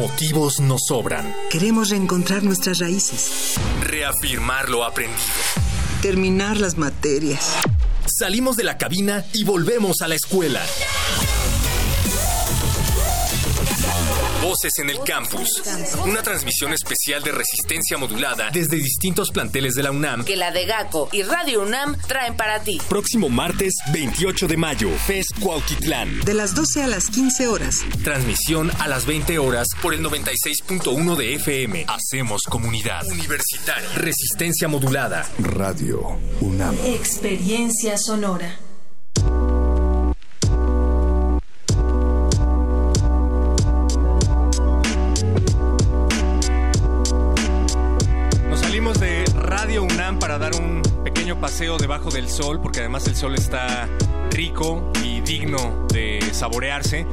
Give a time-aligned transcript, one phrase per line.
[0.00, 1.30] Motivos nos sobran.
[1.50, 3.56] Queremos reencontrar nuestras raíces.
[3.82, 5.20] Reafirmar lo aprendido.
[6.00, 7.52] Terminar las materias.
[8.06, 10.62] Salimos de la cabina y volvemos a la escuela.
[14.42, 15.62] Voces en el Campus.
[16.06, 20.24] Una transmisión especial de resistencia modulada desde distintos planteles de la UNAM.
[20.24, 22.80] Que la de GACO y Radio UNAM traen para ti.
[22.88, 26.20] Próximo martes 28 de mayo, FES Cuautitlán.
[26.20, 27.76] De las 12 a las 15 horas.
[28.02, 31.86] Transmisión a las 20 horas por el 96.1 de FM.
[31.88, 33.06] Hacemos comunidad.
[33.06, 33.90] Universitaria.
[33.96, 35.28] Resistencia modulada.
[35.38, 36.74] Radio UNAM.
[36.86, 38.69] Experiencia sonora.
[51.40, 53.88] Paseo debajo del sol, porque además el sol está
[54.30, 57.06] rico y digno de saborearse.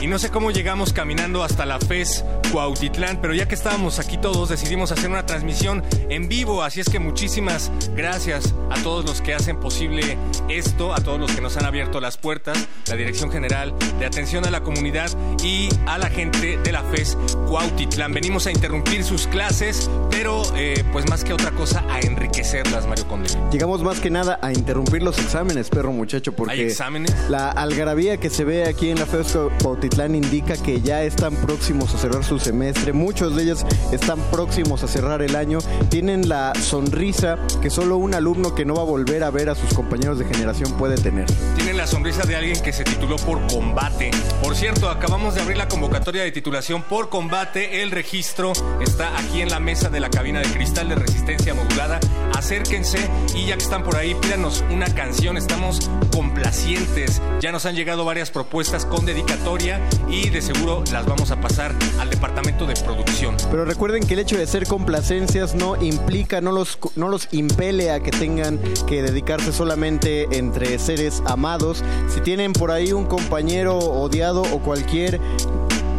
[0.00, 2.24] Y no sé cómo llegamos caminando hasta la FES
[2.54, 6.88] Cuautitlán, pero ya que estábamos aquí todos decidimos hacer una transmisión en vivo, así es
[6.88, 10.16] que muchísimas gracias a todos los que hacen posible
[10.48, 12.56] esto, a todos los que nos han abierto las puertas,
[12.88, 15.10] la Dirección General de Atención a la Comunidad
[15.42, 17.18] y a la gente de la FES
[17.48, 18.12] Cuautitlán.
[18.12, 23.08] Venimos a interrumpir sus clases, pero eh, pues más que otra cosa a enriquecerlas, Mario
[23.08, 23.30] Conde.
[23.50, 27.12] Llegamos más que nada a interrumpir los exámenes, perro muchacho, porque ¿Hay exámenes?
[27.28, 31.92] la algarabía que se ve aquí en la FES Cuautitlán indica que ya están próximos
[31.92, 36.52] a cerrar su semestre, muchos de ellos están próximos a cerrar el año, tienen la
[36.54, 40.18] sonrisa que solo un alumno que no va a volver a ver a sus compañeros
[40.18, 41.26] de generación puede tener.
[41.56, 44.10] Tienen la sonrisa de alguien que se tituló por combate.
[44.42, 47.82] Por cierto, acabamos de abrir la convocatoria de titulación por combate.
[47.82, 52.00] El registro está aquí en la mesa de la cabina de cristal de resistencia modulada.
[52.34, 52.98] Acérquense
[53.34, 55.36] y ya que están por ahí, pídanos una canción.
[55.36, 57.22] Estamos complacientes.
[57.40, 61.74] Ya nos han llegado varias propuestas con dedicatoria y de seguro las vamos a pasar
[61.98, 63.36] al departamento de producción.
[63.50, 67.90] Pero recuerden que el hecho de ser complacencias no implica, no los, no los impele
[67.90, 71.84] a que tengan que dedicarse solamente entre seres amados.
[72.08, 75.20] Si tienen por ahí un compañero odiado o cualquier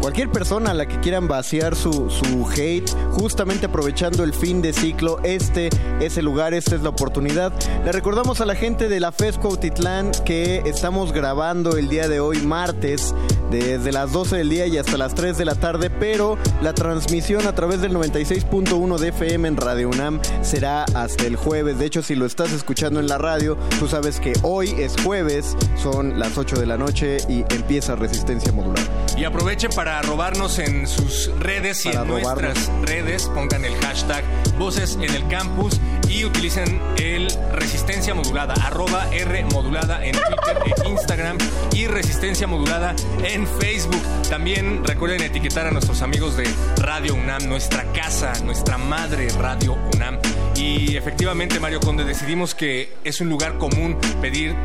[0.05, 4.71] Cualquier persona a la que quieran vaciar su, su, hate, justamente aprovechando el fin de
[4.71, 7.51] ciclo, este es el lugar, esta es la oportunidad.
[7.83, 12.19] Le recordamos a la gente de la FES Cuautitlán que estamos grabando el día de
[12.19, 13.15] hoy, martes,
[13.49, 17.47] desde las 12 del día y hasta las 3 de la tarde, pero la transmisión
[17.47, 21.79] a través del 96.1 de FM en Radio UNAM será hasta el jueves.
[21.79, 25.55] De hecho, si lo estás escuchando en la radio, tú sabes que hoy es jueves,
[25.81, 28.85] son las 8 de la noche y empieza Resistencia Modular.
[29.17, 34.23] Y aprovechen para robarnos en sus redes y Para en nuestras redes, pongan el hashtag
[34.57, 40.89] Voces en el Campus y utilicen el Resistencia Modulada, arroba R Modulada en Twitter e
[40.89, 41.37] Instagram
[41.73, 44.01] y Resistencia Modulada en Facebook.
[44.29, 46.45] También recuerden etiquetar a nuestros amigos de
[46.77, 50.19] Radio UNAM, nuestra casa, nuestra madre Radio UNAM.
[50.55, 54.55] Y efectivamente, Mario Conde, decidimos que es un lugar común pedir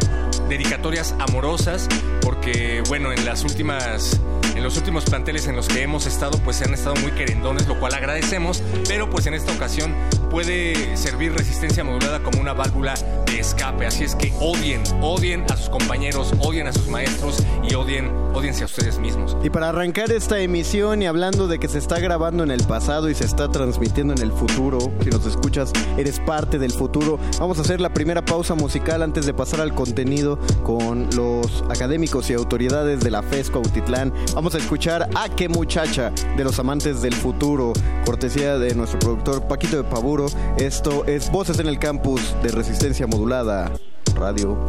[0.49, 1.89] dedicatorias amorosas
[2.21, 4.21] porque, bueno, en las últimas
[4.61, 7.67] en los últimos planteles en los que hemos estado, pues se han estado muy querendones,
[7.67, 9.95] lo cual agradecemos, pero pues en esta ocasión
[10.31, 12.93] puede servir resistencia modulada como una válvula
[13.25, 13.87] de escape.
[13.87, 18.65] Así es que odien, odien a sus compañeros, odien a sus maestros y odien, odiense
[18.65, 19.35] a ustedes mismos.
[19.43, 23.09] Y para arrancar esta emisión y hablando de que se está grabando en el pasado
[23.09, 27.59] y se está transmitiendo en el futuro, si nos escuchas, eres parte del futuro, vamos
[27.59, 32.35] a hacer la primera pausa musical antes de pasar al contenido con los académicos y
[32.35, 34.13] autoridades de la FES Cuautitlán.
[34.51, 37.73] Vamos a escuchar a qué muchacha de los amantes del futuro,
[38.05, 40.27] cortesía de nuestro productor Paquito de Paburo.
[40.59, 43.71] Esto es Voces en el Campus de Resistencia Modulada,
[44.17, 44.67] Radio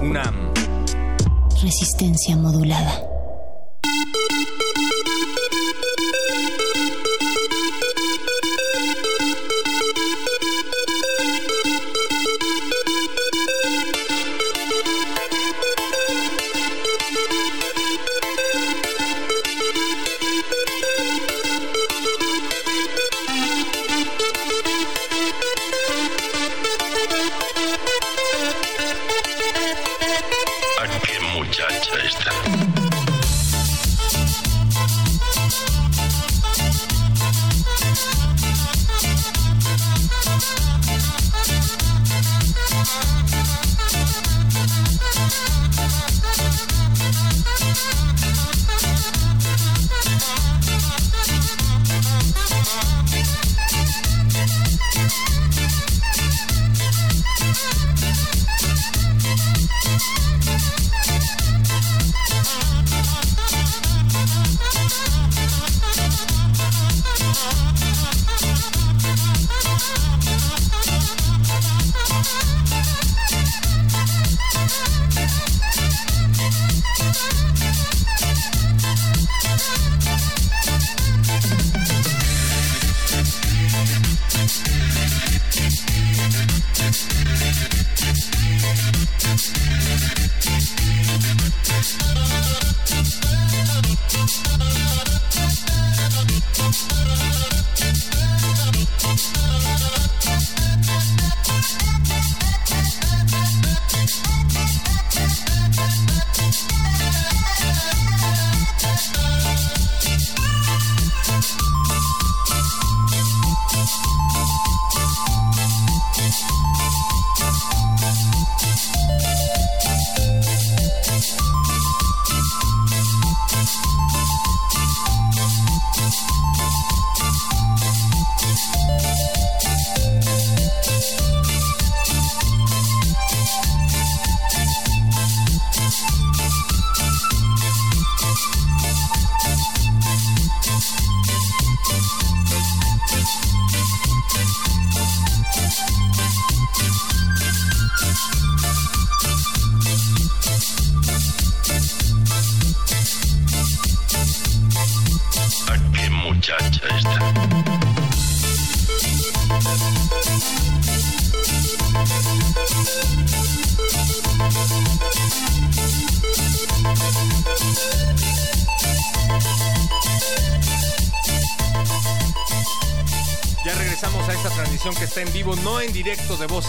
[0.00, 0.52] UNAM.
[1.60, 3.19] Resistencia modulada.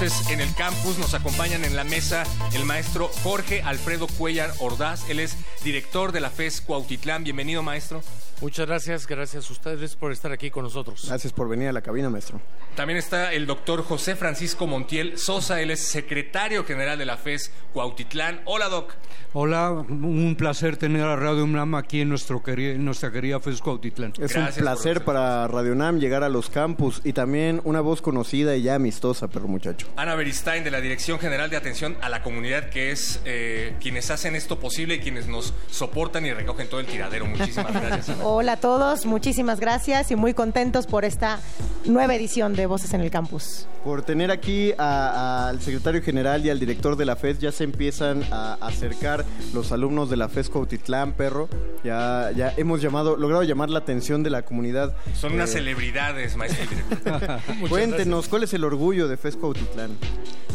[0.02, 0.98] En el campus.
[0.98, 5.08] Nos acompañan en la mesa el maestro Jorge Alfredo Cuellar Ordaz.
[5.12, 7.24] Él es director de la FES Cuautitlán.
[7.24, 8.02] Bienvenido, maestro.
[8.42, 11.06] Muchas gracias, gracias a ustedes por estar aquí con nosotros.
[11.08, 12.42] Gracias por venir a la cabina, maestro.
[12.76, 15.62] También está el doctor José Francisco Montiel Sosa.
[15.62, 18.42] Él es secretario general de la FES Cuautitlán.
[18.46, 18.94] Hola, doc.
[19.34, 23.62] Hola, un placer tener a Radio UNAM aquí en, nuestro queri- en nuestra querida FES
[23.62, 24.14] Cuautitlán.
[24.20, 28.56] Es un placer para Radio UNAM llegar a los campus y también una voz conocida
[28.58, 29.88] y ya amistosa, perro muchacho.
[29.96, 34.10] Ana Beristain de la Dirección General de Atención a la Comunidad, que es eh, quienes
[34.12, 37.26] hacen esto posible y quienes nos soportan y recogen todo el tiradero.
[37.26, 38.10] Muchísimas gracias.
[38.10, 38.24] Ana.
[38.34, 41.42] Hola a todos, muchísimas gracias y muy contentos por esta
[41.84, 43.68] nueva edición de Voces en el Campus.
[43.84, 48.24] Por tener aquí al secretario general y al director de la FES, ya se empiezan
[48.32, 51.50] a acercar los alumnos de la FES Cuautitlán, perro.
[51.84, 54.96] Ya, ya hemos llamado, logrado llamar la atención de la comunidad.
[55.14, 57.40] Son unas Eh, celebridades, maestro director.
[57.68, 59.98] Cuéntenos, ¿cuál es el orgullo de FES Cuautitlán?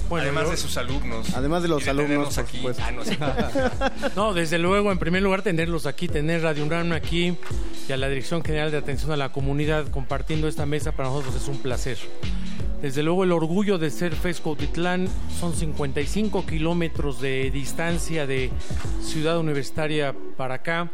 [0.08, 1.34] Además de sus alumnos.
[1.34, 2.62] Además de los Y alumnos, aquí.
[2.80, 3.18] Ah, no, sí.
[4.16, 7.36] No, desde luego, en primer lugar, tenerlos aquí, tener Radio UNAM aquí
[7.88, 11.37] y a la Dirección General de Atención a la Comunidad compartiendo esta mesa para nosotros
[11.37, 11.99] es un placer.
[12.82, 15.08] Desde luego, el orgullo de ser FES Cuautitlán
[15.40, 18.50] son 55 kilómetros de distancia de
[19.02, 20.90] Ciudad Universitaria para acá.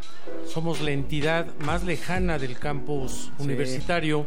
[0.47, 4.27] Somos la entidad más lejana del campus universitario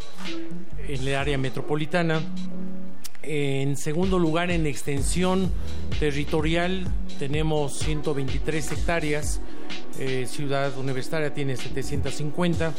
[0.87, 2.21] en el área metropolitana.
[3.23, 5.49] En segundo lugar, en extensión
[5.99, 6.85] territorial
[7.17, 9.39] tenemos 123 hectáreas,
[9.99, 12.73] eh, Ciudad Universitaria tiene 750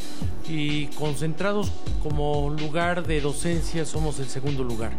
[0.48, 4.92] y concentrados como lugar de docencia somos el segundo lugar.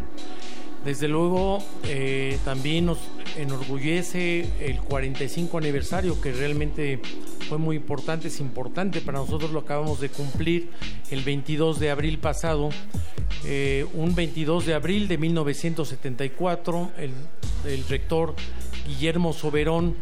[0.86, 3.00] Desde luego, eh, también nos
[3.36, 7.02] enorgullece el 45 aniversario, que realmente
[7.50, 10.70] fue muy importante, es importante para nosotros, lo acabamos de cumplir
[11.12, 12.70] el 22 de abril pasado.
[13.44, 17.12] Eh, un 22 de abril de 1974, el,
[17.66, 18.36] el rector
[18.88, 19.96] Guillermo Soberón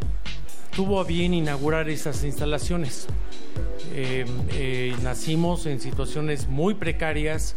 [0.76, 3.06] tuvo a bien inaugurar esas instalaciones.
[3.94, 7.54] Eh, eh, nacimos en situaciones muy precarias,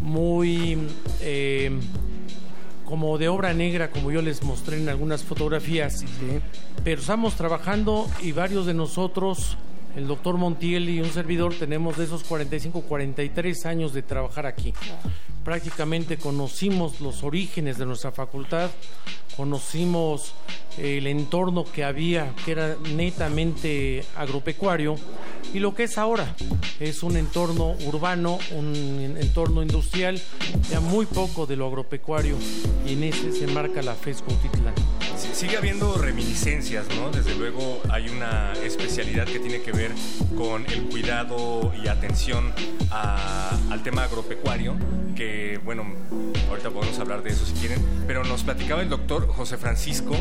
[0.00, 0.78] muy
[1.20, 1.70] eh,
[2.86, 6.06] como de obra negra, como yo les mostré en algunas fotografías.
[6.82, 9.58] Pero estamos trabajando y varios de nosotros,
[9.94, 14.72] el doctor Montiel y un servidor, tenemos de esos 45, 43 años de trabajar aquí.
[15.44, 18.70] Prácticamente conocimos los orígenes de nuestra facultad,
[19.36, 20.32] conocimos
[20.78, 24.96] el entorno que había, que era netamente agropecuario,
[25.52, 26.34] y lo que es ahora
[26.80, 30.20] es un entorno urbano, un entorno industrial,
[30.70, 32.36] ya muy poco de lo agropecuario,
[32.86, 34.74] y en ese se marca la FES Cuautitlán.
[35.32, 37.10] Sigue habiendo reminiscencias, ¿no?
[37.10, 39.92] Desde luego hay una especialidad que tiene que ver
[40.36, 42.52] con el cuidado y atención
[42.90, 44.74] a- al tema agropecuario,
[45.14, 45.33] que
[45.64, 45.84] bueno,
[46.48, 50.14] ahorita podemos hablar de eso si quieren, pero nos platicaba el doctor José Francisco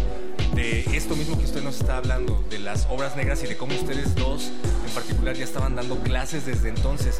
[0.55, 3.73] de esto mismo que usted nos está hablando, de las obras negras y de cómo
[3.75, 4.51] ustedes dos
[4.85, 7.19] en particular ya estaban dando clases desde entonces.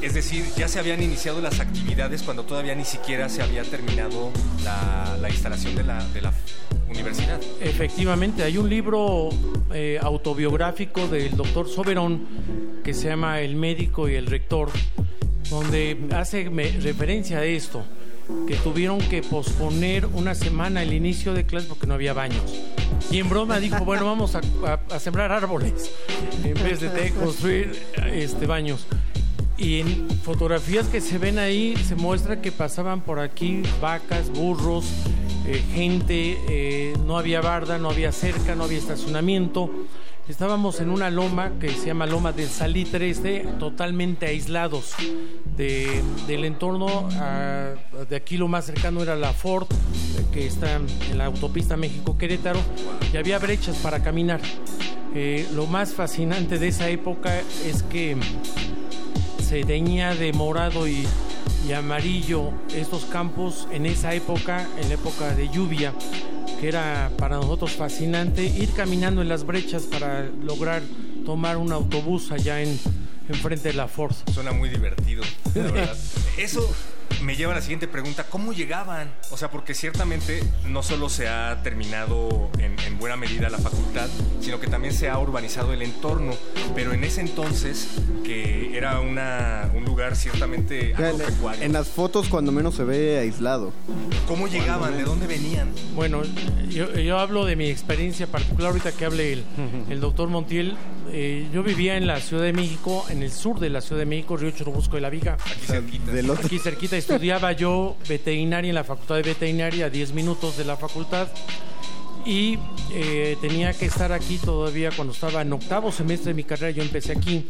[0.00, 4.30] Es decir, ya se habían iniciado las actividades cuando todavía ni siquiera se había terminado
[4.62, 6.32] la, la instalación de la, de la
[6.88, 7.40] universidad.
[7.60, 9.30] Efectivamente, hay un libro
[9.72, 12.26] eh, autobiográfico del doctor Soberón
[12.84, 14.70] que se llama El médico y el rector,
[15.50, 16.48] donde hace
[16.80, 17.84] referencia a esto,
[18.46, 22.42] que tuvieron que posponer una semana el inicio de clases porque no había baños.
[23.10, 24.40] Y en broma dijo, bueno, vamos a,
[24.90, 25.90] a- sembrar árboles
[26.44, 27.72] en vez de, de construir
[28.12, 28.86] este, baños.
[29.56, 34.84] Y en fotografías que se ven ahí se muestra que pasaban por aquí vacas, burros,
[35.46, 39.70] eh, gente, eh, no había barda, no había cerca, no había estacionamiento.
[40.28, 44.92] Estábamos en una loma que se llama Loma del Salitre, este, totalmente aislados
[45.56, 47.08] de- del entorno.
[47.14, 47.72] ah,
[48.08, 49.66] de aquí lo más cercano era la Ford,
[50.32, 50.76] que está
[51.10, 52.60] en la autopista México-Querétaro,
[53.12, 54.40] y había brechas para caminar.
[55.14, 58.14] Eh, lo más fascinante de esa época es que
[59.42, 61.06] se teñía de morado y,
[61.66, 65.94] y amarillo estos campos en esa época, en la época de lluvia,
[66.60, 70.82] que era para nosotros fascinante ir caminando en las brechas para lograr
[71.24, 72.78] tomar un autobús allá en
[73.28, 74.14] enfrente de la Ford.
[74.32, 75.22] Suena muy divertido,
[75.54, 75.96] la verdad.
[76.38, 76.68] Eso,
[77.22, 79.10] me lleva a la siguiente pregunta, ¿cómo llegaban?
[79.30, 84.08] O sea, porque ciertamente no solo se ha terminado en, en buena medida la facultad,
[84.40, 86.34] sino que también se ha urbanizado el entorno,
[86.74, 87.88] pero en ese entonces,
[88.24, 93.72] que era una, un lugar ciertamente agropecuario, En las fotos cuando menos se ve aislado.
[94.26, 94.96] ¿cómo llegaban?
[94.96, 95.70] ¿De dónde venían?
[95.94, 96.22] Bueno,
[96.68, 99.44] yo, yo hablo de mi experiencia particular ahorita que hable el,
[99.88, 100.76] el doctor Montiel.
[101.10, 104.06] Eh, yo vivía en la Ciudad de México, en el sur de la Ciudad de
[104.06, 105.38] México, Río Churubusco de la Viga.
[105.46, 106.12] Aquí cerquita.
[106.12, 110.58] Del otro- Aquí cerquita estudiaba yo veterinaria en la Facultad de Veterinaria, a 10 minutos
[110.58, 111.28] de la facultad.
[112.26, 112.58] Y
[112.92, 116.82] eh, tenía que estar aquí todavía cuando estaba en octavo semestre de mi carrera, yo
[116.82, 117.46] empecé aquí.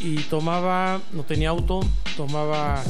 [0.00, 1.80] Y tomaba, no tenía auto,
[2.16, 2.82] tomaba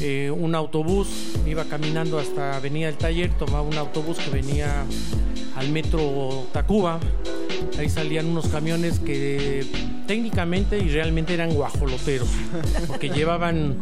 [0.00, 1.08] eh, un autobús,
[1.46, 4.84] iba caminando hasta Avenida del Taller, tomaba un autobús que venía
[5.56, 7.00] al metro Tacuba.
[7.78, 9.64] Ahí salían unos camiones que
[10.06, 12.28] técnicamente y realmente eran guajoloteros,
[12.86, 13.76] porque llevaban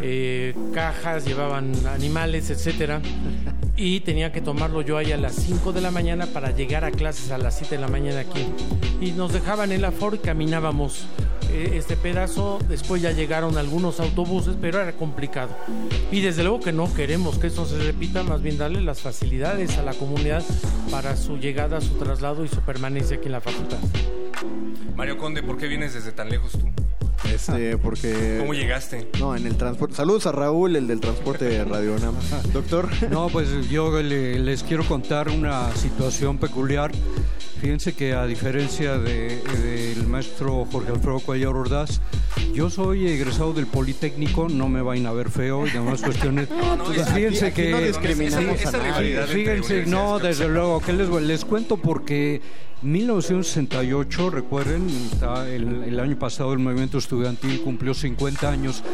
[0.00, 3.00] eh, cajas, llevaban animales, etcétera.
[3.76, 6.90] Y tenía que tomarlo yo ahí a las 5 de la mañana para llegar a
[6.90, 8.44] clases a las 7 de la mañana aquí.
[9.00, 11.06] Y nos dejaban en la Ford y caminábamos
[11.50, 12.58] eh, este pedazo.
[12.68, 15.50] Después ya llegaron algunos autobuses, pero era complicado.
[16.10, 19.78] Y desde luego que no queremos que eso se repita, más bien darle las facilidades
[19.78, 20.42] a la comunidad
[20.90, 23.78] para su llegada, su traslado y su permanencia aquí en la facultad.
[24.96, 26.68] Mario Conde, ¿por qué vienes desde tan lejos tú?
[27.32, 28.36] Este, porque...
[28.40, 29.08] ¿Cómo llegaste?
[29.18, 29.94] No, en el transporte.
[29.96, 32.14] Saludos a Raúl, el del transporte de Radio Nam.
[32.52, 32.88] Doctor.
[33.10, 36.92] No, pues yo le- les quiero contar una situación peculiar.
[37.60, 42.00] Fíjense que a diferencia de- del maestro Jorge Alfredo Cuellar Ordaz,
[42.54, 46.48] yo soy egresado del Politécnico, no me vayan a ver feo y demás cuestiones.
[46.88, 47.70] Pues aquí- fíjense aquí que...
[47.72, 49.22] no discriminamos Esa- esa a nadie.
[49.24, 52.40] Fíjense, no, desde luego, que les, les cuento porque
[52.82, 54.86] 1968, recuerden,
[55.48, 58.84] el, el año pasado el movimiento estudiantil cumplió 50 años.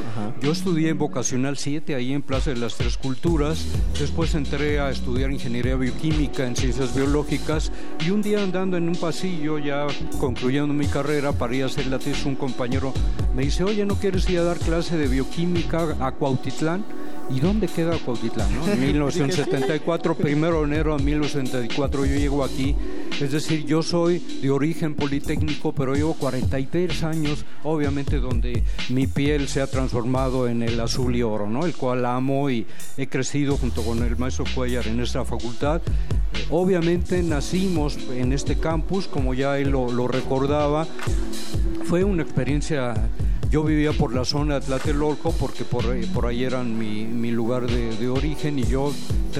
[0.40, 3.66] Yo estudié en Vocacional 7, ahí en Plaza de las Tres Culturas.
[3.98, 7.72] Después entré a estudiar Ingeniería Bioquímica en Ciencias Biológicas.
[8.06, 9.86] Y un día andando en un pasillo, ya
[10.18, 12.94] concluyendo mi carrera para ir a hacer la tesis, un compañero
[13.34, 16.84] me dice, oye, ¿no quieres ir a dar clase de bioquímica a Cuautitlán?
[17.30, 18.54] ¿Y dónde queda Cuautitlán?
[18.54, 18.66] no?
[18.72, 22.76] En 1974, primero de enero de 1974, yo llego aquí.
[23.20, 29.48] Es decir, yo soy de origen politécnico, pero llevo 43 años, obviamente, donde mi piel
[29.48, 31.64] se ha transformado en el azul y oro, ¿no?
[31.64, 32.66] El cual amo y
[32.96, 35.80] he crecido junto con el maestro Cuellar en esta facultad.
[36.50, 40.86] Obviamente nacimos en este campus, como ya él lo, lo recordaba.
[41.84, 42.94] Fue una experiencia
[43.50, 47.30] yo vivía por la zona de Tlatelolco porque por, ahí- por ahí era mi, mi
[47.30, 48.92] lugar de, de origen y yo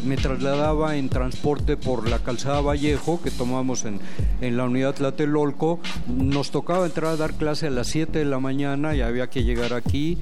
[0.02, 4.00] me trasladaba en transporte por la calzada Vallejo que tomamos en,
[4.40, 5.78] en la unidad Tlatelolco.
[6.08, 9.44] Nos tocaba entrar a dar clase a las 7 de la mañana y había que
[9.44, 10.18] llegar aquí.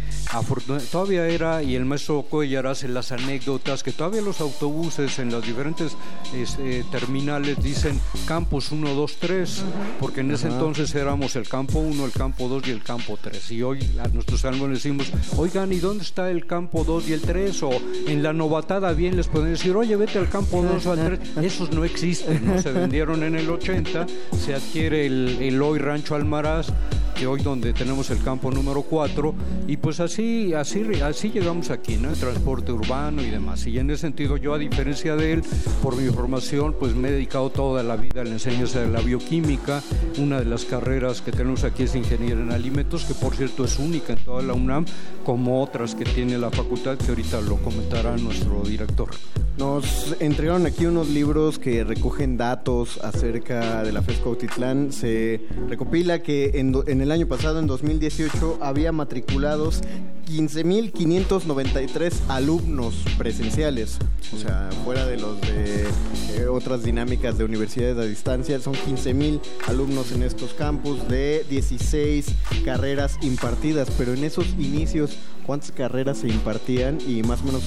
[0.91, 5.45] Todavía era, y el maestro Cuellar hace las anécdotas, que todavía los autobuses en las
[5.45, 5.97] diferentes
[6.35, 9.63] es, eh, terminales dicen campus 1, 2, 3,
[10.01, 10.57] porque en ese Ajá.
[10.57, 13.51] entonces éramos el campo 1, el campo 2 y el campo 3.
[13.53, 17.21] Y hoy a nuestros alumnos decimos, oigan, ¿y dónde está el campo 2 y el
[17.23, 17.42] 3?
[17.43, 17.73] O
[18.07, 21.21] en la novatada bien les pueden decir, oye, vete al campo 2 o 3.
[21.43, 22.61] Esos no existen, ¿no?
[22.63, 24.07] Se vendieron en el 80,
[24.39, 26.69] se adquiere el, el hoy Rancho Almaraz,
[27.15, 29.35] que hoy donde tenemos el campo número 4,
[29.69, 32.11] y pues así, así, así llegamos aquí, ¿no?
[32.11, 33.67] El transporte urbano y demás.
[33.67, 35.43] Y en ese sentido yo, a diferencia de él,
[35.83, 39.01] por mi formación, pues me he dedicado toda la vida a la enseñanza de la
[39.01, 39.83] bioquímica.
[40.19, 43.79] Una de las carreras que tenemos aquí es ingeniería en alimentos, que por cierto es
[43.79, 44.85] única en toda la UNAM,
[45.25, 49.11] como otras que tiene la facultad, que ahorita lo comentará nuestro director.
[49.59, 54.93] Nos entregaron aquí unos libros que recogen datos acerca de la FES Cuautitlán.
[54.93, 59.83] Se recopila que en, do- en el año pasado, en 2018, había matriculados
[60.29, 63.99] 15.593 alumnos presenciales.
[64.33, 65.83] O sea, fuera de los de
[66.31, 72.27] eh, otras dinámicas de universidades a distancia, son 15.000 alumnos en estos campus de 16
[72.65, 73.89] carreras impartidas.
[73.99, 76.99] Pero en esos inicios, ¿cuántas carreras se impartían?
[77.07, 77.63] Y más o menos,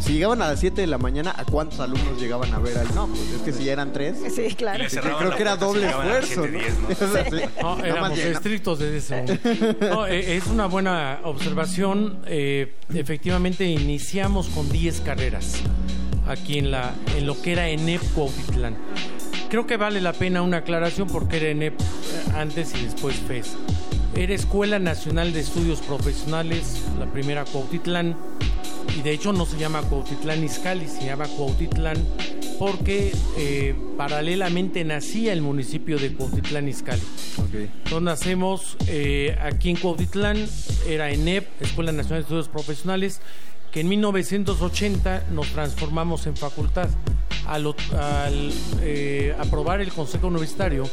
[0.00, 2.94] si llegaban a las 7 de la mañana, ¿a cuántos alumnos llegaban a ver al
[2.94, 3.06] no?
[3.08, 4.16] Pues es que si ya eran tres.
[4.34, 4.88] Sí, claro.
[4.88, 6.46] Sí, creo que era doble esfuerzo.
[7.62, 7.78] ¿no?
[7.84, 9.86] Éramos estrictos desde ese momento.
[9.94, 12.20] No, eh, es una buena observación.
[12.26, 15.56] Eh, efectivamente, iniciamos con 10 carreras
[16.28, 18.76] aquí en, la, en lo que era ENEP Cuautitlán.
[19.48, 21.84] Creo que vale la pena una aclaración porque era ENEP eh,
[22.34, 23.56] antes y después FES.
[24.16, 28.16] Era Escuela Nacional de Estudios Profesionales, la primera Cuautitlán,
[28.98, 31.96] y de hecho no se llama Cuautitlán Izcalli, se llama Cuautitlán
[32.58, 37.00] porque eh, paralelamente nacía el municipio de Cuautitlán Izcalli.
[37.54, 40.36] Entonces nacemos eh, aquí en Cuautitlán,
[40.86, 43.22] era ENEP, Escuela Nacional de Estudios Profesionales,
[43.72, 46.88] que en 1980 nos transformamos en facultad.
[47.46, 47.74] Al,
[48.80, 50.88] eh, aprobar el Consejo Universitario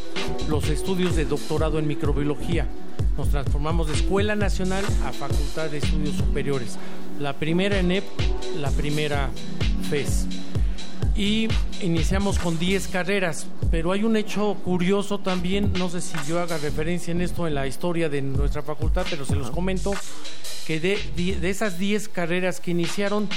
[0.49, 2.67] los estudios de doctorado en microbiología,
[3.15, 6.77] nos transformamos de Escuela Nacional a Facultad de Estudios Superiores.
[7.19, 8.05] La primera ENEP,
[8.59, 9.29] la primera
[9.89, 10.25] FES
[11.17, 11.47] y
[11.81, 16.57] iniciamos con 10 carreras, pero hay un hecho curioso también, no sé si yo haga
[16.59, 19.93] referencia en esto en la historia de nuestra facultad, pero se los comento,
[20.67, 23.27] que de, de esas 10 carreras que iniciaron,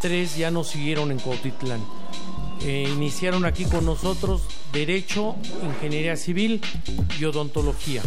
[0.00, 1.80] tres ya no siguieron en Cuautitlán.
[2.62, 6.60] Eh, iniciaron aquí con nosotros Derecho, Ingeniería Civil
[7.18, 8.02] y Odontología.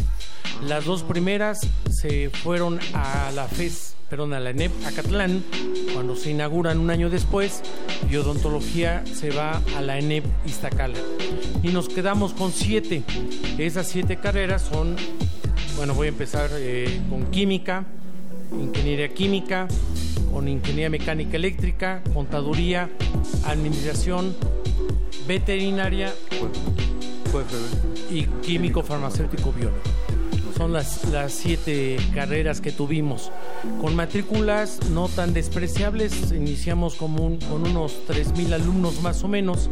[0.67, 5.43] Las dos primeras se fueron a la FES, perdón, a la ENEP Acatlán,
[5.91, 7.63] cuando se inauguran un año después,
[8.07, 10.99] y Odontología se va a la ENEP Iztacala.
[11.63, 13.01] Y nos quedamos con siete.
[13.57, 14.97] Esas siete carreras son,
[15.77, 17.85] bueno, voy a empezar eh, con Química,
[18.51, 19.67] Ingeniería Química,
[20.31, 22.91] con Ingeniería Mecánica Eléctrica, Contaduría,
[23.47, 24.35] Administración,
[25.27, 26.13] Veterinaria
[28.11, 30.02] y Químico Farmacéutico Biólogo.
[30.55, 33.31] Son las, las siete carreras que tuvimos.
[33.81, 39.69] Con matrículas no tan despreciables, iniciamos como un, con unos 3.000 alumnos más o menos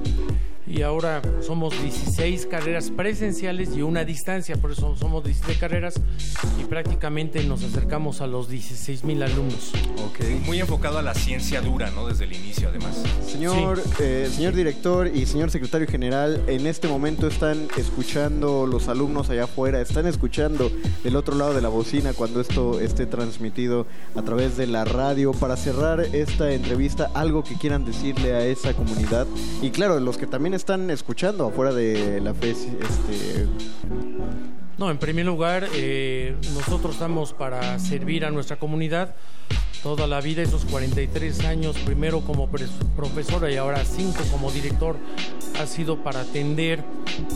[0.72, 5.96] y ahora somos 16 carreras presenciales y una distancia, por eso somos 16 carreras
[6.60, 9.72] y prácticamente nos acercamos a los 16 mil alumnos.
[10.12, 10.42] Okay.
[10.46, 12.08] Muy enfocado a la ciencia dura, ¿no?
[12.08, 13.04] Desde el inicio, además.
[13.26, 13.90] Señor, sí.
[14.00, 19.44] eh, señor director y señor secretario general, en este momento están escuchando los alumnos allá
[19.44, 20.72] afuera, están escuchando
[21.04, 25.34] del otro lado de la bocina cuando esto esté transmitido a través de la radio.
[25.34, 29.28] Para cerrar esta entrevista, algo que quieran decirle a esa comunidad
[29.62, 32.68] y claro, los que también están escuchando afuera de la FES?
[32.80, 33.48] Este...
[34.78, 39.16] No, en primer lugar, eh, nosotros estamos para servir a nuestra comunidad
[39.84, 42.50] toda la vida, esos 43 años, primero como
[42.96, 44.98] profesora y ahora 5 como director,
[45.60, 46.84] ha sido para atender,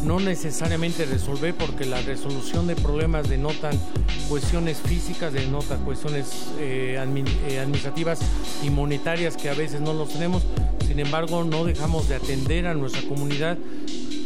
[0.04, 3.80] no necesariamente resolver, porque la resolución de problemas denotan
[4.30, 6.98] cuestiones físicas, denota cuestiones eh,
[7.48, 8.20] eh, administrativas
[8.64, 10.44] y monetarias que a veces no los tenemos,
[10.86, 13.58] sin embargo no dejamos de atender a nuestra comunidad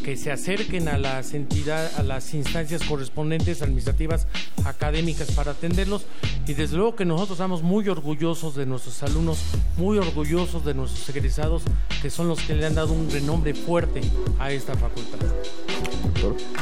[0.03, 4.27] que se acerquen a las entidades, a las instancias correspondientes administrativas
[4.65, 6.05] académicas para atenderlos
[6.47, 9.39] y desde luego que nosotros estamos muy orgullosos de nuestros alumnos,
[9.77, 11.63] muy orgullosos de nuestros egresados
[12.01, 14.01] que son los que le han dado un renombre fuerte
[14.39, 15.19] a esta facultad.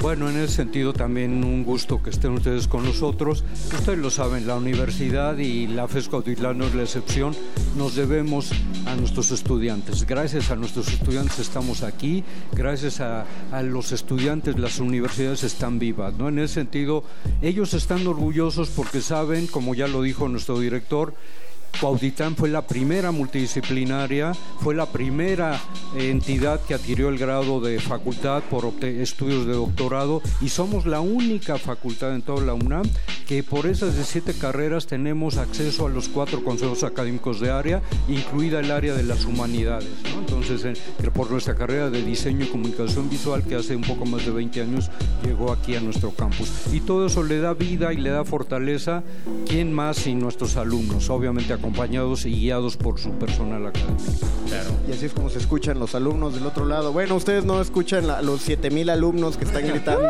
[0.02, 3.44] Bueno, en ese sentido también un gusto que estén ustedes con nosotros.
[3.74, 7.36] Ustedes lo saben, la universidad y la FES Cuautitlán no es la excepción.
[7.76, 8.52] Nos debemos
[8.86, 10.06] a nuestros estudiantes.
[10.06, 12.24] Gracias a nuestros estudiantes estamos aquí.
[12.54, 16.14] Gracias a, a los estudiantes las universidades están vivas.
[16.16, 16.30] ¿no?
[16.30, 17.04] En ese sentido,
[17.42, 21.14] ellos están orgullosos porque saben, como ya lo dijo nuestro director,
[21.80, 25.60] Cuautitlán fue la primera multidisciplinaria, fue la primera
[25.96, 31.58] entidad que adquirió el grado de facultad por estudios de doctorado y somos la única
[31.58, 32.90] facultad en toda la UNAM
[33.28, 38.62] que por esas 17 carreras tenemos acceso a los cuatro consejos académicos de área, incluida
[38.62, 39.90] el área de las humanidades.
[40.18, 40.80] Entonces,
[41.14, 44.62] por nuestra carrera de diseño y comunicación visual, que hace un poco más de 20
[44.62, 44.90] años
[45.24, 46.50] llegó aquí a nuestro campus.
[46.72, 49.04] Y todo eso le da vida y le da fortaleza,
[49.48, 51.10] ¿quién más sin nuestros alumnos?
[51.10, 54.28] Obviamente acompañados y guiados por su personal académico.
[54.48, 54.70] Claro.
[54.88, 56.94] Y así es como se escuchan los alumnos del otro lado.
[56.94, 60.08] Bueno, ustedes no escuchan la, los 7000 alumnos que están gritando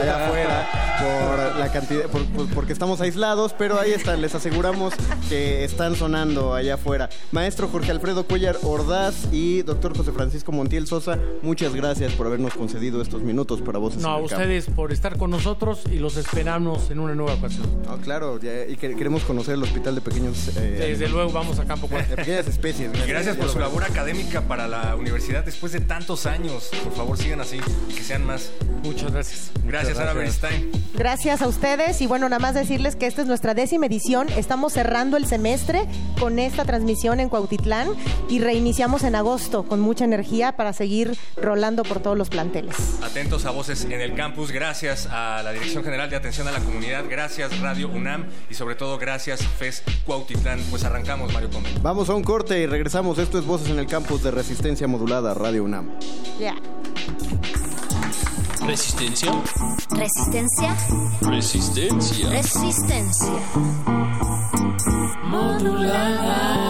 [0.00, 0.68] allá afuera
[1.00, 4.94] por la cantidad, por, por, porque estamos aislados, pero ahí están, les aseguramos
[5.28, 7.08] que están sonando allá afuera.
[7.32, 12.54] Maestro Jorge Alfredo Cuellar Ordaz y doctor José Francisco Montiel Sosa, muchas gracias por habernos
[12.54, 14.82] concedido estos minutos para Voces No, a ustedes campo.
[14.82, 17.66] por estar con nosotros y los esperamos en una nueva ocasión.
[17.86, 20.48] No, claro, ya, y que, queremos conocer el Hospital de Pequeños...
[20.56, 22.90] Eh, Desde luego vamos a Campo De pequeñas especies.
[22.90, 26.68] Gracias, gracias por su labor académica para la universidad después de tantos años.
[26.82, 28.50] Por favor, sigan así y que sean más.
[28.82, 29.52] Muchas gracias.
[29.62, 30.72] Gracias, Ana Bernstein.
[30.94, 34.28] Gracias a ustedes y bueno, nada más decirles que esta es nuestra décima edición.
[34.30, 35.86] Estamos cerrando el semestre
[36.18, 37.90] con esta transmisión en Cuautitlán
[38.28, 42.74] y reiniciamos en agosto con mucha energía para seguir rolando por todos los planteles.
[43.02, 44.50] Atentos a voces en el campus.
[44.50, 47.04] Gracias a la Dirección General de Atención a la Comunidad.
[47.08, 50.60] Gracias Radio UNAM y sobre todo gracias FES Cuautitlán.
[50.70, 51.68] Pues arrancamos, Mario Comé.
[51.82, 53.18] Vamos a un corte y regresamos.
[53.18, 55.90] Esto es Voces en el campus de Resistencia Modulada Radio UNAM.
[56.38, 56.54] Ya.
[56.54, 56.56] Yeah.
[58.66, 59.32] Resistencia.
[59.90, 60.76] Resistencia.
[61.22, 62.30] Resistencia.
[62.30, 63.40] Resistencia.
[65.24, 66.69] Modulada.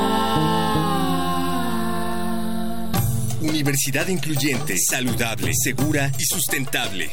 [3.51, 7.11] Universidad incluyente, saludable, segura y sustentable.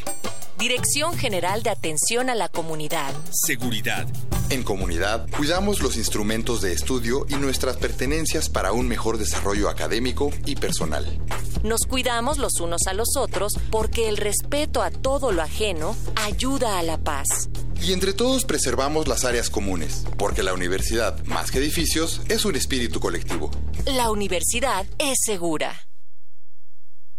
[0.60, 3.12] Dirección General de Atención a la Comunidad.
[3.32, 4.08] Seguridad.
[4.52, 10.30] En comunidad, cuidamos los instrumentos de estudio y nuestras pertenencias para un mejor desarrollo académico
[10.46, 11.20] y personal.
[11.64, 16.78] Nos cuidamos los unos a los otros porque el respeto a todo lo ajeno ayuda
[16.78, 17.50] a la paz.
[17.82, 22.56] Y entre todos preservamos las áreas comunes, porque la universidad, más que edificios, es un
[22.56, 23.50] espíritu colectivo.
[23.88, 25.88] La universidad es segura.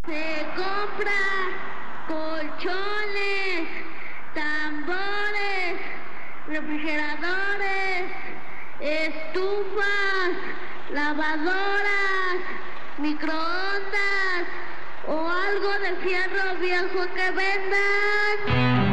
[0.07, 1.21] Se compra
[2.07, 3.69] colchones,
[4.35, 5.81] tambores,
[6.47, 8.11] refrigeradores,
[8.81, 10.31] estufas,
[10.93, 12.39] lavadoras,
[12.99, 14.47] microondas
[15.07, 18.88] o algo de fierro viejo que vendan.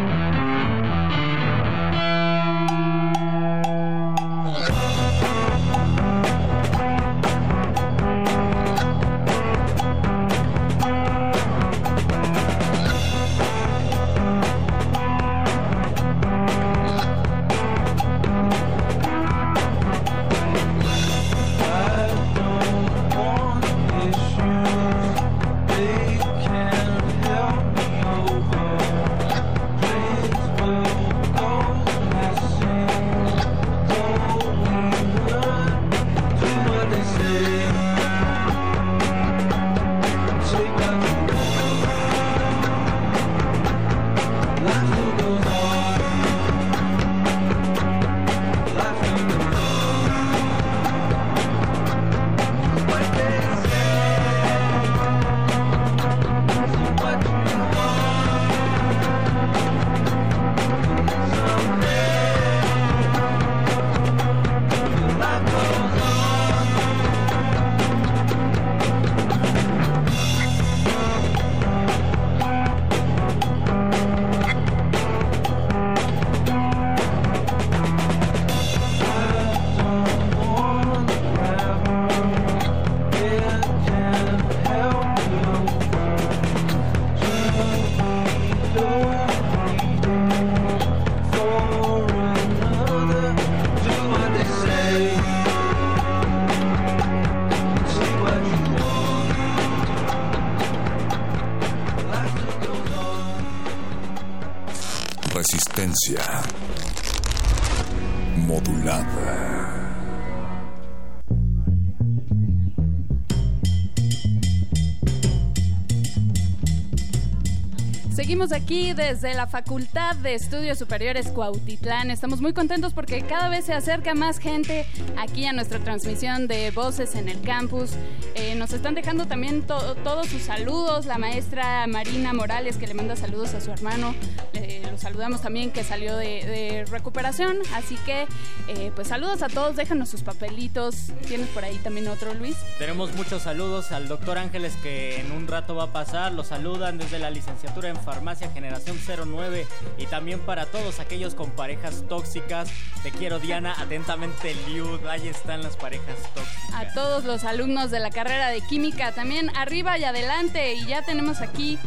[118.46, 122.12] Seguimos aquí desde la Facultad de Estudios Superiores Cuautitlán.
[122.12, 124.86] Estamos muy contentos porque cada vez se acerca más gente
[125.18, 127.94] aquí a nuestra transmisión de Voces en el Campus.
[128.36, 131.08] Eh, nos están dejando también todos sus saludos.
[131.08, 134.14] La maestra Marina Morales que le manda saludos a su hermano.
[134.54, 137.58] Eh, lo saludamos también que salió de, recuperación.
[137.74, 138.28] Así que
[138.68, 139.76] eh, pues saludos a todos.
[139.76, 141.08] Déjanos sus papelitos.
[141.28, 142.58] ¿Tienes por ahí también otro, Luis?
[142.78, 146.34] Tenemos muchos saludos al doctor Ángeles que en un rato va a pasar.
[146.34, 149.66] Lo saludan desde la licenciatura en Farmacia Generación 09
[149.98, 152.70] y también para todos aquellos con parejas tóxicas.
[153.02, 156.65] Te quiero Diana, atentamente Liud, ahí están las parejas tóxicas.
[156.76, 161.04] A todos los alumnos de la carrera de química, también arriba y adelante y ya
[161.04, 161.80] tenemos aquí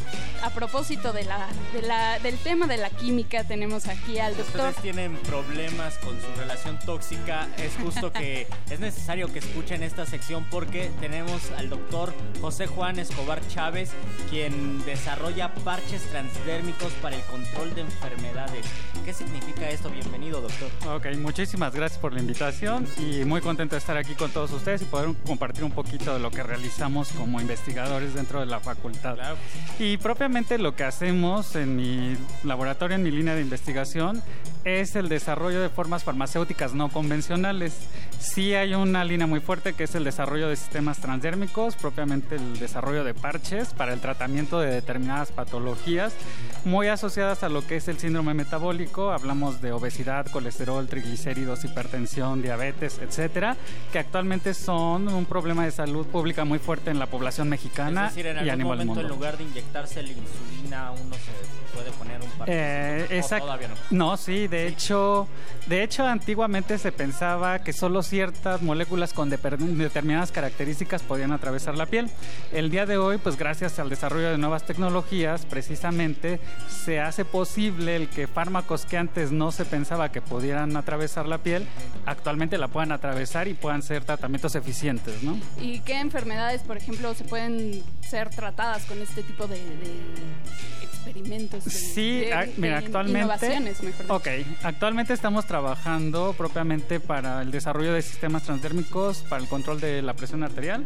[0.43, 4.69] a propósito de la, de la del tema de la química tenemos aquí al doctor.
[4.69, 10.07] Ustedes tienen problemas con su relación tóxica, es justo que es necesario que escuchen esta
[10.07, 13.91] sección porque tenemos al doctor José Juan Escobar Chávez,
[14.31, 18.65] quien desarrolla parches transdérmicos para el control de enfermedades.
[19.05, 19.91] ¿Qué significa esto?
[19.91, 20.71] Bienvenido, doctor.
[20.89, 24.78] Ok, muchísimas gracias por la invitación y muy contento de estar aquí con todos ustedes
[24.81, 29.17] y poder compartir un poquito de lo que realizamos como investigadores dentro de la facultad.
[29.79, 34.23] Y propiamente lo que hacemos en mi laboratorio, en mi línea de investigación,
[34.65, 37.75] es el desarrollo de formas farmacéuticas no convencionales.
[38.19, 42.59] Sí hay una línea muy fuerte que es el desarrollo de sistemas transdérmicos, propiamente el
[42.59, 46.15] desarrollo de parches para el tratamiento de determinadas patologías
[46.65, 49.13] muy asociadas a lo que es el síndrome metabólico.
[49.13, 53.57] Hablamos de obesidad, colesterol, triglicéridos, hipertensión, diabetes, etcétera,
[53.93, 58.17] que actualmente son un problema de salud pública muy fuerte en la población mexicana es
[58.17, 59.01] decir, en y a algún nivel momento mundo.
[59.01, 61.58] en lugar de inyectarse la insulina uno se
[62.47, 63.47] Eh, ¿O exacto.
[63.47, 63.75] todavía no.
[63.91, 65.27] No, sí, de hecho,
[65.67, 71.87] de hecho antiguamente se pensaba que solo ciertas moléculas con determinadas características podían atravesar la
[71.87, 72.11] piel.
[72.53, 77.97] El día de hoy, pues gracias al desarrollo de nuevas tecnologías, precisamente se hace posible
[77.97, 81.67] el que fármacos que antes no se pensaba que pudieran atravesar la piel,
[82.07, 85.39] actualmente la puedan atravesar y puedan ser tratamientos eficientes, ¿no?
[85.61, 89.95] ¿Y qué enfermedades, por ejemplo, se pueden ser tratadas con este tipo de, de
[90.83, 91.65] experimentos?
[91.65, 93.19] de- Sí, Sí, De- de mira, actualmente.
[93.21, 94.15] innovaciones, mejor dicho.
[94.15, 94.29] Ok,
[94.63, 100.15] actualmente estamos trabajando propiamente para el desarrollo de sistemas transdérmicos, para el control de la
[100.15, 100.85] presión arterial.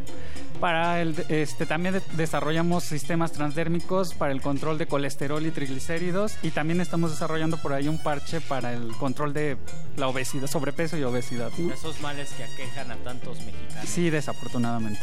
[0.60, 6.34] Para el, este, también de- desarrollamos sistemas transdérmicos para el control de colesterol y triglicéridos.
[6.42, 9.56] Y también estamos desarrollando por ahí un parche para el control de
[9.96, 11.50] la obesidad, sobrepeso y obesidad.
[11.58, 11.72] ¿no?
[11.72, 13.88] Esos males que aquejan a tantos mexicanos.
[13.88, 15.00] Sí, desafortunadamente.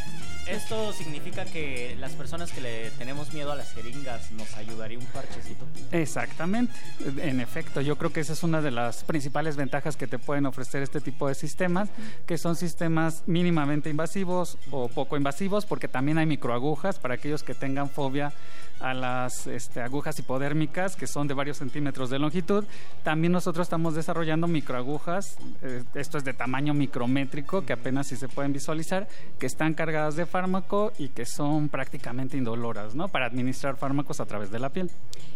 [0.50, 5.06] Esto significa que las personas que le tenemos miedo a las jeringas nos ayudaría un
[5.06, 5.66] parchecito.
[5.92, 6.74] Exactamente,
[7.18, 10.46] en efecto, yo creo que esa es una de las principales ventajas que te pueden
[10.46, 11.90] ofrecer este tipo de sistemas,
[12.26, 17.54] que son sistemas mínimamente invasivos o poco invasivos, porque también hay microagujas para aquellos que
[17.54, 18.34] tengan fobia
[18.80, 22.64] a las este, agujas hipodérmicas, que son de varios centímetros de longitud.
[23.04, 28.28] También nosotros estamos desarrollando microagujas, eh, esto es de tamaño micrométrico, que apenas si se
[28.30, 29.08] pueden visualizar,
[29.40, 33.08] que están cargadas de fármaco y que son prácticamente indoloras, ¿no?
[33.08, 34.90] Para administrar fármacos a través de la piel.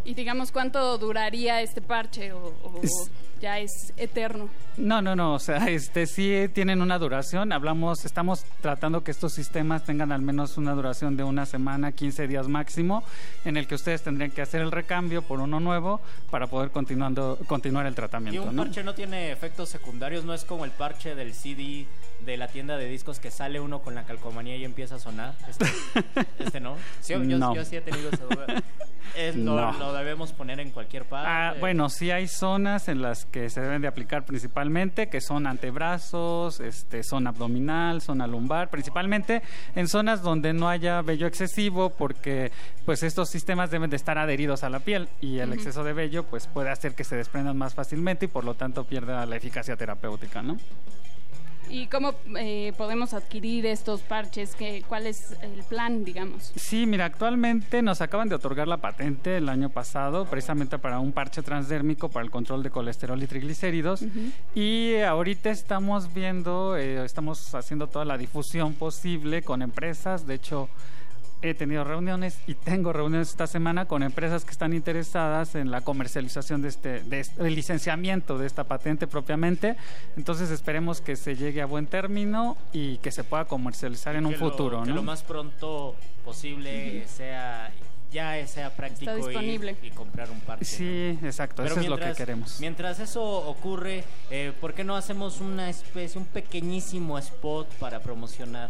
[0.06, 4.48] Y digamos, ¿cuánto duraría este parche o, o Es- ya es eterno?
[4.78, 7.52] No, no, no, o sea, este sí tienen una duración.
[7.52, 12.28] Hablamos, estamos tratando que estos sistemas tengan al menos una duración de una semana, 15
[12.28, 13.04] días máximo,
[13.46, 17.38] en el que ustedes tendrían que hacer el recambio por uno nuevo para poder continuando
[17.48, 18.64] continuar el Y tratamiento, un ¿no?
[18.64, 21.86] parche no tiene efectos secundarios, no es como el parche del CD
[22.26, 25.34] de la tienda de discos que sale uno con la calcomanía y empieza a sonar.
[25.50, 25.66] Este,
[26.40, 26.78] este no.
[27.02, 27.56] Sí, yo, No.
[27.56, 28.46] yo sí he tenido esa duda.
[29.16, 29.72] Es- lo, No.
[29.78, 31.28] lo debemos poner en cualquier parte.
[31.30, 35.46] Ah, bueno, sí hay zonas en las que se deben de aplicar principalmente, que son
[35.46, 39.42] antebrazos, este, zona abdominal, zona lumbar, principalmente
[39.76, 42.52] en zonas donde no haya vello excesivo, porque
[42.86, 46.24] pues estos sistemas deben de estar adheridos a la piel y el exceso de vello
[46.24, 49.76] pues puede hacer que se desprendan más fácilmente y por lo tanto pierda la eficacia
[49.76, 50.58] terapéutica, ¿no?
[51.70, 54.56] ¿Y cómo eh, podemos adquirir estos parches?
[54.56, 56.52] ¿Qué, ¿Cuál es el plan, digamos?
[56.56, 61.12] Sí, mira, actualmente nos acaban de otorgar la patente el año pasado, precisamente para un
[61.12, 64.06] parche transdérmico para el control de colesterol y triglicéridos.
[64.54, 70.28] Y ahorita estamos viendo, eh, estamos haciendo toda la difusión posible con empresas.
[70.28, 70.70] De hecho,
[71.44, 75.82] he tenido reuniones y tengo reuniones esta semana con empresas que están interesadas en la
[75.82, 79.76] comercialización de este, de este- del licenciamiento de esta patente propiamente.
[80.18, 84.34] Entonces esperemos que se llegue a buen término y que se pueda comercializar en un
[84.34, 84.96] lo- futuro, que ¿no?
[84.96, 87.72] lo más pronto posible sea
[88.12, 89.76] ya sea práctico y- disponible.
[89.82, 90.66] Y, comprar un parche.
[90.66, 92.60] Sí, exacto, Pero eso es lo que mientras- queremos.
[92.60, 98.70] Mientras eso ocurre, eh, ¿por qué no hacemos una especie, un pequeñísimo spot para promocionar?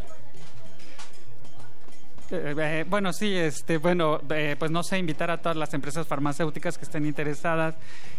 [2.32, 6.08] Eh, eh, bueno, sí, este, bueno, eh, pues no sé, invitar a todas las empresas
[6.08, 7.76] farmacéuticas que estén interesadas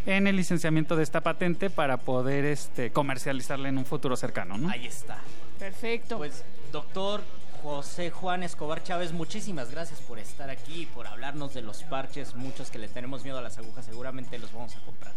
[0.07, 4.69] en el licenciamiento de esta patente para poder este, comercializarla en un futuro cercano, ¿no?
[4.69, 5.19] Ahí está.
[5.59, 6.19] Perfecto.
[6.19, 7.23] Pues, doctor
[7.63, 12.35] José Juan Escobar Chávez, muchísimas gracias por estar aquí y por hablarnos de los parches.
[12.35, 15.13] Muchos que le tenemos miedo a las agujas, seguramente los vamos a comprar.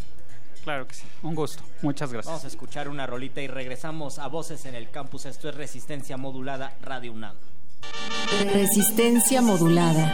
[0.63, 1.63] Claro que sí, un gusto.
[1.81, 2.29] Muchas gracias.
[2.29, 5.25] Vamos a escuchar una rolita y regresamos a Voces en el Campus.
[5.25, 7.35] Esto es Resistencia Modulada Radio UNAM.
[8.53, 10.13] Resistencia modulada.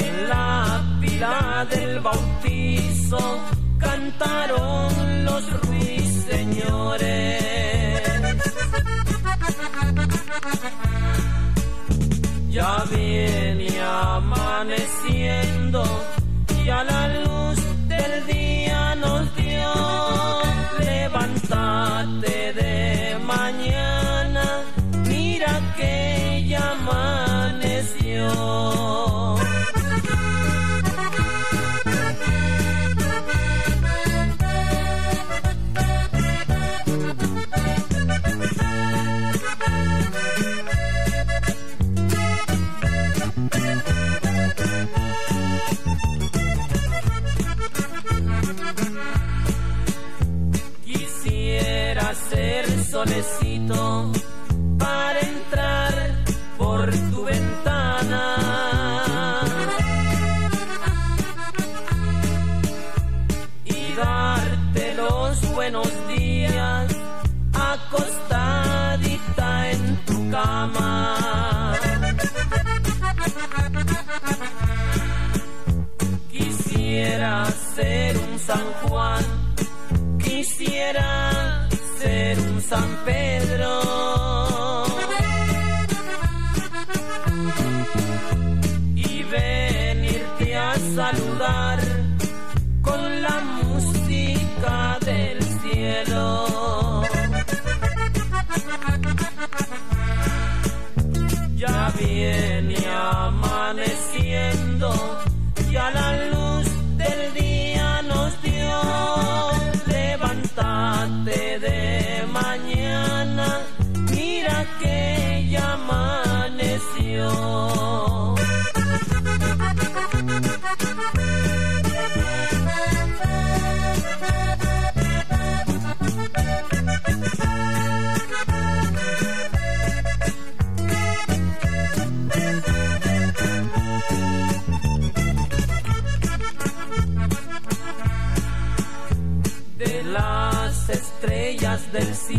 [0.00, 3.40] En la pila del bautizo
[3.78, 7.42] cantaron los ruiseñores.
[12.50, 15.82] Ya viene amaneciendo
[16.64, 17.58] y a la luz
[17.88, 19.72] del día nos dio.
[20.80, 24.64] Levántate de mañana,
[25.06, 28.28] mira que ya amaneció.
[53.22, 54.17] Solecito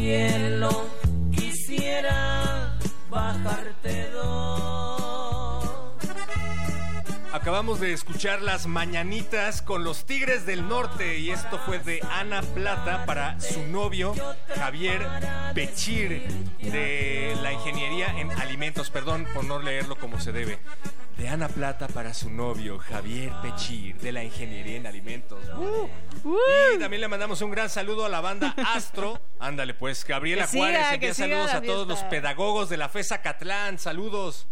[0.09, 0.87] cielo
[1.31, 2.75] quisiera
[3.11, 4.09] bajarte.
[7.31, 12.41] Acabamos de escuchar las mañanitas con los Tigres del Norte y esto fue de Ana
[12.41, 14.15] Plata para su novio
[14.55, 15.07] Javier
[15.53, 18.89] Pechir de la Ingeniería en Alimentos.
[18.89, 20.57] Perdón por no leerlo como se debe.
[21.19, 25.37] De Ana Plata para su novio Javier Pechir de la Ingeniería en Alimentos.
[25.57, 25.89] Uh.
[26.73, 29.19] Y también le mandamos un gran saludo a la banda Astro.
[29.37, 33.79] Ándale pues, Gabriela siga, Juárez envía saludos a todos los pedagogos de la FESA Catlán.
[33.79, 34.47] Saludos.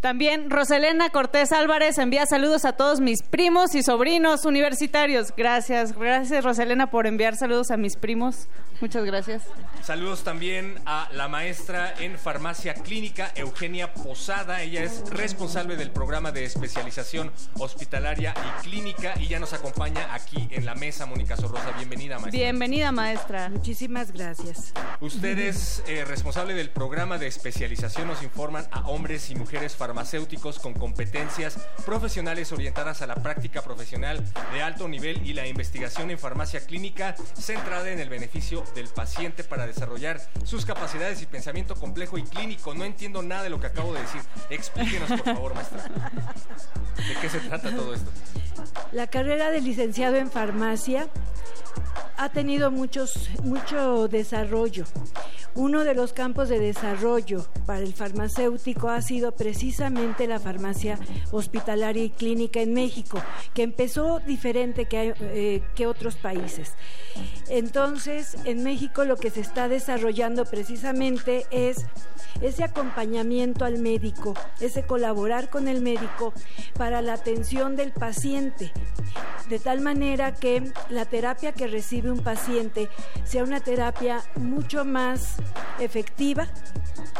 [0.00, 5.32] También Roselena Cortés Álvarez envía saludos a todos mis primos y sobrinos universitarios.
[5.36, 8.46] Gracias, gracias Roselena por enviar saludos a mis primos.
[8.80, 9.42] Muchas gracias.
[9.82, 14.60] Saludos también a la maestra en farmacia clínica, Eugenia Posada.
[14.60, 20.46] Ella es responsable del programa de especialización hospitalaria y clínica y ya nos acompaña aquí
[20.50, 21.72] en la mesa, Mónica Sorrosa.
[21.76, 22.32] Bienvenida, maestra.
[22.32, 23.48] Bienvenida, maestra.
[23.48, 24.74] Muchísimas gracias.
[25.00, 28.08] Usted es eh, responsable del programa de especialización.
[28.08, 29.85] Nos informan a hombres y mujeres farmacéuticos
[30.62, 34.22] con competencias profesionales orientadas a la práctica profesional
[34.52, 39.44] de alto nivel y la investigación en farmacia clínica centrada en el beneficio del paciente
[39.44, 42.74] para desarrollar sus capacidades y pensamiento complejo y clínico.
[42.74, 44.20] No entiendo nada de lo que acabo de decir.
[44.50, 45.82] Explíquenos, por favor, maestra.
[46.96, 48.10] ¿De qué se trata todo esto?
[48.92, 51.08] La carrera de licenciado en farmacia
[52.16, 54.84] ha tenido muchos, mucho desarrollo.
[55.54, 60.98] Uno de los campos de desarrollo para el farmacéutico ha sido precisamente la farmacia
[61.32, 63.20] hospitalaria y clínica en México,
[63.52, 66.72] que empezó diferente que, eh, que otros países.
[67.48, 71.86] Entonces, en México lo que se está desarrollando precisamente es
[72.40, 76.32] ese acompañamiento al médico, ese colaborar con el médico
[76.76, 78.72] para la atención del paciente,
[79.48, 82.88] de tal manera que la terapia que recibe un paciente
[83.24, 85.36] sea una terapia mucho más
[85.78, 86.48] efectiva,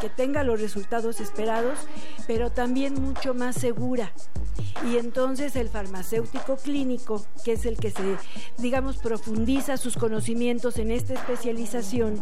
[0.00, 1.78] que tenga los resultados esperados,
[2.26, 4.12] pero también mucho más segura.
[4.86, 8.16] Y entonces el farmacéutico clínico, que es el que se,
[8.58, 12.20] digamos, profundiza sus conocimientos en esta especialización,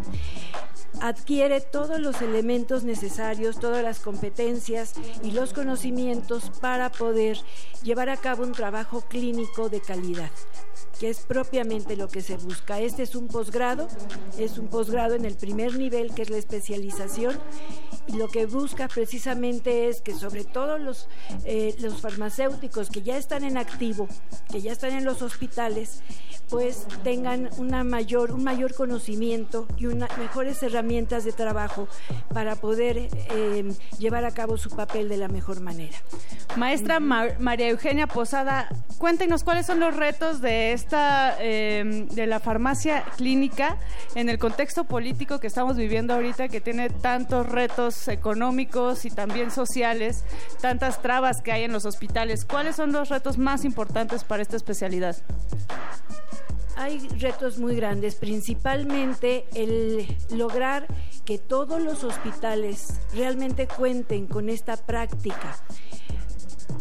[1.01, 7.39] adquiere todos los elementos necesarios, todas las competencias y los conocimientos para poder
[7.83, 10.31] llevar a cabo un trabajo clínico de calidad
[10.99, 12.81] que es propiamente lo que se busca.
[12.81, 13.89] Este es un posgrado,
[14.39, 17.37] es un posgrado en el primer nivel, que es la especialización,
[18.13, 21.09] lo que busca precisamente es que sobre todo los,
[21.45, 24.09] eh, los farmacéuticos que ya están en activo,
[24.51, 26.01] que ya están en los hospitales,
[26.51, 31.89] pues tengan una mayor, un mayor conocimiento y una, mejores herramientas de trabajo
[32.33, 35.97] para poder eh, llevar a cabo su papel de la mejor manera.
[36.57, 42.39] Maestra Ma- María Eugenia Posada, cuéntenos cuáles son los retos de esta eh, de la
[42.41, 43.79] farmacia clínica
[44.15, 49.51] en el contexto político que estamos viviendo ahorita, que tiene tantos retos económicos y también
[49.51, 50.25] sociales,
[50.61, 52.45] tantas trabas que hay en los hospitales.
[52.45, 55.17] ¿Cuáles son los retos más importantes para esta especialidad?
[56.77, 60.87] Hay retos muy grandes, principalmente el lograr
[61.25, 65.57] que todos los hospitales realmente cuenten con esta práctica.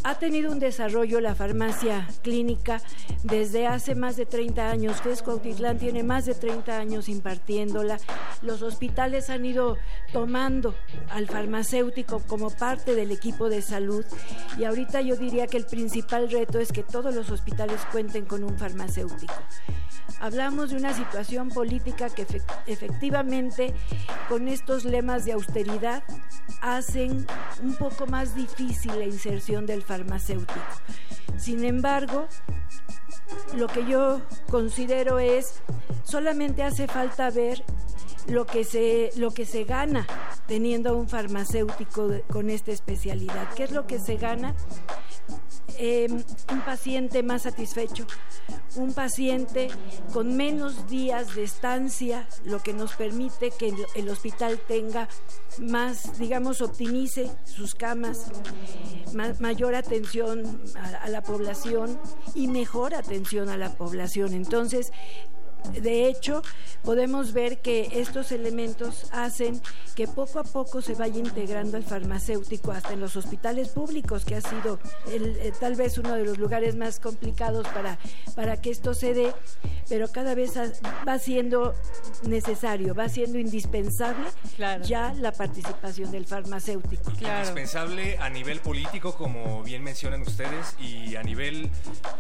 [0.04, 2.82] Ha tenido un desarrollo la farmacia clínica
[3.24, 5.02] desde hace más de 30 años.
[5.02, 7.98] Fesco Autitlán tiene más de 30 años impartiéndola.
[8.42, 9.78] Los hospitales han ido
[10.12, 10.76] tomando
[11.10, 14.06] al farmacéutico como parte del equipo de salud
[14.58, 18.44] y ahorita yo diría que el principal reto es que todos los hospitales cuenten con
[18.44, 19.34] un farmacéutico.
[20.20, 22.26] Hablamos de una situación política que
[22.68, 23.74] efectivamente
[24.30, 26.04] con estos lemas de austeridad
[26.62, 27.26] hacen
[27.62, 29.93] un poco más difícil la inserción del farmacéutico.
[31.38, 32.28] Sin embargo,
[33.56, 35.62] lo que yo considero es
[36.04, 37.64] solamente hace falta ver
[38.28, 40.08] lo que se lo que se gana
[40.48, 43.48] teniendo un farmacéutico con esta especialidad.
[43.56, 44.56] ¿Qué es lo que se gana?
[45.78, 48.06] Em, un paciente más satisfecho,
[48.76, 49.70] un paciente
[50.14, 55.08] con menos días de estancia, lo que nos permite que el, hospital tenga
[55.60, 58.32] más, digamos, optimice sus camas,
[59.40, 62.00] mayor atención a, a la población
[62.36, 64.34] y mejor atención a la población.
[64.34, 64.92] Entonces,
[65.72, 66.42] de hecho,
[66.84, 69.62] podemos ver que estos elementos hacen
[69.96, 74.36] que poco a poco se vaya integrando el farmacéutico hasta en los hospitales públicos, que
[74.36, 78.00] ha sido eh, tal vez uno de los lugares más complicados para,
[78.36, 79.34] para que esto se dé,
[79.90, 80.54] pero cada vez
[81.08, 81.74] va siendo
[82.24, 84.26] necesario, va siendo indispensable
[84.84, 87.12] ya la participación del farmacéutico.
[87.12, 91.70] Indispensable a nivel político, como bien mencionan ustedes, y a nivel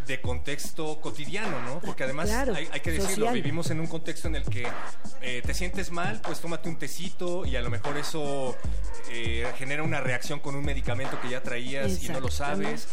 [0.07, 1.79] de contexto cotidiano, ¿no?
[1.79, 4.67] Porque además hay, que decirlo, vivimos en un contexto en el que
[5.21, 8.55] eh, te sientes mal, pues tómate un tecito y a lo mejor eso
[9.09, 12.88] eh, genera una reacción con un medicamento que ya traías y no lo sabes.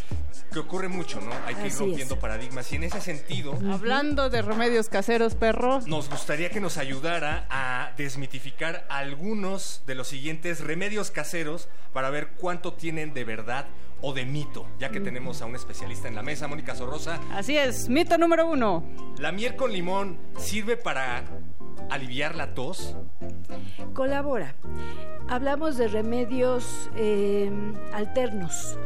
[0.53, 1.30] Que ocurre mucho, ¿no?
[1.47, 2.72] Hay que ir rompiendo paradigmas.
[2.72, 3.57] Y en ese sentido.
[3.70, 5.80] Hablando de remedios caseros, perro.
[5.86, 12.30] Nos gustaría que nos ayudara a desmitificar algunos de los siguientes remedios caseros para ver
[12.36, 13.66] cuánto tienen de verdad
[14.03, 17.20] o de mito, ya que tenemos a un especialista en la mesa, Mónica Sorrosa.
[17.32, 18.84] Así es, mito número uno.
[19.18, 21.24] ¿La miel con limón sirve para
[21.90, 22.96] aliviar la tos?
[23.94, 24.55] Colabora.
[25.28, 27.51] Hablamos de remedios eh,
[27.92, 28.76] alternos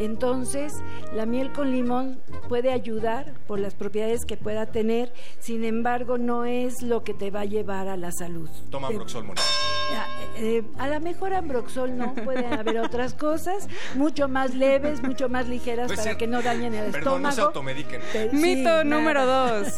[0.00, 0.72] entonces,
[1.12, 6.46] la miel con limón puede ayudar por las propiedades que pueda tener, sin embargo, no
[6.46, 8.48] es lo que te va a llevar a la salud.
[8.70, 9.42] Toma Ambroxol, Mónica.
[9.90, 15.28] Eh, eh, a lo mejor Ambroxol no, pueden haber otras cosas mucho más leves, mucho
[15.28, 17.28] más ligeras para que no dañen el Perdón, estómago.
[17.28, 18.00] No se automediquen.
[18.32, 19.68] Mito número dos,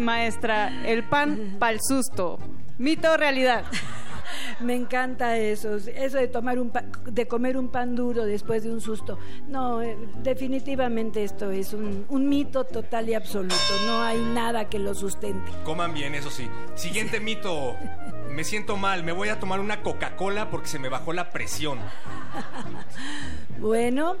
[0.00, 2.38] maestra, el pan pa'l susto.
[2.78, 3.64] Mito o realidad.
[4.60, 6.72] Me encanta eso, eso de tomar un
[7.04, 9.18] de comer un pan duro después de un susto.
[9.48, 13.56] No, eh, definitivamente esto es un, mito total y absoluto.
[13.86, 15.50] No hay nada que lo sustente.
[15.64, 16.48] Coman bien, eso sí.
[16.74, 17.76] Siguiente mito.
[18.30, 21.78] Me siento mal, me voy a tomar una Coca-Cola porque se me bajó la presión.
[23.60, 24.16] bueno,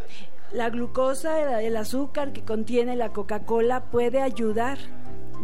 [0.52, 4.78] la glucosa, el azúcar que contiene la Coca-Cola puede ayudar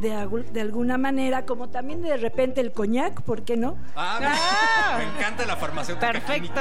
[0.00, 3.76] de, de, alguna manera, como también de repente el coñac, ¿por qué no?
[3.96, 5.00] Ah, me, ah.
[5.16, 6.12] encanta la farmacéutica.
[6.12, 6.60] Perfecto.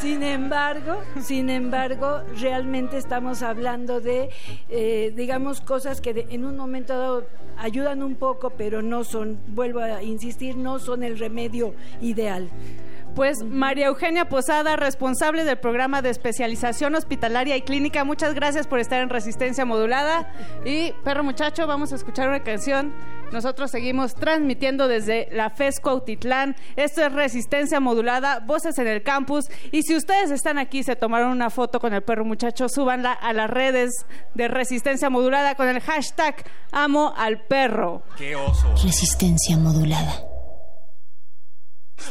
[0.00, 4.30] Sin embargo, sin embargo, realmente estamos hablando de,
[4.68, 7.26] eh, digamos, cosas que en un momento dado
[7.58, 12.48] ayudan un poco, pero no son, vuelvo a insistir, no son el remedio ideal.
[13.14, 18.78] Pues María Eugenia Posada, responsable del programa de especialización hospitalaria y clínica, muchas gracias por
[18.78, 20.32] estar en Resistencia Modulada.
[20.64, 22.94] Y perro muchacho, vamos a escuchar una canción.
[23.32, 26.56] Nosotros seguimos transmitiendo desde la FESCO Autitlán.
[26.76, 29.46] Esto es Resistencia Modulada, Voces en el Campus.
[29.70, 33.32] Y si ustedes están aquí, se tomaron una foto con el perro muchacho, súbanla a
[33.32, 33.90] las redes
[34.34, 36.36] de Resistencia Modulada con el hashtag
[36.72, 38.02] Amo al Perro.
[38.16, 38.72] ¡Qué oso!
[38.82, 40.29] Resistencia Modulada.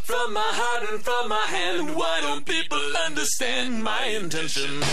[0.04, 4.84] From my heart and from my hand, why don't people understand my intention?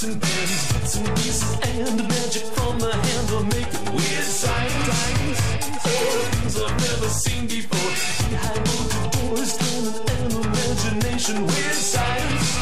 [0.00, 5.40] And pans, bits and pieces, and magic from the hand will make weird science.
[5.84, 7.77] Oh, things I've never seen before.
[11.28, 12.56] Imagination with science.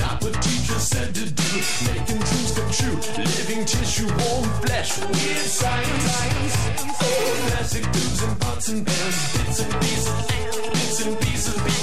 [0.00, 1.52] Not what teacher said to do,
[1.86, 6.56] making dreams come true, living tissue, warm flesh with science.
[7.02, 10.26] Oh, plastic tubes and pots and pans, bits and pieces,
[10.72, 11.73] bits and pieces,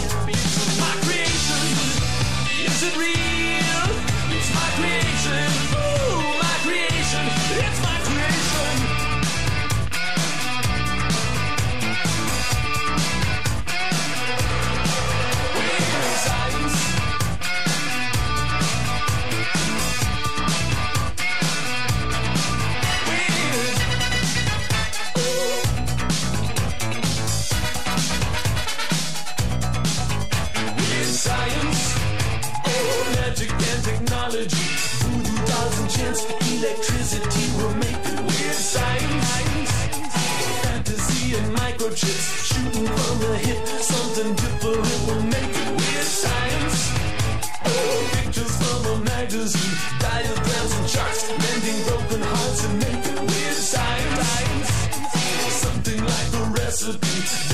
[34.31, 34.55] technology,
[35.03, 39.71] voodoo dolls and chants, electricity will make it weird science.
[40.63, 46.91] Fantasy and microchips shooting from the hip, something different will make it weird science.
[47.65, 54.69] Oh, pictures from a magazine, diagrams and charts, mending broken hearts and making weird science.
[55.63, 57.50] Something like a recipe,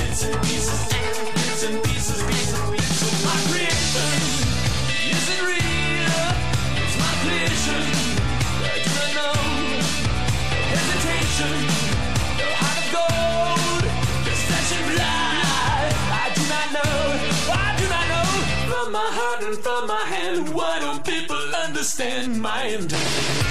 [19.56, 23.47] from my hand, why don't people understand my?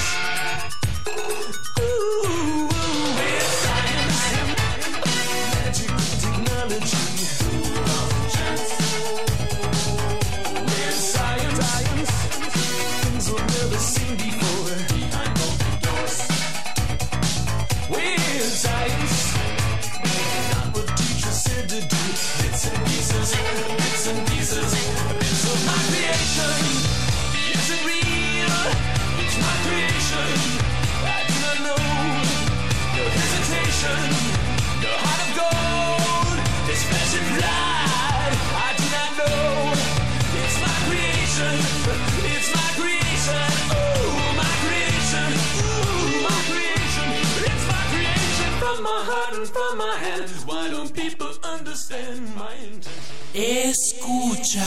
[53.37, 53.77] Intention?
[53.87, 54.65] Escucha,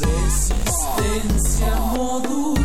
[0.00, 2.63] Resistencia modulada.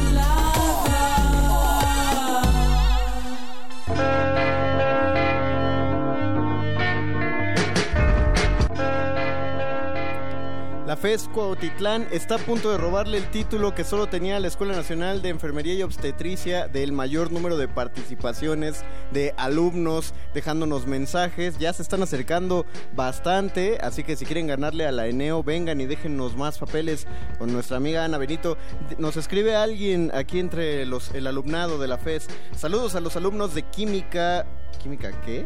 [10.99, 14.75] La FES Cuautitlán está a punto de robarle el título que solo tenía la Escuela
[14.75, 18.83] Nacional de Enfermería y Obstetricia del mayor número de participaciones
[19.13, 21.57] de alumnos dejándonos mensajes.
[21.57, 22.65] Ya se están acercando
[22.97, 27.53] bastante, así que si quieren ganarle a la Eneo, vengan y déjennos más papeles con
[27.53, 28.57] nuestra amiga Ana Benito.
[28.97, 32.27] Nos escribe alguien aquí entre los el alumnado de la FES.
[32.57, 34.45] Saludos a los alumnos de Química.
[34.82, 35.45] ¿Química qué?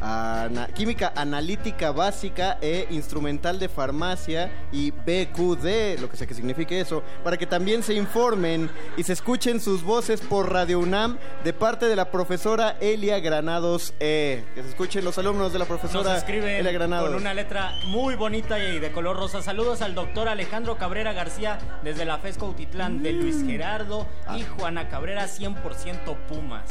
[0.00, 6.80] Ana- química analítica básica e instrumental de farmacia y BQD, lo que sea que signifique
[6.80, 11.52] eso, para que también se informen y se escuchen sus voces por Radio UNAM de
[11.52, 14.44] parte de la profesora Elia Granados E.
[14.56, 17.08] Que se escuchen los alumnos de la profesora Elia Granados.
[17.10, 19.42] con una letra muy bonita y de color rosa.
[19.42, 23.46] Saludos al doctor Alejandro Cabrera García desde la FESCO Utitlán de Luis Mm.
[23.48, 24.06] Gerardo
[24.36, 24.46] y Ah.
[24.58, 26.64] Juana Cabrera 100% Pumas.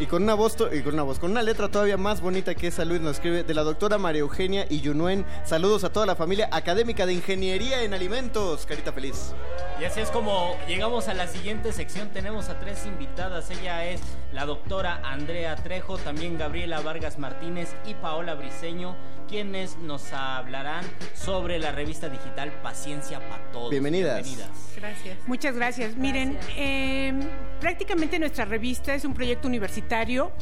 [0.00, 2.66] Y con una voz y con una voz, con una letra todavía más bonita que
[2.66, 5.24] esa Luis nos escribe de la doctora María Eugenia y Yunuen.
[5.44, 8.66] Saludos a toda la familia académica de Ingeniería en Alimentos.
[8.66, 9.32] Carita feliz.
[9.80, 12.08] Y así es como llegamos a la siguiente sección.
[12.08, 13.50] Tenemos a tres invitadas.
[13.50, 14.00] Ella es
[14.34, 18.96] la doctora Andrea Trejo, también Gabriela Vargas Martínez y Paola Briseño,
[19.28, 23.70] quienes nos hablarán sobre la revista digital Paciencia para Todos.
[23.70, 24.36] Bienvenidas.
[24.76, 25.18] Gracias.
[25.28, 25.96] Muchas gracias.
[25.96, 27.14] Miren, eh,
[27.60, 30.32] prácticamente nuestra revista es un proyecto universitario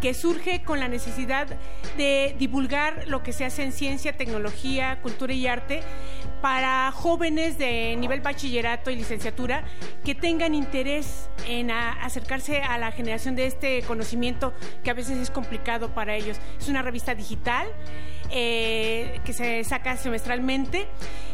[0.00, 1.48] que surge con la necesidad
[1.96, 5.82] de divulgar lo que se hace en ciencia, tecnología, cultura y arte
[6.42, 9.64] para jóvenes de nivel bachillerato y licenciatura
[10.04, 15.30] que tengan interés en acercarse a la generación de este conocimiento que a veces es
[15.30, 16.38] complicado para ellos.
[16.58, 17.68] Es una revista digital
[18.32, 20.88] eh, que se saca semestralmente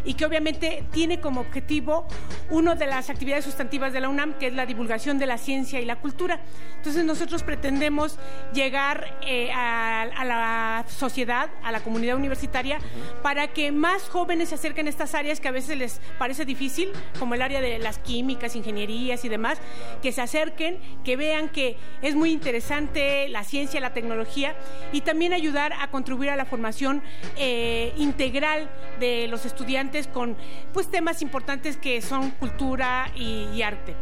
[0.05, 2.07] y que obviamente tiene como objetivo
[2.51, 5.81] una de las actividades sustantivas de la UNAM, que es la divulgación de la ciencia
[5.81, 6.41] y la cultura.
[6.77, 8.19] Entonces nosotros pretendemos
[8.53, 12.79] llegar eh, a, a la sociedad, a la comunidad universitaria,
[13.23, 16.89] para que más jóvenes se acerquen a estas áreas que a veces les parece difícil,
[17.19, 19.59] como el área de las químicas, ingenierías y demás,
[20.03, 24.57] que se acerquen, que vean que es muy interesante la ciencia, la tecnología
[24.93, 26.88] y también ayudar a contribuir a la formación
[27.37, 30.37] eh, integral de los estudiantes con
[30.73, 33.95] pues temas importantes que son cultura y, arte.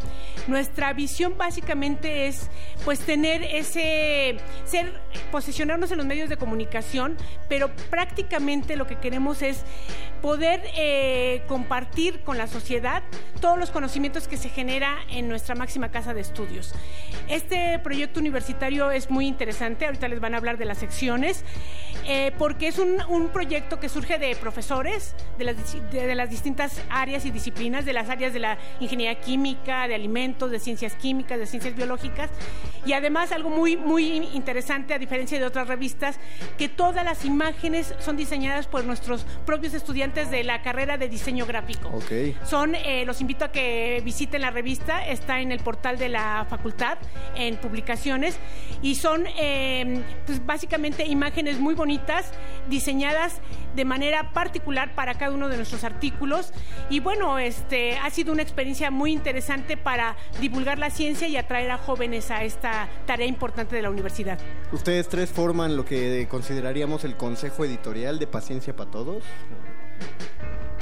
[0.48, 2.50] Nuestra visión básicamente es
[2.84, 5.00] pues tener ese ser
[5.32, 7.16] posicionarnos en los medios de comunicación,
[7.48, 9.64] pero prácticamente lo que queremos es
[10.22, 13.02] poder eh, compartir con la sociedad
[13.40, 16.74] todos los conocimientos que se genera en nuestra máxima casa de estudios.
[17.28, 21.44] Este proyecto universitario es muy interesante, ahorita les van a hablar de las secciones
[22.06, 25.56] eh, porque es un, un proyecto que surge de profesores de las,
[25.90, 29.94] de, de las distintas áreas y disciplinas, de las áreas de la ingeniería química, de
[29.94, 32.30] alimentos, de ciencias químicas, de ciencias biológicas,
[32.84, 36.18] y además algo muy, muy interesante, a diferencia de otras revistas,
[36.56, 41.46] que todas las imágenes son diseñadas por nuestros propios estudiantes de la carrera de diseño
[41.46, 41.88] gráfico.
[41.88, 42.36] Ok.
[42.44, 46.46] Son, eh, los invito a que visiten la revista, está en el portal de la
[46.48, 46.98] facultad,
[47.34, 48.38] en publicaciones,
[48.82, 52.32] y son eh, pues básicamente imágenes muy bonitas,
[52.68, 53.40] diseñadas
[53.74, 56.52] de manera particular para cada uno de nuestros artículos.
[56.90, 61.70] Y bueno, este ha sido una experiencia muy interesante para divulgar la ciencia y atraer
[61.70, 64.38] a jóvenes a esta tarea importante de la universidad.
[64.72, 69.22] Ustedes tres forman lo que consideraríamos el consejo editorial de Paciencia para Todos.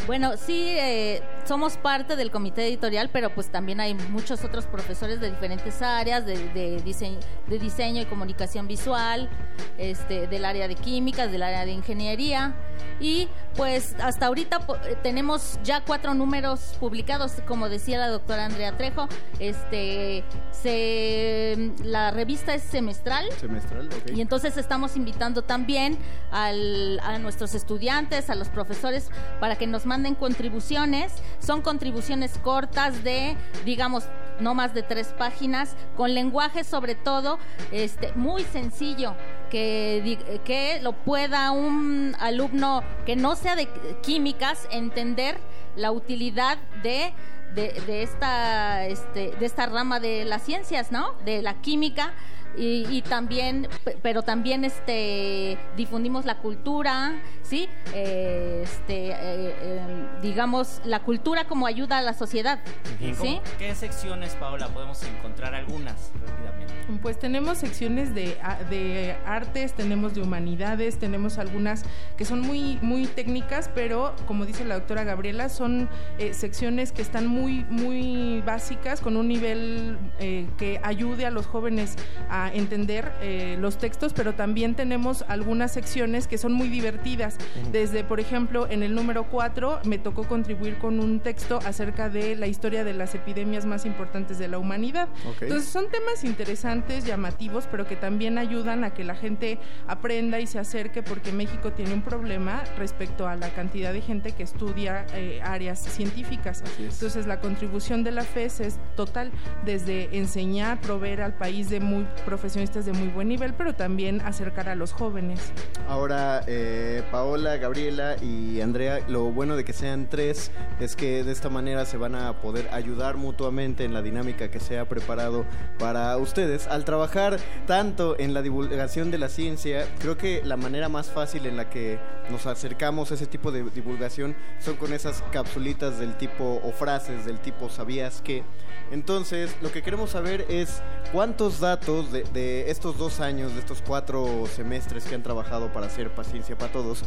[0.07, 5.19] Bueno, sí, eh, somos parte del comité editorial, pero pues también hay muchos otros profesores
[5.21, 9.31] de diferentes áreas, de, de diseño, de diseño y comunicación visual,
[9.79, 12.55] este, del área de química, del área de ingeniería.
[13.01, 18.77] Y pues hasta ahorita eh, tenemos ya cuatro números publicados, como decía la doctora Andrea
[18.77, 19.09] Trejo.
[19.39, 23.27] Este, se, la revista es semestral.
[23.41, 24.11] Semestral, ok.
[24.15, 25.99] Y entonces estamos invitando también
[26.31, 31.13] al- a nuestros estudiantes, a los profesores, para que nos manden contribuciones.
[31.39, 34.05] Son contribuciones cortas de, digamos,
[34.41, 37.39] no más de tres páginas, con lenguaje sobre todo
[37.71, 39.15] este, muy sencillo,
[39.51, 43.69] que, que lo pueda un alumno que no sea de
[44.03, 45.39] químicas entender
[45.77, 47.13] la utilidad de
[47.55, 51.15] de, de esta este, de esta rama de las ciencias, ¿no?
[51.25, 52.13] De la química
[52.57, 59.15] y, y también, pe- pero también este difundimos la cultura, sí, Eh, este, eh,
[59.61, 59.81] eh,
[60.23, 62.61] digamos la cultura como ayuda a la sociedad,
[63.01, 63.41] ¿Y cómo- sí.
[63.59, 66.75] ¿Qué secciones, Paola, podemos encontrar algunas rápidamente?
[67.03, 71.85] Pues tenemos secciones de, a- de artes, tenemos de humanidades, tenemos algunas
[72.17, 75.89] que son muy, muy técnicas, pero como dice la doctora Gabriela, son
[76.19, 81.47] eh, secciones que están muy, muy básicas, con un nivel eh, que ayude a los
[81.47, 81.97] jóvenes
[82.29, 87.37] a entender eh, los textos, pero también tenemos algunas secciones que son muy divertidas.
[87.73, 92.37] Desde, por ejemplo, en el número 4 me tocó contribuir con un texto acerca de
[92.37, 95.09] la historia de las epidemias más importantes de la humanidad.
[95.29, 95.43] Ok.
[95.43, 100.47] Entonces, son temas interesantes, llamativos, pero que también ayudan a que la gente aprenda y
[100.47, 105.07] se acerque porque México tiene un problema respecto a la cantidad de gente que estudia
[105.15, 106.63] eh, áreas científicas.
[106.79, 109.31] Entonces, la contribución de la FES es total,
[109.65, 114.69] desde enseñar, proveer al país de muy profesionistas de muy buen nivel, pero también acercar
[114.69, 115.53] a los jóvenes.
[115.89, 121.31] Ahora, eh, Paola, Gabriela y Andrea, lo bueno de que sean tres es que de
[121.31, 125.45] esta manera se van a poder ayudar mutuamente en la dinámica que se ha preparado
[125.79, 126.67] para ustedes.
[126.67, 127.37] Al trabajar
[127.69, 131.71] tanto en la divulgación de la ciencia, creo que la manera más fácil en la
[131.71, 136.73] que nos acercamos a ese tipo de divulgación son con esas capsulitas del tipo o
[136.73, 138.43] frases del tipo ¿sabías que?
[138.91, 140.83] Entonces, lo que queremos saber es
[141.13, 145.87] cuántos datos de, de estos dos años, de estos cuatro semestres que han trabajado para
[145.87, 147.03] hacer Paciencia para Todos,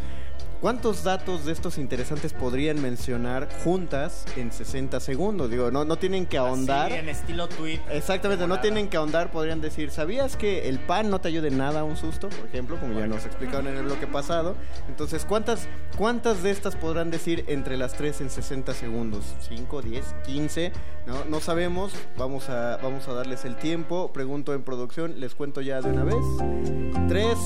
[0.61, 5.49] ¿cuántos datos de estos interesantes podrían mencionar juntas en 60 segundos?
[5.49, 6.91] Digo, no, no tienen que ahondar.
[6.91, 7.79] Sí, en estilo tweet.
[7.89, 11.57] Exactamente, no tienen que ahondar, podrían decir, ¿sabías que el pan no te ayuda en
[11.57, 12.29] nada a un susto?
[12.29, 14.55] Por ejemplo, como ya nos explicaron en el bloque pasado.
[14.87, 19.23] Entonces, ¿cuántas, ¿cuántas de estas podrán decir entre las tres en 60 segundos?
[19.49, 20.71] ¿5, 10, 15?
[21.05, 24.11] No, no sabemos, vamos a, vamos a darles el tiempo.
[24.11, 26.15] Pregunto en producción, les cuento ya de una vez.
[27.07, 27.37] 3,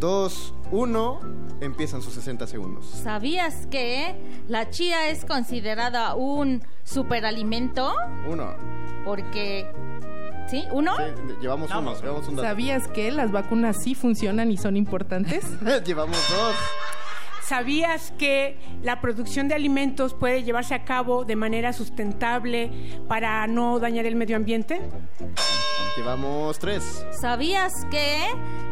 [0.00, 1.20] 2, 1,
[1.60, 2.86] empiezan sus 60 segundos.
[2.86, 4.14] ¿Sabías que
[4.48, 7.94] la chía es considerada un superalimento?
[8.28, 8.54] Uno.
[9.04, 9.70] Porque
[10.48, 10.64] ¿Sí?
[10.70, 10.96] ¿Uno?
[11.40, 12.48] Llevamos uno, llevamos un dato.
[12.48, 15.44] ¿Sabías que las vacunas sí funcionan y son importantes?
[15.84, 16.54] llevamos dos.
[17.48, 22.72] ¿Sabías que la producción de alimentos puede llevarse a cabo de manera sustentable
[23.06, 24.80] para no dañar el medio ambiente?
[25.96, 27.06] Llevamos tres.
[27.20, 28.18] ¿Sabías que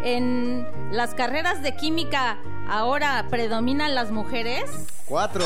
[0.02, 4.64] en las carreras de química ahora predominan las mujeres?
[5.06, 5.44] Cuatro.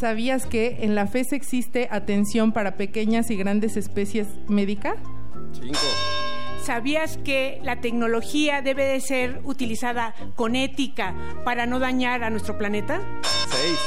[0.00, 4.96] ¿Sabías que en la FES existe atención para pequeñas y grandes especies médica?
[5.52, 5.78] Cinco.
[6.68, 12.58] ¿Sabías que la tecnología debe de ser utilizada con ética para no dañar a nuestro
[12.58, 13.00] planeta?
[13.48, 13.78] Seis.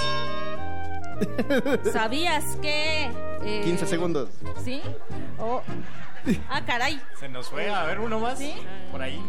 [1.94, 3.04] ¿Sabías que...
[3.44, 4.30] eh, 15 segundos.
[4.66, 4.82] ¿Sí?
[5.38, 5.62] Oh.
[6.50, 7.00] Ah, caray.
[7.20, 8.40] Se nos fue, a ver uno más.
[8.92, 9.22] Por ahí.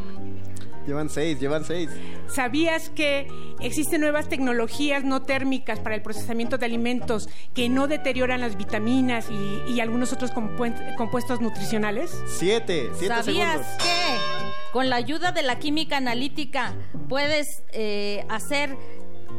[0.86, 1.90] Llevan seis, llevan seis.
[2.28, 3.28] ¿Sabías que
[3.60, 9.26] existen nuevas tecnologías no térmicas para el procesamiento de alimentos que no deterioran las vitaminas
[9.30, 12.10] y, y algunos otros compuestos nutricionales?
[12.26, 13.66] Siete, siete ¿Sabías segundos.
[13.78, 16.72] que con la ayuda de la química analítica
[17.08, 18.76] puedes eh, hacer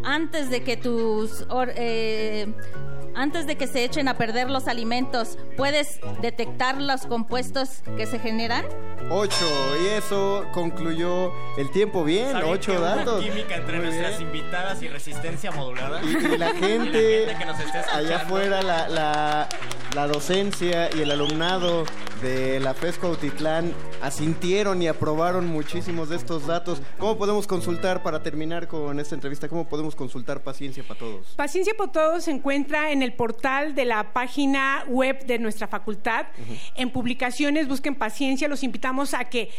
[0.04, 2.48] antes de que tus or- eh,
[3.16, 8.18] antes de que se echen a perder los alimentos, puedes detectar los compuestos que se
[8.18, 8.66] generan?
[9.12, 9.46] Ocho,
[9.84, 13.22] y eso concluyó el tiempo bien, ¿Saben ocho datos.
[13.24, 14.30] química entre Muy nuestras bien.
[14.36, 16.02] invitadas y resistencia modulada?
[16.04, 18.08] Y, y la Y gente, gente que nos está escuchando.
[18.08, 19.50] allá afuera, la, la,
[19.94, 21.84] la docencia y el alumnado
[22.22, 26.82] de la FESCO Autitlán asintieron y aprobaron muchísimos de estos datos.
[26.98, 29.50] ¿Cómo podemos consultar para terminar con esta entrevista?
[29.50, 31.28] ¿Cómo podemos consultar Paciencia para Todos?
[31.36, 36.28] Paciencia por Todos se encuentra en el portal de la página web de nuestra facultad.
[36.76, 39.50] En publicaciones busquen Paciencia, los invitamos a que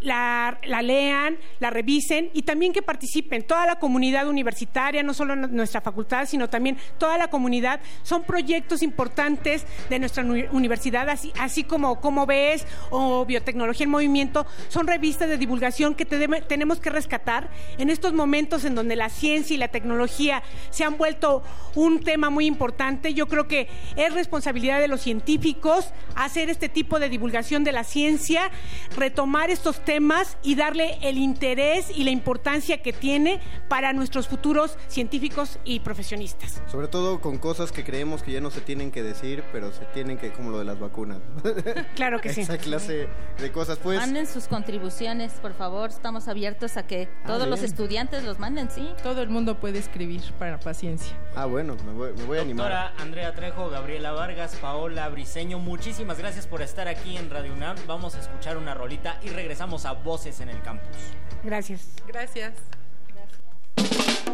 [0.00, 3.42] la, la lean, la revisen y también que participen.
[3.42, 7.80] Toda la comunidad universitaria, no solo nuestra facultad, sino también toda la comunidad.
[8.02, 13.90] Son proyectos importantes de nuestra uni- universidad, así, así como Como ves o Biotecnología en
[13.90, 14.46] Movimiento.
[14.68, 19.54] Son revistas de divulgación que tenemos que rescatar en estos momentos en donde la ciencia
[19.54, 21.42] y la tecnología se han vuelto
[21.74, 23.14] un tema muy importante.
[23.14, 27.84] Yo creo que es responsabilidad de los científicos hacer este tipo de divulgación de la
[27.84, 28.50] ciencia,
[28.96, 34.76] retomar estos temas y darle el interés y la importancia que tiene para nuestros futuros
[34.86, 36.60] científicos y profesionistas.
[36.70, 39.86] Sobre todo con cosas que creemos que ya no se tienen que decir, pero se
[39.86, 41.20] tienen que, como lo de las vacunas.
[41.94, 42.42] Claro que sí.
[42.42, 43.08] Esa clase
[43.38, 43.78] de cosas.
[43.78, 45.88] Pues Manden sus contribuciones, por favor.
[45.88, 48.90] Estamos abiertos a que todos los estudiantes los manden, ¿sí?
[49.02, 51.16] Todo el mundo puede escribir para paciencia.
[51.34, 52.70] Ah, bueno, me voy, me voy a animar.
[52.70, 57.76] Doctora Andrea Trejo, Gabriela Vargas, Paola Briseño, muchísimas gracias por estar aquí en Radio UNAM.
[57.86, 60.96] Vamos a escuchar una rolita y regresamos a Voces en el Campus.
[61.42, 61.82] Gracias.
[62.06, 62.54] Gracias.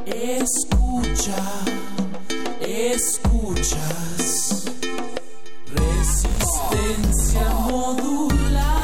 [0.07, 1.37] Escucha,
[2.61, 3.85] escuchas.
[5.75, 8.84] Resistencia modulada.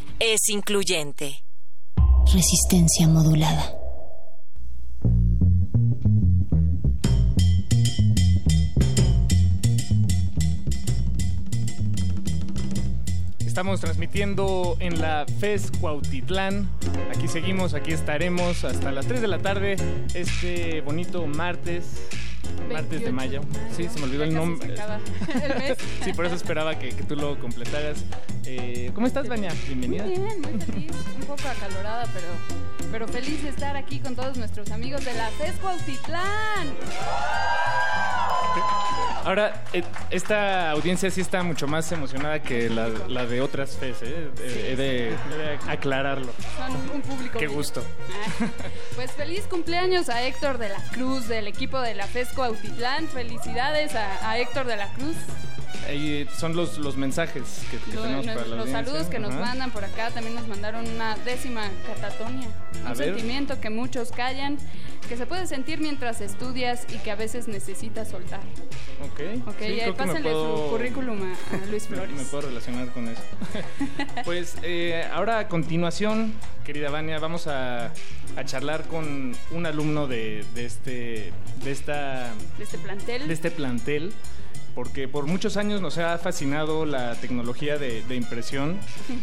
[0.23, 1.43] es incluyente.
[2.31, 3.75] Resistencia modulada.
[13.39, 16.69] Estamos transmitiendo en la FES Cuautitlán.
[17.09, 19.75] Aquí seguimos, aquí estaremos hasta las 3 de la tarde
[20.13, 22.07] este bonito martes.
[22.71, 23.41] Martes de mayo.
[23.75, 24.75] Sí, se me olvidó el nombre.
[26.03, 28.05] sí, por eso esperaba que, que tú lo completaras.
[28.93, 29.51] ¿Cómo estás, Vania?
[29.67, 30.03] Bienvenida.
[30.03, 30.91] Muy bien, muy feliz.
[31.19, 32.27] Un poco acalorada, pero,
[32.91, 35.29] pero feliz de estar aquí con todos nuestros amigos de la
[35.61, 36.67] Cuautitlán.
[39.23, 44.01] Ahora, eh, esta audiencia sí está mucho más emocionada que la, la de otras FES,
[44.01, 44.29] ¿eh?
[44.39, 46.33] He de, he de aclararlo.
[46.57, 47.37] Son un público.
[47.39, 47.83] Qué gusto.
[48.41, 48.45] Ah,
[48.95, 53.07] Pues feliz cumpleaños a Héctor de la Cruz del equipo de la FESCO Autitlán.
[53.07, 55.15] Felicidades a, a Héctor de la Cruz.
[55.91, 58.85] Ahí son los, los mensajes que, que tenemos nos- para la los audiencia.
[58.85, 59.39] saludos que nos Ajá.
[59.41, 62.47] mandan por acá también nos mandaron una décima catatonia.
[62.85, 63.07] A un ver.
[63.09, 64.57] sentimiento que muchos callan,
[65.09, 68.39] que se puede sentir mientras estudias y que a veces necesitas soltar.
[69.03, 69.47] Ok.
[69.47, 72.15] Ok, Sí, y ahí me pásenle puedo- su currículum a, a Luis Me- Flores.
[72.15, 73.21] Me puedo relacionar con eso.
[74.25, 76.33] pues eh, ahora a continuación,
[76.63, 77.87] querida Vania, vamos a,
[78.37, 81.33] a charlar con un alumno de, de este
[81.63, 83.27] de esta De este plantel.
[83.27, 84.13] de este plantel
[84.73, 88.77] porque por muchos años nos ha fascinado la tecnología de, de impresión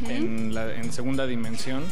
[0.09, 1.85] en, la, en segunda dimensión,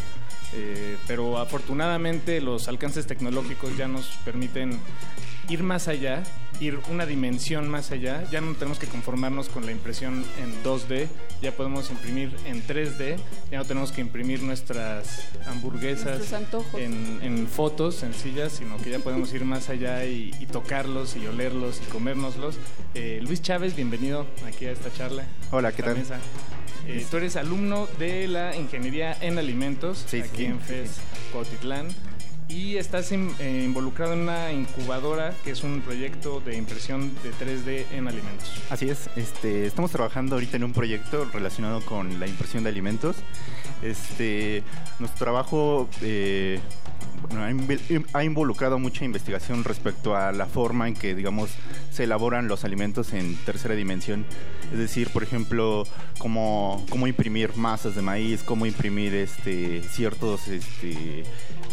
[0.54, 4.78] eh, pero afortunadamente los alcances tecnológicos ya nos permiten
[5.49, 6.22] ir más allá,
[6.61, 11.07] ir una dimensión más allá, ya no tenemos que conformarnos con la impresión en 2D,
[11.42, 13.16] ya podemos imprimir en 3D,
[13.51, 16.32] ya no tenemos que imprimir nuestras hamburguesas
[16.74, 21.26] en, en fotos sencillas, sino que ya podemos ir más allá y, y tocarlos y
[21.26, 22.59] olerlos y comérnoslos.
[22.94, 25.24] Eh, Luis Chávez, bienvenido aquí a esta charla.
[25.51, 25.97] Hola, ¿qué tal?
[25.97, 26.18] mesa.
[26.88, 31.01] Eh, tú eres alumno de la Ingeniería en Alimentos aquí sí, en FES
[31.32, 31.88] Cuautitlán
[32.49, 37.86] y estás eh, involucrado en una incubadora que es un proyecto de impresión de 3D
[37.92, 38.51] en alimentos.
[38.70, 43.16] Así es, este, estamos trabajando ahorita en un proyecto relacionado con la impresión de alimentos.
[43.82, 44.62] Este,
[44.99, 46.61] nuestro trabajo eh,
[47.32, 51.51] ha, ha involucrado mucha investigación respecto a la forma en que, digamos,
[51.90, 54.24] se elaboran los alimentos en tercera dimensión.
[54.72, 55.84] Es decir, por ejemplo,
[56.18, 61.24] cómo, cómo imprimir masas de maíz, cómo imprimir este, ciertos este,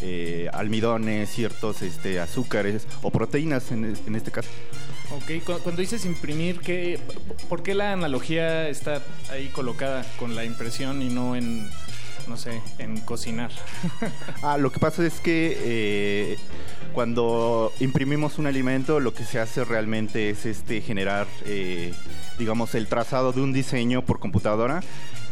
[0.02, 4.50] eh, almidones, ciertos este, azúcares o proteínas en, en este caso.
[5.12, 7.00] Ok, cu- cuando dices imprimir, ¿qué,
[7.50, 11.70] ¿por qué la analogía está ahí colocada con la impresión y no en,
[12.28, 13.52] no sé, en cocinar?
[14.42, 16.38] Ah, lo que pasa es que eh,
[16.94, 21.94] cuando imprimimos un alimento, lo que se hace realmente es este generar, eh,
[22.38, 24.82] digamos, el trazado de un diseño por computadora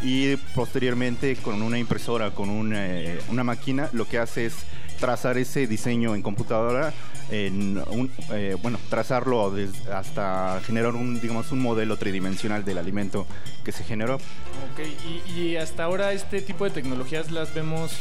[0.01, 4.55] y posteriormente con una impresora, con un, eh, una máquina, lo que hace es
[5.01, 6.93] trazar ese diseño en computadora,
[7.29, 9.53] en un, eh, bueno, trazarlo
[9.93, 13.27] hasta generar un, digamos, un modelo tridimensional del alimento
[13.65, 14.15] que se generó.
[14.15, 14.79] Ok,
[15.27, 17.97] y, y hasta ahora este tipo de tecnologías las vemos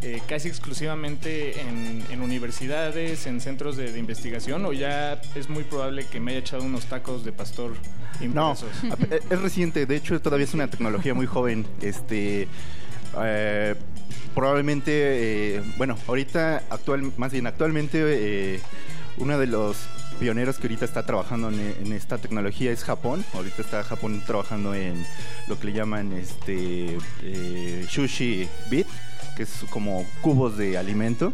[0.00, 5.64] eh, casi exclusivamente en, en universidades, en centros de, de investigación, o ya es muy
[5.64, 7.72] probable que me haya echado unos tacos de pastor
[8.32, 8.70] No, impresos.
[9.10, 11.66] e, es reciente, de hecho todavía es una tecnología muy joven.
[11.82, 12.48] Este,
[13.20, 13.74] eh,
[14.34, 18.60] probablemente, eh, bueno, ahorita, actual, más bien actualmente, eh,
[19.18, 19.88] uno de los
[20.18, 23.24] pioneros que ahorita está trabajando en, esta tecnología es Japón.
[23.34, 25.04] Ahorita está Japón trabajando en
[25.46, 28.86] lo que le llaman este eh, sushi bit,
[29.38, 31.32] que es como cubos de alimento.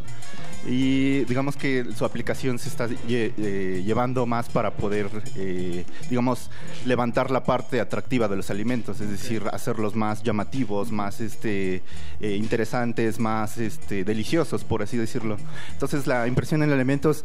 [0.66, 6.50] Y digamos que su aplicación se está lle- eh, llevando más para poder, eh, digamos,
[6.86, 11.82] levantar la parte atractiva de los alimentos, es decir, hacerlos más llamativos, más este,
[12.20, 15.36] eh, interesantes, más este, deliciosos, por así decirlo.
[15.72, 17.24] Entonces la impresión en alimentos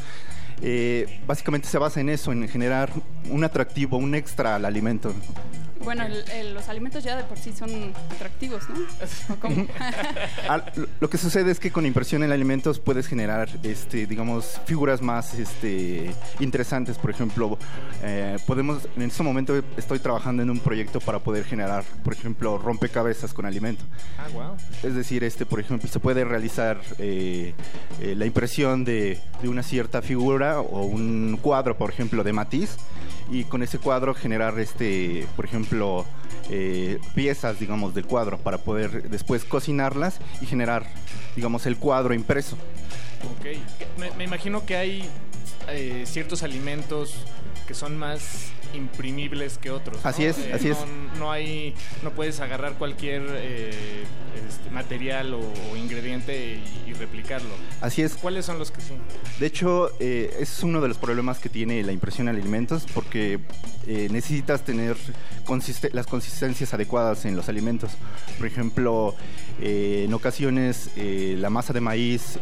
[0.61, 2.91] eh, básicamente se basa en eso, en generar
[3.29, 5.13] un atractivo, un extra al alimento.
[5.83, 7.69] Bueno, el- el- los alimentos ya de por sí son
[8.11, 8.75] atractivos, ¿no?
[10.49, 14.59] Ah, lo- Lo que sucede es que con impresión en alimentos puedes generar, este, digamos,
[14.65, 16.97] figuras más este, interesantes.
[16.97, 17.57] Por ejemplo,
[18.03, 22.57] eh, podemos, en este momento estoy trabajando en un proyecto para poder generar, por ejemplo,
[22.57, 23.83] rompecabezas con alimento.
[24.17, 24.57] Ah, wow.
[24.83, 27.53] Es decir, este, por ejemplo, se puede realizar eh,
[28.01, 32.77] eh, la impresión de, de una cierta figura o un cuadro, por ejemplo, de matiz,
[33.31, 36.05] y con ese cuadro generar, este, por ejemplo,
[36.49, 40.85] eh, piezas, digamos, del cuadro para poder después cocinarlas y generar,
[41.35, 42.57] digamos, el cuadro impreso.
[43.37, 43.57] Ok.
[43.99, 45.09] Me, me imagino que hay
[45.67, 47.15] eh, ciertos alimentos
[47.67, 50.03] que son más imprimibles que otros.
[50.03, 50.09] ¿no?
[50.09, 50.79] Así es, Eh, así no, es.
[51.19, 54.03] No hay, no puedes agarrar cualquier eh,
[54.47, 57.49] este, material o, o ingrediente y, y replicarlo.
[57.81, 58.15] Así es.
[58.15, 58.93] ¿Cuáles son los que sí?
[59.39, 63.39] De hecho, eh, es uno de los problemas que tiene la impresión en alimentos porque
[63.87, 64.95] necesitas tener
[65.93, 67.89] las consistencias adecuadas en los alimentos.
[68.37, 69.15] Por ejemplo,
[69.59, 72.37] en ocasiones la masa de maíz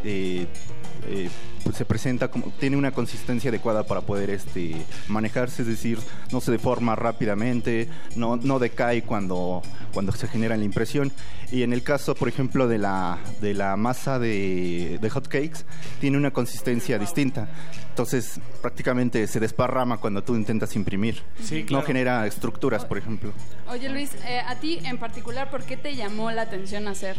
[1.08, 1.30] eh,
[1.64, 4.76] pues se presenta como tiene una consistencia adecuada para poder este,
[5.08, 6.00] manejarse, es decir,
[6.32, 9.62] no se deforma rápidamente, no, no decae cuando,
[9.94, 11.12] cuando se genera la impresión.
[11.52, 15.60] Y en el caso, por ejemplo, de la, de la masa de, de hot cakes,
[16.02, 17.50] tiene una consistencia distinta.
[17.90, 21.24] Entonces, prácticamente se desparrama cuando tú intentas imprimir.
[21.42, 21.86] Sí, No claro.
[21.88, 23.32] genera estructuras, por ejemplo.
[23.70, 27.16] Oye Luis, eh, a ti en particular, ¿por qué te llamó la atención hacer,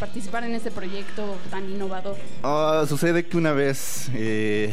[0.00, 2.16] participar en este proyecto tan innovador?
[2.42, 4.72] Ah, sucede que una vez, eh,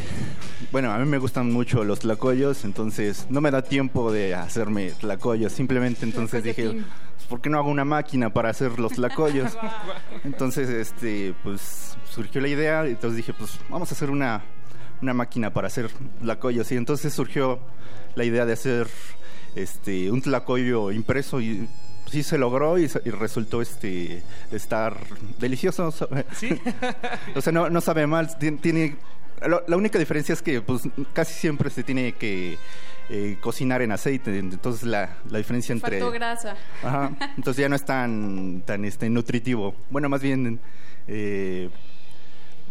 [0.71, 4.91] bueno, a mí me gustan mucho los tlacoyos, entonces no me da tiempo de hacerme
[4.91, 5.51] tlacoyos.
[5.53, 6.71] Simplemente entonces dije.
[6.71, 9.57] "Pues, ¿por qué no hago una máquina para hacer los tlacoyos?
[10.23, 14.43] entonces, este, pues surgió la idea, y entonces dije, pues vamos a hacer una,
[15.01, 15.89] una máquina para hacer
[16.21, 16.71] tlacoyos.
[16.71, 17.59] Y entonces surgió
[18.15, 18.87] la idea de hacer
[19.55, 21.67] este, un tlacoyo impreso y
[22.09, 24.97] sí se logró y, resultó este estar
[25.39, 25.91] delicioso.
[26.33, 26.59] Sí.
[27.35, 28.27] o sea, no, no sabe mal.
[28.39, 28.95] tien- Tiene,
[29.47, 30.83] lo- la única diferencia es que pues
[31.13, 32.57] casi siempre se tiene que
[33.09, 34.37] eh, cocinar en aceite.
[34.37, 35.99] Entonces la, la diferencia entre...
[35.99, 36.55] Faltó grasa.
[36.83, 37.11] Ajá.
[37.37, 39.75] Entonces ya no es tan, tan este, nutritivo.
[39.89, 40.59] Bueno, más bien,
[41.07, 41.69] eh,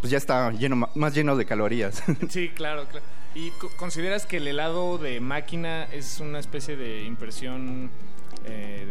[0.00, 2.02] pues ya está lleno, más lleno de calorías.
[2.28, 3.04] Sí, claro, claro.
[3.34, 7.90] ¿Y co- consideras que el helado de máquina es una especie de impresión
[8.48, 8.86] eh,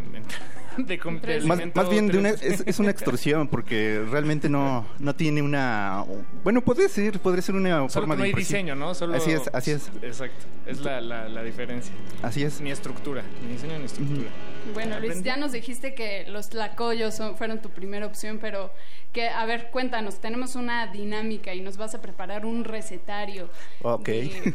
[0.78, 5.16] de, de más, más bien de una- es, es una extorsión porque realmente no, no
[5.16, 6.04] tiene una...
[6.44, 8.58] Bueno, puede ser, podría ser una Solo forma que no de hay impresión.
[8.62, 8.94] diseño, ¿no?
[8.94, 9.90] Solo, Así es, así es.
[10.02, 10.46] Exacto.
[10.66, 11.94] Es la, la, la diferencia.
[12.22, 12.62] Así es.
[12.62, 13.24] Ni estructura.
[13.44, 14.30] Ni diseño ni estructura.
[14.74, 18.72] Bueno, Luis, ya nos dijiste que los tlacoyos son- fueron tu primera opción, pero
[19.14, 23.50] que, a ver, cuéntanos, tenemos una dinámica y nos vas a preparar un recetario
[23.82, 24.06] Ok.
[24.08, 24.54] de-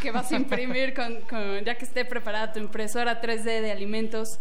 [0.00, 4.38] que vas a imprimir con, con- ya que esté preparada tu impresora 3D de alimentos.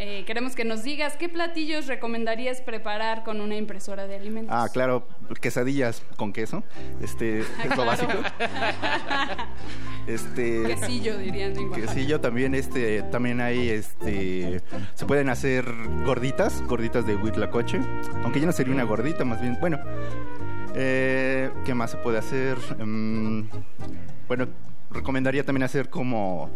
[0.00, 4.54] Eh, queremos que nos digas qué platillos recomendarías preparar con una impresora de alimentos.
[4.56, 5.08] Ah, claro,
[5.40, 6.62] quesadillas con queso.
[7.02, 7.84] Este, es lo Claro.
[7.86, 8.12] básico.
[10.06, 14.62] Este, Quesillo, dirían en quesillo también, este, también hay, este,
[14.94, 15.66] se pueden hacer
[16.06, 17.78] gorditas, gorditas de huitlacoche,
[18.24, 19.78] aunque ya no sería una gordita, más bien, bueno,
[20.74, 22.56] eh, ¿qué más se puede hacer?
[22.82, 23.50] Mm,
[24.28, 24.46] bueno,
[24.90, 26.48] recomendaría también hacer como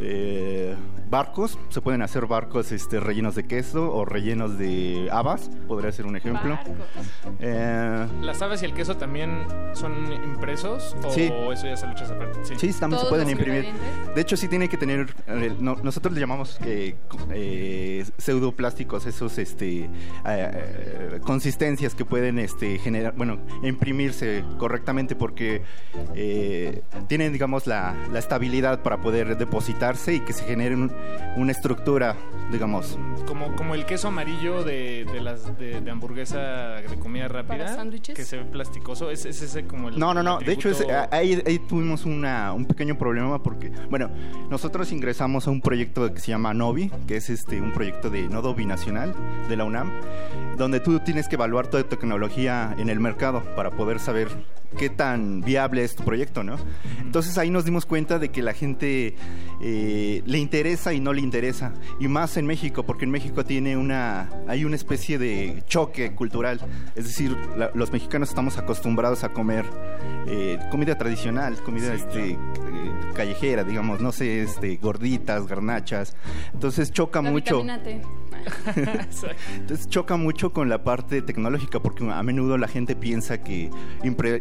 [0.00, 0.74] eh,
[1.10, 6.06] barcos, se pueden hacer barcos, este, rellenos de queso o rellenos de habas, podría ser
[6.06, 6.58] un ejemplo.
[7.40, 10.96] Eh, ¿Las aves y el queso también son impresos?
[11.04, 11.30] ¿O Sí.
[11.52, 12.40] eso ya se lo echas aparte?
[12.56, 13.66] Sí, también se pueden imprimir.
[14.14, 19.06] De hecho, sí tiene que tener, eh, no- nosotros le llamamos eh, co- eh, pseudoplásticos,
[19.06, 19.88] esos este,
[20.26, 25.62] eh, consistencias que pueden este, generar, bueno, imprimirse correctamente porque
[26.14, 29.36] eh, tienen, digamos, la, la estabilidad para poder
[30.08, 30.90] y que se genere un-
[31.36, 32.16] una estructura,
[32.50, 32.98] digamos.
[33.26, 37.74] Como, como el queso amarillo de, de las de, de hamburguesa de comida rápida.
[37.74, 38.14] sándwiches?
[38.16, 39.10] Que se ve plasticoso.
[39.10, 39.98] Es, es ese como el.
[39.98, 40.38] No, no, el no.
[40.38, 44.10] De hecho, es- ahí, ahí tuvimos una, un pequeño problema porque, bueno,
[44.50, 48.28] nosotros ingresamos a un proyecto que se llama Novi, que es este un proyecto de
[48.28, 49.14] nodo binacional
[49.48, 49.90] de la UNAM,
[50.56, 54.28] donde tú tienes que evaluar toda tecnología en el mercado para poder saber
[54.78, 56.56] qué tan viable es tu proyecto, ¿no?
[57.00, 59.14] Entonces ahí nos dimos cuenta de que la gente
[59.62, 59.73] eh,
[60.26, 64.30] le interesa y no le interesa, y más en México, porque en México tiene una,
[64.46, 66.60] hay una especie de choque cultural,
[66.94, 69.64] es decir, la- los mexicanos estamos acostumbrados a comer
[70.26, 72.38] eh, comida tradicional, comida este, eh,
[73.14, 76.16] callejera, digamos, no sé, este, gorditas, garnachas,
[76.52, 77.62] entonces choca La mucho.
[77.62, 78.00] vitamina T.
[79.56, 83.70] Entonces choca mucho con la parte tecnológica porque a menudo la gente piensa que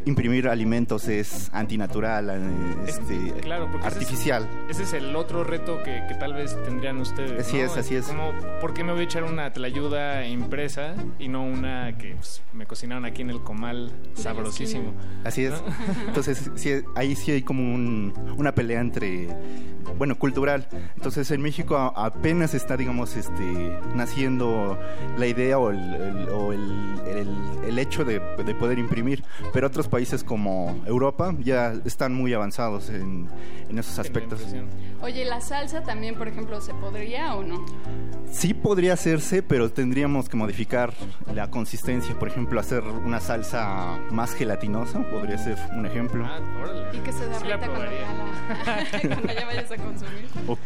[0.05, 2.39] imprimir alimentos es antinatural, eh,
[2.87, 4.47] este, Claro, porque ese es- artificial.
[4.69, 7.47] Ese es, el otro reto que, que tal vez tendrían ustedes.
[7.47, 7.63] Así ¿no?
[7.63, 8.05] es, así es.
[8.07, 8.31] Como,
[8.61, 12.65] ¿Por qué me voy a echar una tlayuda impresa y no una que pues, me
[12.65, 14.93] cocinaron aquí en el comal sabrosísimo?
[15.23, 15.51] Así es.
[15.51, 15.63] ¿No?
[16.07, 19.27] Entonces, sí, ahí sí hay como un- una pelea entre,
[19.97, 20.67] bueno, cultural.
[20.95, 24.77] Entonces, en México apenas está, digamos, este, naciendo
[25.17, 27.37] la idea o el, el- o el- el-
[27.67, 29.23] el hecho de, de poder imprimir,
[29.53, 33.29] pero otros países como Europa ya están muy avanzados en,
[33.69, 34.45] en esos aspectos.
[35.01, 37.65] Oye, ¿la salsa también, por ejemplo, se podría o no?
[38.31, 40.93] Sí podría hacerse, pero tendríamos que modificar
[41.33, 42.17] la consistencia.
[42.17, 46.25] Por ejemplo, hacer una salsa más gelatinosa, podría ser un ejemplo.
[46.93, 50.27] Y que se derrita cuando, ya la- cuando ya vayas a consumir.
[50.47, 50.57] O-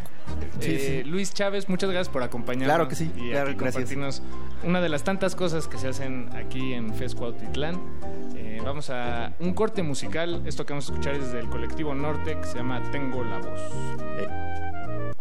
[0.60, 1.10] sí, Eh, sí.
[1.10, 2.68] Luis Chávez, muchas gracias por acompañarnos.
[2.74, 3.74] Claro que sí, Y claro, aquí gracias.
[3.74, 4.22] compartirnos
[4.64, 7.76] una de las tantas cosas que se hacen aquí en FES Cuautitlán.
[8.36, 10.42] Eh, vamos a un corte musical.
[10.46, 13.60] Esto que vamos a escuchar es del colectivo Norte que se llama Tengo la voz.
[13.70, 15.14] Motivos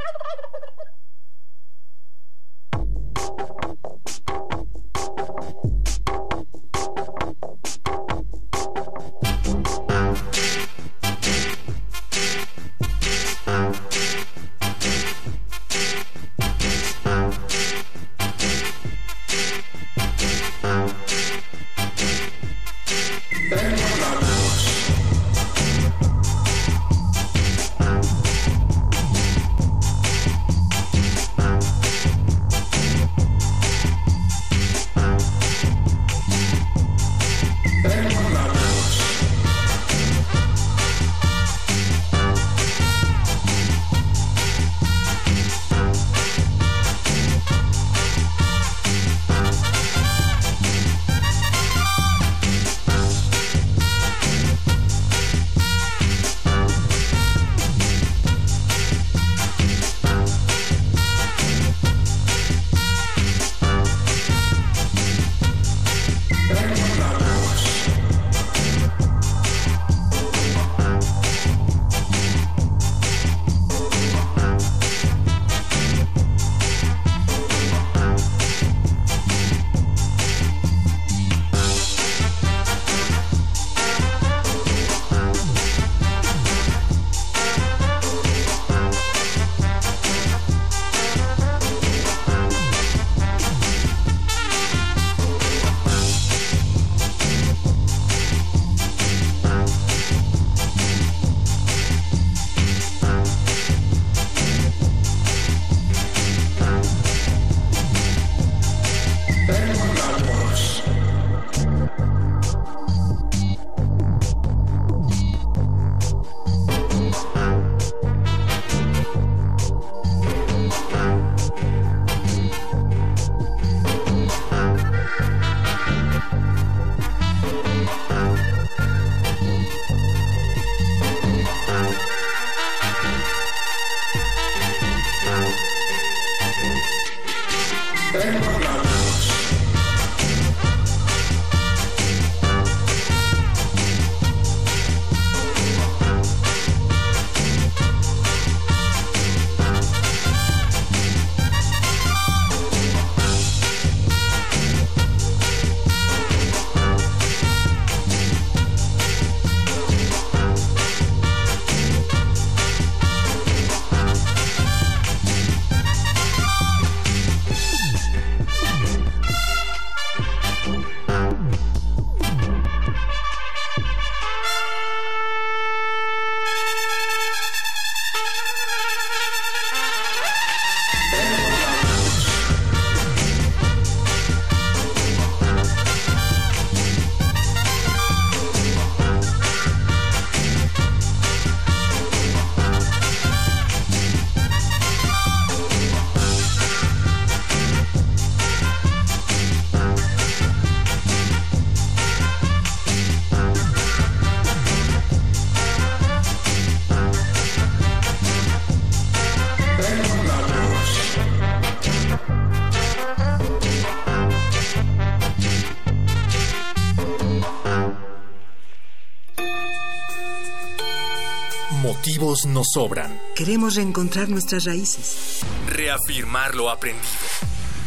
[222.47, 223.19] nos sobran.
[223.35, 225.39] Queremos reencontrar nuestras raíces.
[225.67, 227.05] Reafirmar lo aprendido.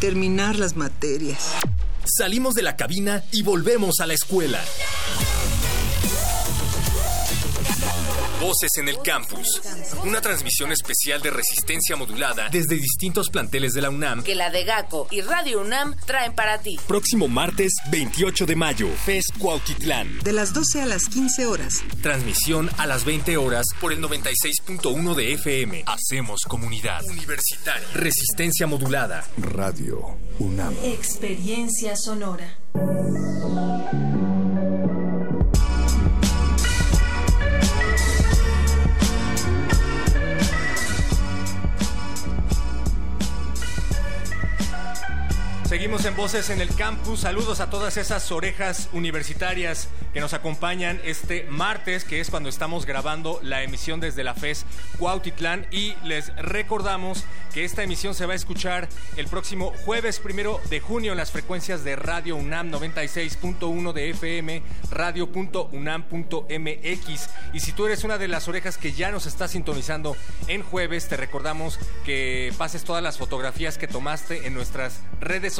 [0.01, 1.57] terminar las materias.
[2.05, 4.59] Salimos de la cabina y volvemos a la escuela.
[8.51, 9.63] Voces en el campus.
[10.05, 14.25] Una transmisión especial de resistencia modulada desde distintos planteles de la UNAM.
[14.25, 16.77] Que la de GACO y Radio UNAM traen para ti.
[16.89, 20.19] Próximo martes 28 de mayo, FES Cuautitlán.
[20.25, 21.75] De las 12 a las 15 horas.
[22.03, 25.85] Transmisión a las 20 horas por el 96.1 de FM.
[25.87, 27.05] Hacemos comunidad.
[27.05, 27.87] Universitaria.
[27.95, 29.29] Resistencia modulada.
[29.39, 30.75] Radio UNAM.
[30.83, 32.59] Experiencia sonora.
[45.71, 47.21] Seguimos en Voces en el Campus.
[47.21, 52.87] Saludos a todas esas orejas universitarias que nos acompañan este martes, que es cuando estamos
[52.87, 54.67] grabando la emisión desde la FES
[54.99, 55.69] Cuautitlán.
[55.71, 57.25] Y les recordamos
[57.55, 61.31] que esta emisión se va a escuchar el próximo jueves primero de junio en las
[61.31, 65.71] frecuencias de Radio UNAM 96.1 de FM, radio.unam.mx.
[67.53, 70.17] Y si tú eres una de las orejas que ya nos está sintonizando
[70.49, 75.60] en jueves, te recordamos que pases todas las fotografías que tomaste en nuestras redes sociales,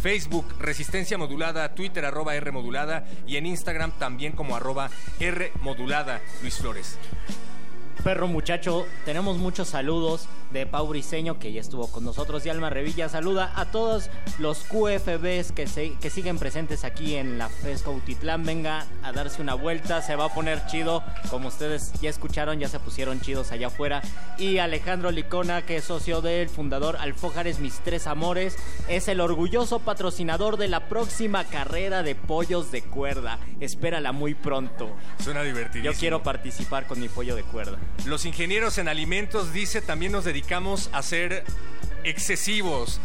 [0.00, 4.90] Facebook, Resistencia Modulada, Twitter, arroba R Modulada y en Instagram también como arroba
[5.20, 6.98] R Modulada, Luis Flores.
[8.04, 12.68] Perro muchacho, tenemos muchos saludos de Pau Briseño, que ya estuvo con nosotros, y Alma
[12.68, 14.10] Revilla saluda a todos
[14.40, 18.44] los QFBs que, se, que siguen presentes aquí en la Fesco Utitlán.
[18.44, 22.68] Venga a darse una vuelta, se va a poner chido, como ustedes ya escucharon, ya
[22.68, 24.02] se pusieron chidos allá afuera.
[24.36, 28.56] Y Alejandro Licona, que es socio del fundador Alfojares Mis Tres Amores,
[28.88, 33.38] es el orgulloso patrocinador de la próxima carrera de pollos de cuerda.
[33.60, 34.90] Espérala muy pronto.
[35.22, 35.92] Suena divertidísimo.
[35.92, 37.78] Yo quiero participar con mi pollo de cuerda.
[38.06, 41.44] Los ingenieros en alimentos, dice, también nos dedicamos a ser
[42.04, 43.00] excesivos.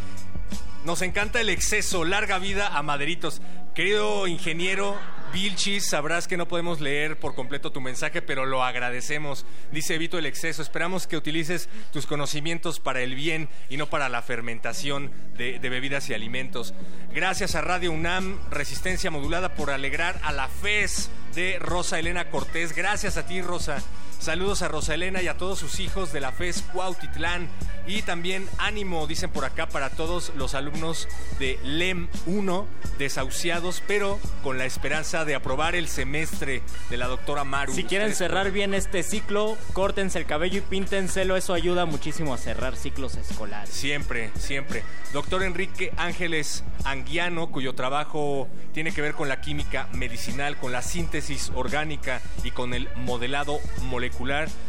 [0.85, 3.41] Nos encanta el exceso, larga vida a maderitos.
[3.75, 4.97] Querido ingeniero
[5.33, 9.45] Vilchis, sabrás que no podemos leer por completo tu mensaje, pero lo agradecemos.
[9.71, 10.61] Dice evito el exceso.
[10.61, 15.69] Esperamos que utilices tus conocimientos para el bien y no para la fermentación de, de
[15.69, 16.73] bebidas y alimentos.
[17.13, 22.73] Gracias a Radio UNAM, Resistencia Modulada, por alegrar a la FES de Rosa Elena Cortés.
[22.73, 23.83] Gracias a ti, Rosa.
[24.19, 27.47] Saludos a Rosa Elena y a todos sus hijos de la FES Cuautitlán.
[27.85, 31.07] Y también ánimo, dicen por acá, para todos los alumnos
[31.39, 32.67] de LEM 1,
[32.97, 37.73] desahuciados, pero con la esperanza de aprobar el semestre de la doctora Maru.
[37.73, 41.37] Si quieren cerrar bien este ciclo, córtense el cabello y píntenselo.
[41.37, 43.73] Eso ayuda muchísimo a cerrar ciclos escolares.
[43.73, 44.83] Siempre, siempre.
[45.13, 50.81] Doctor Enrique Ángeles Anguiano, cuyo trabajo tiene que ver con la química medicinal, con la
[50.81, 54.06] síntesis orgánica y con el modelado molecular,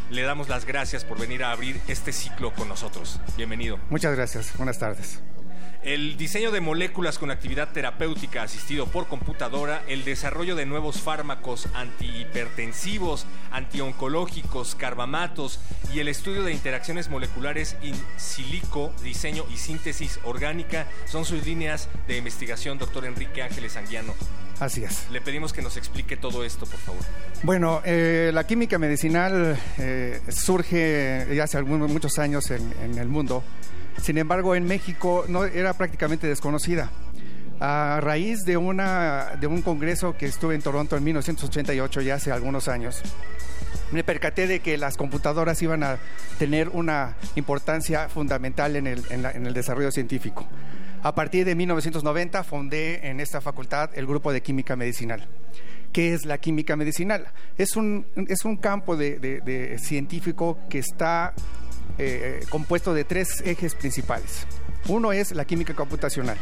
[0.09, 3.19] le damos las gracias por venir a abrir este ciclo con nosotros.
[3.37, 3.79] Bienvenido.
[3.89, 4.55] Muchas gracias.
[4.57, 5.21] Buenas tardes.
[5.81, 11.69] El diseño de moléculas con actividad terapéutica asistido por computadora, el desarrollo de nuevos fármacos
[11.73, 15.61] antihipertensivos, antioncológicos, carbamatos
[15.93, 21.87] y el estudio de interacciones moleculares in silico, diseño y síntesis orgánica son sus líneas
[22.09, 24.13] de investigación, doctor Enrique Ángeles Anguiano.
[24.59, 25.09] Así es.
[25.09, 27.01] Le pedimos que nos explique todo esto, por favor.
[27.43, 33.07] Bueno, eh, la química medicinal eh, surge ya hace algún- muchos años en, en el
[33.07, 33.41] mundo.
[34.01, 36.89] Sin embargo, en México no era prácticamente desconocida.
[37.59, 42.31] A raíz de, una, de un congreso que estuve en Toronto en 1988, ya hace
[42.31, 43.01] algunos años,
[43.91, 45.97] me percaté de que las computadoras iban a
[46.37, 50.47] tener una importancia fundamental en el, en la- en el desarrollo científico.
[51.03, 55.27] A partir de 1990 fundé en esta facultad el grupo de química medicinal.
[55.91, 57.27] ¿Qué es la química medicinal?
[57.57, 61.33] Es un, es un campo de, de- de científico que está
[61.99, 64.45] eh, compuesto de tres ejes principales.
[64.87, 66.37] Uno es la química computacional,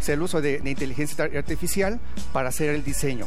[0.00, 2.00] es el uso de, de inteligencia artificial
[2.32, 3.26] para hacer el diseño.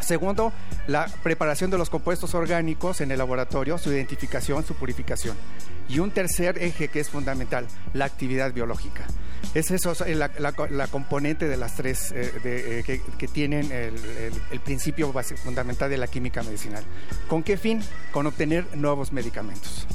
[0.00, 0.52] Segundo,
[0.88, 5.36] la preparación de los compuestos orgánicos en el laboratorio, su identificación, su purificación.
[5.88, 9.04] Y un tercer eje que es fundamental, la actividad biológica.
[9.54, 14.60] Es eso, es la, componente de las tres eh, eh, que, tienen el, el- el
[14.60, 16.82] principio base- fundamental de la química medicinal.
[17.28, 17.80] ¿Con qué fin?
[18.12, 19.86] Con obtener nuevos medicamentos.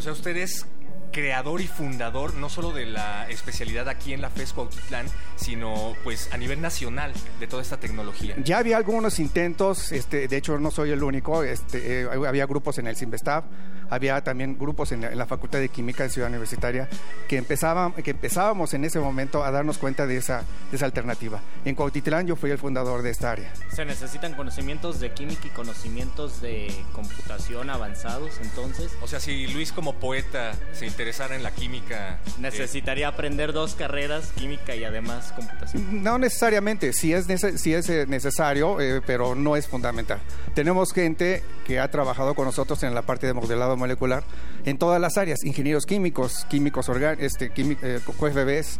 [0.00, 0.64] O sea, usted es
[1.12, 5.04] creador y fundador no solo de la especialidad aquí en la FES Cuautitlán,
[5.36, 8.34] sino pues a nivel nacional de toda esta tecnología.
[8.42, 12.78] Ya había algunos intentos, este, de hecho no soy el único, este, eh, había grupos
[12.78, 13.44] en el Simvestab,
[13.90, 16.88] había también grupos en la, en la Facultad de Química en Ciudad Universitaria
[17.28, 21.40] que, empezaban, que empezábamos en ese momento a darnos cuenta de esa, de esa alternativa.
[21.64, 23.52] En Cuautitlán yo fui el fundador de esta área.
[23.74, 28.92] Se necesitan conocimientos de química y conocimientos de computación avanzados, entonces.
[29.02, 32.14] O sea, si Luis como poeta se interesara en la química...
[32.26, 36.02] eh, Necesitaría aprender dos carreras, química y además computación.
[36.02, 40.18] No necesariamente, sí es, nece- sí es eh, necesario, eh, pero no es fundamental.
[40.54, 44.22] Tenemos gente que ha trabajado con nosotros en la parte de modelado molecular
[44.64, 48.78] en todas las áreas, ingenieros químicos, químicos orgánicos, este, quími- eh, QFBs,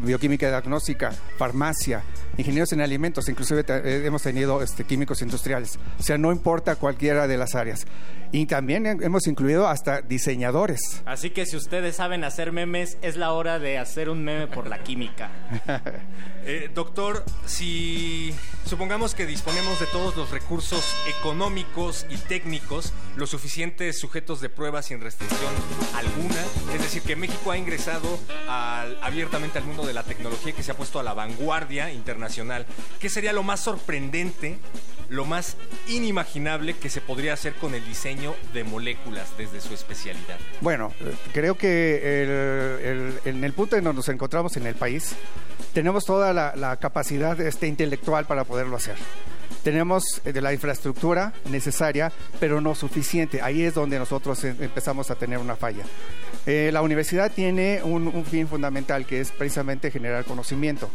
[0.00, 2.02] bioquímica diagnóstica, farmacia,
[2.36, 5.78] ingenieros en alimentos, inclusive eh, hemos tenido este, químicos industriales.
[5.98, 7.86] O sea, no importa cualquiera de las áreas.
[8.32, 11.02] Y también he- hemos incluido hasta diseñadores.
[11.06, 14.66] Así que si ustedes saben hacer memes, es la hora de hacer un meme por
[14.68, 15.30] la química.
[16.42, 20.82] Eh, doctor, si supongamos que disponemos de todos los recursos
[21.20, 25.52] económicos y técnicos, los suficientes sujetos de prueba sin restricción
[25.94, 26.42] alguna,
[26.74, 28.18] es decir, que México ha ingresado
[29.02, 32.66] abiertamente al mundo de la tecnología que se ha puesto a la vanguardia internacional,
[32.98, 34.58] ¿qué sería lo más sorprendente,
[35.08, 35.56] lo más
[35.88, 40.38] inimaginable que se podría hacer con el diseño de moléculas desde su especialidad?
[40.60, 45.14] Bueno, eh, creo que en el punto en donde nos encontramos en el país,
[45.72, 48.96] tenemos toda la, la capacidad este, intelectual para poderlo hacer.
[49.62, 53.42] Tenemos eh, de la infraestructura necesaria, pero no suficiente.
[53.42, 55.84] Ahí es donde nosotros em- empezamos a tener una falla.
[56.46, 60.88] Eh, la universidad tiene un, fin fundamental que es precisamente generar conocimiento.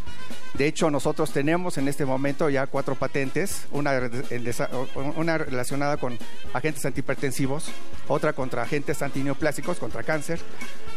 [0.56, 4.10] De hecho, nosotros tenemos en este momento ya cuatro patentes, una,
[5.16, 6.18] una relacionada con
[6.54, 7.70] agentes antihipertensivos,
[8.08, 10.40] otra contra agentes antineoplásicos, contra cáncer,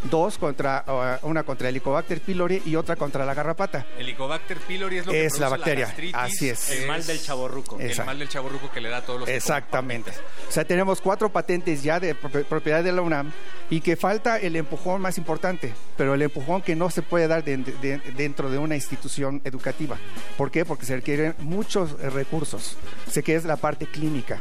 [0.04, 0.84] dos contra,
[1.22, 3.86] uh, una contra Helicobacter pylori y otra contra la garrapata.
[3.98, 6.70] Helicobacter pylori es lo que Es la bacteria, gastritis, así es.
[6.70, 7.78] El mal del chaborruco.
[7.78, 10.10] El mal del chaborruco que le da a todos los Exactamente.
[10.48, 13.32] O sea, tenemos cuatro patentes ya de propi- propiedad de la UNAM
[13.70, 17.44] y que falta el empujón más importante, pero el empujón que no se puede dar
[17.44, 19.96] de- de- dentro de una institución educativa.
[20.36, 20.64] ¿Por qué?
[20.64, 22.76] Porque se requieren muchos eh, recursos.
[23.10, 24.40] Sé que es la parte clínica.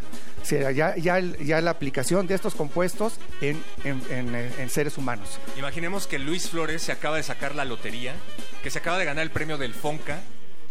[0.49, 5.40] Ya, ya, ya la aplicación de estos compuestos en, en- en, en seres humanos.
[5.57, 8.14] Imaginemos que Luis Flores se acaba de sacar la lotería,
[8.64, 10.19] que se acaba de ganar el premio del FONCA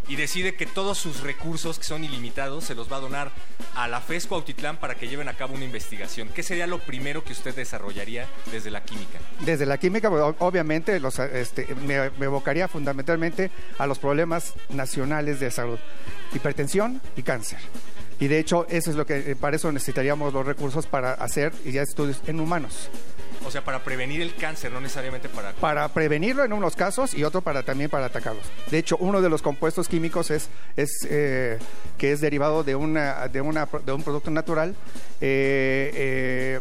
[0.08, 3.32] y decide que todos sus recursos, que son ilimitados, se los va a donar
[3.74, 6.28] a la FES Cuautitlán para que lleven a cabo una investigación.
[6.28, 9.18] ¿Qué sería lo primero que usted desarrollaría desde la química?
[9.40, 15.40] Desde la química, bueno, obviamente, los, este, me, me evocaría fundamentalmente a los problemas nacionales
[15.40, 15.78] de salud,
[16.32, 17.58] hipertensión y cáncer.
[18.18, 21.52] Y de hecho, eso es lo que, eh, para eso necesitaríamos los recursos para hacer
[21.64, 22.88] ya estudios en humanos.
[23.44, 25.52] O sea, para prevenir el cáncer, no necesariamente para...
[25.52, 28.44] Para prevenirlo en unos casos y otro para también para atacarlos.
[28.70, 31.58] De hecho, uno de los compuestos químicos es, es eh,
[31.96, 34.74] que es derivado de, una, de, una, de un producto natural.
[35.20, 36.60] eh, eh,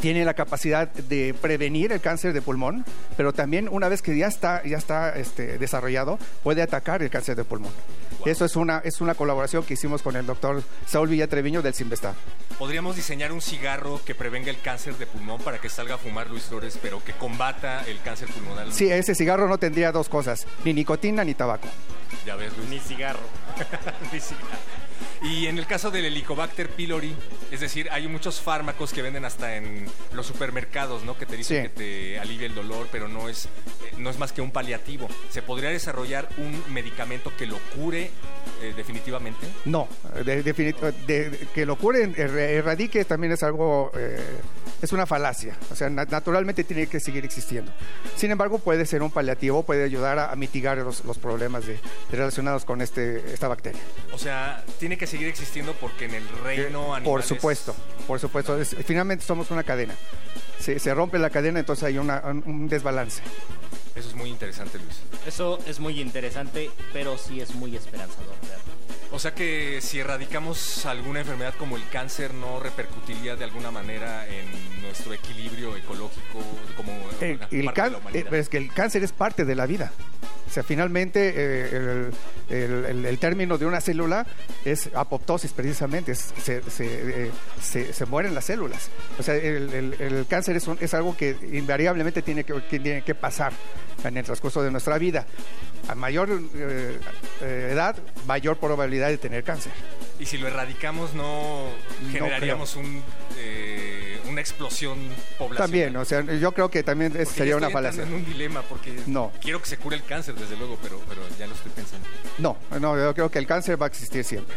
[0.00, 2.84] tiene la capacidad de prevenir el cáncer de pulmón,
[3.16, 7.36] pero también una vez que ya está, ya está este, desarrollado, puede atacar el cáncer
[7.36, 7.72] de pulmón.
[8.24, 12.14] Eso es una, es una colaboración que hicimos con el doctor Saúl Villatreviño del Simvestar.
[12.58, 16.28] ¿Podríamos diseñar un cigarro que prevenga el cáncer de pulmón para que salga a fumar
[16.28, 18.70] Luis Flores, pero que combata el cáncer pulmonar?
[18.72, 21.68] Sí, ese cigarro no tendría dos cosas, ni nicotina ni tabaco.
[22.26, 22.68] Ya ves, Luis.
[22.68, 23.20] Ni cigarro.
[24.12, 24.46] Ni cigarro.
[25.22, 27.14] Y en el caso del Helicobacter pylori,
[27.50, 29.84] es decir, hay muchos fármacos que venden hasta en
[30.14, 31.18] los supermercados, ¿no?
[31.18, 31.62] Que te dicen Sí.
[31.62, 31.68] que
[32.14, 33.48] te alivia el dolor, pero no es, eh,
[33.98, 35.08] no es más que un paliativo.
[35.30, 38.10] ¿Se podría desarrollar un medicamento que lo cure
[38.62, 39.46] eh, definitivamente?
[39.66, 39.88] No,
[40.24, 44.18] de, definit- de- de- que lo erre- erradique también es algo, eh,
[44.80, 45.54] es una falacia.
[45.70, 47.70] O sea, na- naturalmente tiene que seguir existiendo.
[48.16, 51.78] Sin embargo, puede ser un paliativo, puede ayudar a, a mitigar los, los problemas de,
[52.10, 53.80] relacionados con este, esta bacteria.
[54.12, 57.02] O sea, tiene que seguir existiendo porque en el reino animal.
[57.12, 57.74] Por supuesto,
[58.06, 58.60] por supuesto.
[58.60, 59.94] Es- finalmente somos una cadena.
[60.58, 63.22] Se, se rompe la cadena, entonces hay una- un, desbalance.
[63.94, 65.00] Eso es muy interesante, Luis.
[65.26, 68.34] Eso es muy interesante, pero sí es muy esperanzador.
[68.42, 68.70] verlo.
[69.12, 74.26] O sea que si erradicamos alguna enfermedad como el cáncer, no repercutiría de alguna manera
[74.28, 76.38] en nuestro equilibrio ecológico
[76.76, 78.34] como El, una el parte de la humanidad.
[78.34, 79.92] eh, es que el cáncer es parte de la vida.
[80.50, 82.10] O sea, finalmente eh, el,
[82.56, 84.26] el- el- el término de una célula
[84.64, 87.30] es apoptosis precisamente, es- se, se, eh,
[87.62, 88.90] se- se mueren las células.
[89.18, 92.80] O sea, el, el- el cáncer es, un- es algo que invariablemente tiene que, que
[92.80, 93.52] tiene que pasar
[94.02, 95.24] en el transcurso de nuestra vida.
[95.88, 96.98] A mayor eh,
[97.70, 97.96] edad,
[98.26, 99.72] mayor probabilidad de tener cáncer.
[100.18, 101.68] Y si lo erradicamos, no
[102.12, 103.02] generaríamos un,
[104.40, 104.98] una explosión
[105.38, 105.56] poblacional.
[105.58, 108.02] También, o sea, yo creo que también es- sería una falacia.
[108.04, 109.30] en un dilema porque No.
[109.40, 112.06] quiero que se cure el cáncer, desde luego, pero, pero ya lo estoy pensando.
[112.38, 114.56] No, no, yo creo que el cáncer va a existir siempre.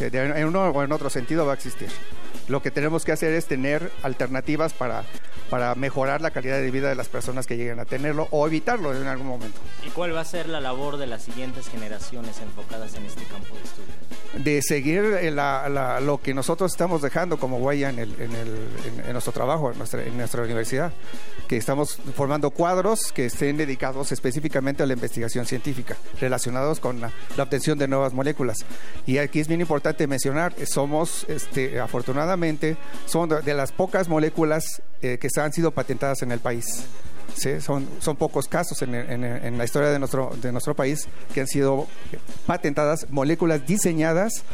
[0.00, 1.88] En uno o en otro sentido va a existir.
[2.48, 5.04] Lo que tenemos que hacer es tener alternativas para,
[5.50, 8.94] para mejorar la calidad de vida de las personas que lleguen a tenerlo o evitarlo
[8.94, 9.58] en algún momento.
[9.86, 13.54] ¿Y cuál va a ser la labor de las siguientes generaciones enfocadas en este campo
[13.56, 13.94] de estudio?
[14.34, 18.32] de seguir eh, la- la- lo que nosotros estamos dejando como huella en, el- en
[18.34, 20.92] el- en- en nuestro trabajo, en nuestra, en nuestra universidad,
[21.46, 27.12] que estamos formando cuadros que estén dedicados específicamente a la investigación científica, relacionados con la,
[27.36, 28.56] la obtención de nuevas moléculas.
[29.06, 31.78] Y aquí es bien importante mencionar, eh, somos, este,
[32.34, 36.84] afortunadamente, son de, las pocas moléculas eh, que han sido patentadas en el país.
[37.34, 41.08] Sí, son, son pocos casos en, en- en la historia de nuestro, de nuestro país
[41.32, 41.86] que han sido
[42.46, 44.44] patentadas moléculas diseñadas,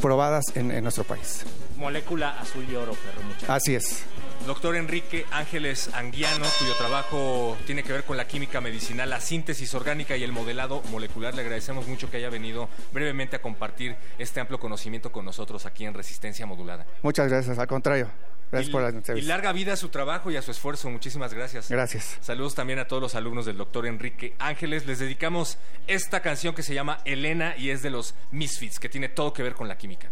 [0.00, 1.44] probadas en, en nuestro país.
[1.76, 3.52] Molécula azul y oro, perro muchacho.
[3.52, 4.02] Así es.
[4.46, 9.72] Doctor Enrique Ángeles Anguiano, cuyo trabajo tiene que ver con la química medicinal, la síntesis
[9.74, 11.34] orgánica y el modelado molecular.
[11.34, 15.84] Le agradecemos mucho que haya venido brevemente a compartir este amplio conocimiento con nosotros aquí
[15.84, 16.86] en Resistencia Modulada.
[17.02, 18.10] Muchas gracias, al contrario.
[18.50, 20.90] Gracias y, por la y larga vida a su trabajo y a su esfuerzo.
[20.90, 21.70] Muchísimas gracias.
[21.70, 22.18] Gracias.
[22.20, 24.86] Saludos también a todos los alumnos del doctor Enrique Ángeles.
[24.86, 29.08] Les dedicamos esta canción que se llama Elena y es de los Misfits, que tiene
[29.08, 30.10] todo que ver con la química.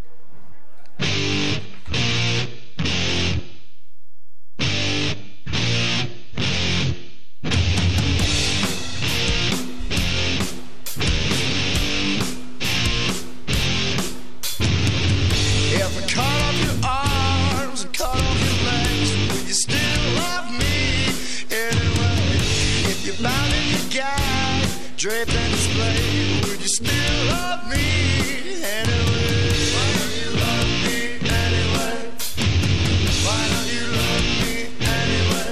[24.99, 29.53] Gag, draped and displayed, would you still love me anyway?
[29.75, 31.99] Why don't you love me anyway?
[33.25, 35.51] Why don't you love me anyway?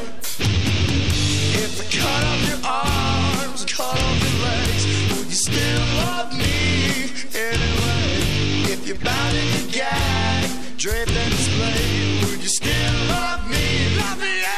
[1.63, 4.85] If I cut off your arms, cut off your legs,
[5.17, 8.73] would you still love me anyway?
[8.73, 13.97] If you're bound in your gag, draped and displayed, would you still love me?
[13.99, 14.56] Love me anyway?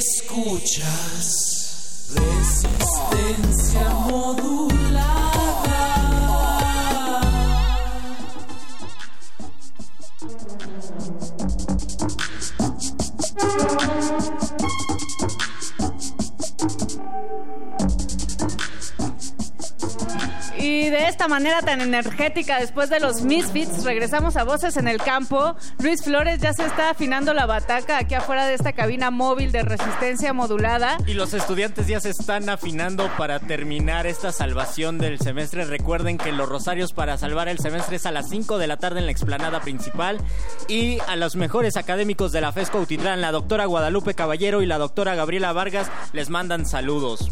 [0.00, 1.39] Escuchas.
[21.30, 25.54] Manera tan energética después de los Misfits, regresamos a Voces en el Campo.
[25.78, 29.62] Luis Flores ya se está afinando la bataca aquí afuera de esta cabina móvil de
[29.62, 30.98] resistencia modulada.
[31.06, 35.64] Y los estudiantes ya se están afinando para terminar esta salvación del semestre.
[35.64, 38.98] Recuerden que los rosarios para salvar el semestre es a las 5 de la tarde
[38.98, 40.18] en la explanada principal.
[40.66, 44.78] Y a los mejores académicos de la FESCO Utitlán, la doctora Guadalupe Caballero y la
[44.78, 47.30] doctora Gabriela Vargas, les mandan saludos.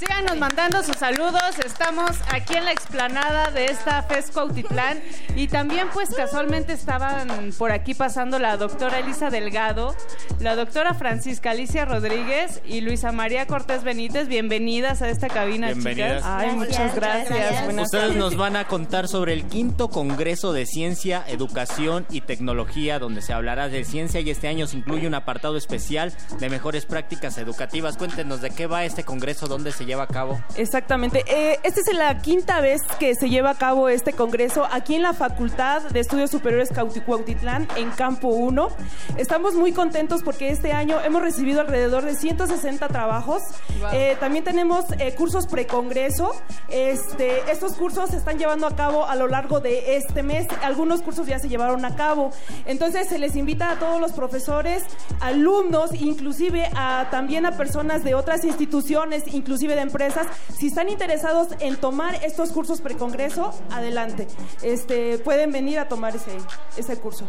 [0.00, 1.58] Síganos mandando sus saludos.
[1.62, 4.98] Estamos aquí en la explanada de esta FESCO Autitlán.
[5.36, 9.94] Y también, pues, casualmente estaban por aquí pasando la doctora Elisa Delgado,
[10.40, 14.26] la doctora Francisca Alicia Rodríguez y Luisa María Cortés Benítez.
[14.26, 16.22] Bienvenidas a esta cabina, Bienvenidas.
[16.22, 16.24] chicas.
[16.24, 17.64] Ay, muchas gracias.
[17.66, 18.16] Buenas Ustedes tardes.
[18.16, 23.34] nos van a contar sobre el quinto Congreso de Ciencia, Educación y Tecnología, donde se
[23.34, 27.98] hablará de ciencia y este año se incluye un apartado especial de mejores prácticas educativas.
[27.98, 30.40] Cuéntenos de qué va este Congreso, dónde se lleva a cabo.
[30.56, 31.24] Exactamente.
[31.26, 35.02] Eh, esta es la quinta vez que se lleva a cabo este congreso aquí en
[35.02, 38.68] la Facultad de Estudios Superiores Cauti- Cuautitlán, en Campo 1.
[39.16, 43.42] Estamos muy contentos porque este año hemos recibido alrededor de 160 trabajos.
[43.80, 43.88] Wow.
[43.92, 46.32] Eh, también tenemos eh, cursos precongreso.
[46.68, 50.46] Este, estos cursos se están llevando a cabo a lo largo de este mes.
[50.62, 52.30] Algunos cursos ya se llevaron a cabo.
[52.64, 54.84] Entonces se les invita a todos los profesores,
[55.20, 60.26] alumnos, inclusive a, también a personas de otras instituciones, inclusive de empresas.
[60.56, 64.28] Si están interesados en tomar estos cursos precongreso, adelante.
[64.62, 66.36] Este, pueden venir a tomar ese,
[66.76, 67.26] ese curso.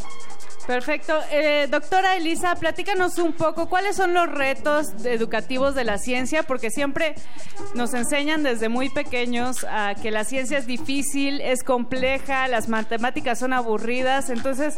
[0.67, 1.19] Perfecto.
[1.31, 6.69] Eh, doctora Elisa, platícanos un poco cuáles son los retos educativos de la ciencia, porque
[6.69, 7.15] siempre
[7.73, 13.39] nos enseñan desde muy pequeños a que la ciencia es difícil, es compleja, las matemáticas
[13.39, 14.29] son aburridas.
[14.29, 14.75] Entonces,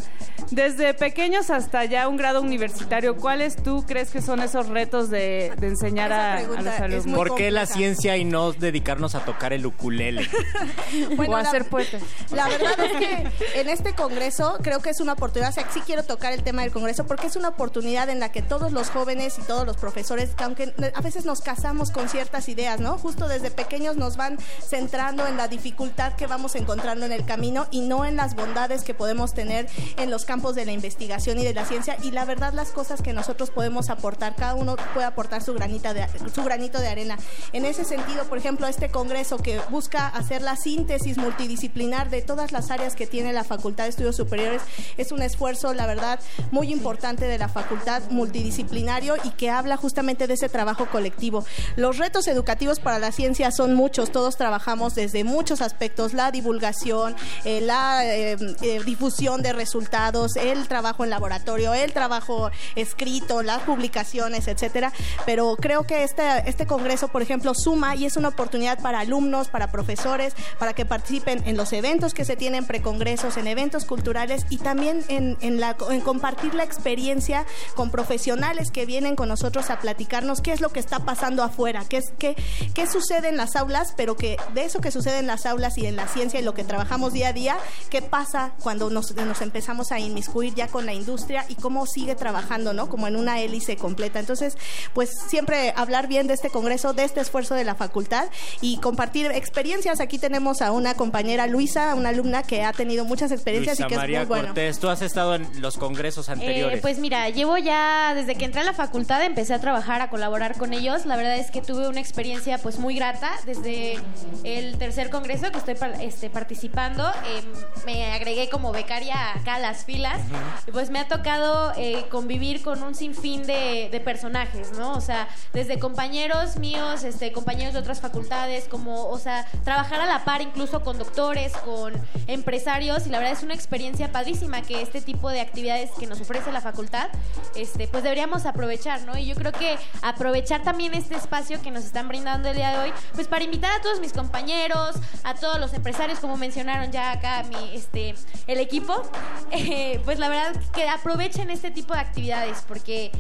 [0.52, 5.54] desde pequeños hasta ya un grado universitario, ¿cuáles tú crees que son esos retos de,
[5.58, 7.18] de enseñar a, a los alumnos?
[7.18, 10.30] ¿Por qué la ciencia y no dedicarnos a tocar el ukulele?
[11.18, 11.98] o a la- ser poeta.
[12.32, 15.82] La verdad es que en este congreso creo que es una oportunidad, o sea, sí
[15.86, 18.90] quiero tocar el tema del congreso porque es una oportunidad en la que todos los
[18.90, 22.98] jóvenes y todos los profesores, que aunque a veces nos casamos con ciertas ideas, ¿no?
[22.98, 27.68] Justo desde pequeños nos van centrando en la dificultad que vamos encontrando en el camino
[27.72, 29.68] y no en las bondades que podemos tener
[29.98, 33.02] en los campos de la investigación y de la ciencia y la verdad las cosas
[33.02, 37.18] que nosotros podemos aportar, cada uno puede aportar su granita de su granito de arena.
[37.52, 42.52] En ese sentido, por ejemplo, este congreso que busca hacer la síntesis multidisciplinar de todas
[42.52, 44.62] las áreas que tiene la Facultad de Estudios Superiores
[44.98, 46.20] es un esfuerzo, la verdad,
[46.52, 51.46] muy importante de la facultad multidisciplinario y que habla justamente de ese trabajo colectivo.
[51.76, 57.16] Los retos educativos para la ciencia son muchos, todos trabajamos desde muchos aspectos, la divulgación,
[57.46, 63.62] eh, la eh, eh, difusión de resultados, el trabajo en laboratorio, el trabajo escrito, las
[63.64, 64.92] publicaciones, etcétera.
[65.26, 69.48] Pero creo que este, este congreso, por ejemplo, suma y es una oportunidad para alumnos,
[69.48, 74.46] para profesores, para que participen en los eventos que se tienen precongresos, en eventos culturales
[74.50, 77.46] y también en, en la, en compartir la experiencia
[77.76, 81.84] con profesionales que vienen con nosotros a platicarnos qué es lo que está pasando afuera,
[81.88, 82.36] qué, es, qué,
[82.74, 85.86] qué sucede en las aulas, pero que de eso que sucede en las aulas y
[85.86, 87.58] en la ciencia y lo que trabajamos día a día,
[87.90, 92.16] qué pasa cuando nos, nos empezamos a inmiscuir ya con la industria y cómo sigue
[92.16, 92.90] trabajando, ¿no?
[92.90, 94.20] Como en una hélice completa.
[94.20, 94.58] Entonces,
[94.94, 98.28] pues siempre hablar bien de este congreso, de este esfuerzo de la facultad
[98.62, 100.00] y compartir experiencias.
[100.00, 103.90] Aquí tenemos a una compañera Luisa, una alumna que ha tenido muchas experiencias Luisa y
[103.90, 104.48] que María es muy bueno.
[104.50, 106.78] Cortés, tú has estado en los congresos anteriores.
[106.78, 110.10] Eh, pues mira, llevo ya desde que entré a la facultad, empecé a trabajar, a
[110.10, 111.06] colaborar con ellos.
[111.06, 113.98] La verdad es que tuve una experiencia pues muy grata desde
[114.44, 117.10] el tercer congreso que estoy par- este, participando.
[117.10, 117.42] eh,
[117.86, 120.20] me agregué como becaria acá a las filas
[120.68, 124.94] y pues me ha tocado eh, convivir con un sinfín de, de personajes, ¿no?
[124.94, 130.08] O sea, desde compañeros míos, este, compañeros de otras facultades, como, o sea, trabajar a
[130.08, 131.94] la par incluso con doctores, con
[132.26, 136.20] empresarios y la verdad es una experiencia padrísima que este tipo de actividades que nos
[136.22, 137.10] ofrece la facultad,
[137.56, 139.16] este, pues deberíamos aprovechar, ¿no?
[139.16, 142.80] Y yo creo que aprovechar también este espacio que nos están brindando el día de
[142.80, 147.12] hoy, pues para invitar a todos mis compañeros, a todos los empresarios, como mencionaron ya
[147.12, 148.16] acá mi, este,
[148.48, 149.04] el equipo,
[149.52, 153.12] eh, pues la verdad que aprovechen este tipo de actividades porque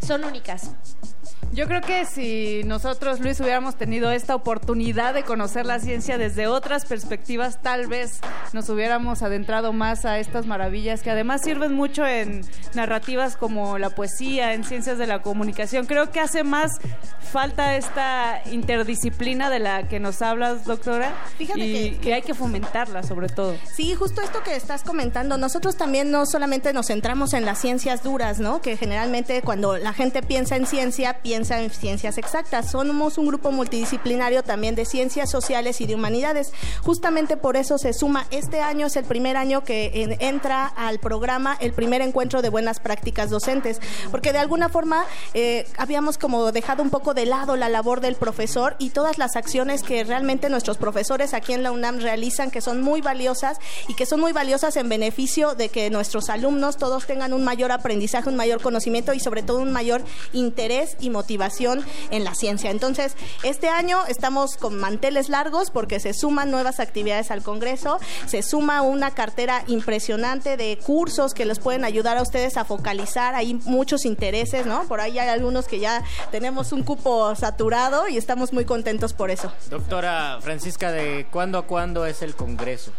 [0.00, 0.70] son únicas.
[1.52, 6.46] Yo creo que si nosotros, Luis, hubiéramos tenido esta oportunidad de conocer la ciencia desde
[6.46, 8.20] otras perspectivas, tal vez
[8.54, 12.40] nos hubiéramos adentrado más a estas maravillas que además sirven mucho en
[12.72, 15.84] narrativas como la poesía, en ciencias de la comunicación.
[15.84, 16.70] Creo que hace más
[17.20, 22.32] falta esta interdisciplina de la que nos hablas, doctora, Fíjate y, que- y hay que
[22.34, 23.54] fomentarla sobre todo.
[23.74, 28.02] Sí, justo esto que estás comentando, nosotros también no solamente nos centramos en las ciencias
[28.02, 28.62] duras, ¿no?
[28.62, 32.70] Que generalmente cuando la gente piensa en ciencia, piensa en ciencias exactas.
[32.70, 36.52] Somos un grupo multidisciplinario también de ciencias sociales y de humanidades.
[36.82, 38.26] Justamente por eso se suma.
[38.30, 42.48] Este año es el primer año que en- entra al programa el primer encuentro de
[42.48, 45.04] buenas prácticas docentes, porque de alguna forma
[45.34, 49.36] eh, habíamos como dejado un poco de lado la labor del profesor y todas las
[49.36, 53.58] acciones que realmente nuestros profesores aquí en la UNAM realizan, que son muy valiosas
[53.88, 57.72] y que son muy valiosas en beneficio de que nuestros alumnos todos tengan un mayor
[57.72, 60.02] aprendizaje, un mayor conocimiento y sobre todo un mayor
[60.32, 61.31] interés y motivación
[62.10, 62.70] en la ciencia.
[62.70, 68.42] Entonces, este año estamos con manteles largos porque se suman nuevas actividades al Congreso, se
[68.42, 73.54] suma una cartera impresionante de cursos que les pueden ayudar a ustedes a focalizar, hay
[73.54, 74.84] muchos intereses, ¿no?
[74.84, 79.30] Por ahí hay algunos que ya tenemos un cupo saturado y estamos muy contentos por
[79.30, 79.52] eso.
[79.70, 82.92] Doctora Francisca, ¿de cuándo a cuándo es el Congreso?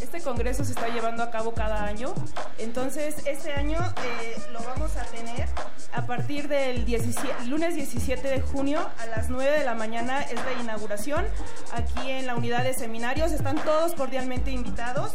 [0.00, 2.14] Este congreso se está llevando a cabo cada año,
[2.58, 5.46] entonces este año eh, lo vamos a tener
[5.92, 10.34] a partir del 17 lunes 17 de junio a las 9 de la mañana es
[10.34, 11.24] la inauguración
[11.72, 15.12] aquí en la unidad de seminarios, están todos cordialmente invitados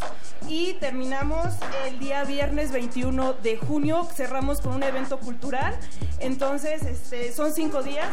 [0.47, 1.53] y terminamos
[1.85, 5.77] el día viernes 21 de junio, cerramos con un evento cultural,
[6.19, 8.09] entonces este, son cinco días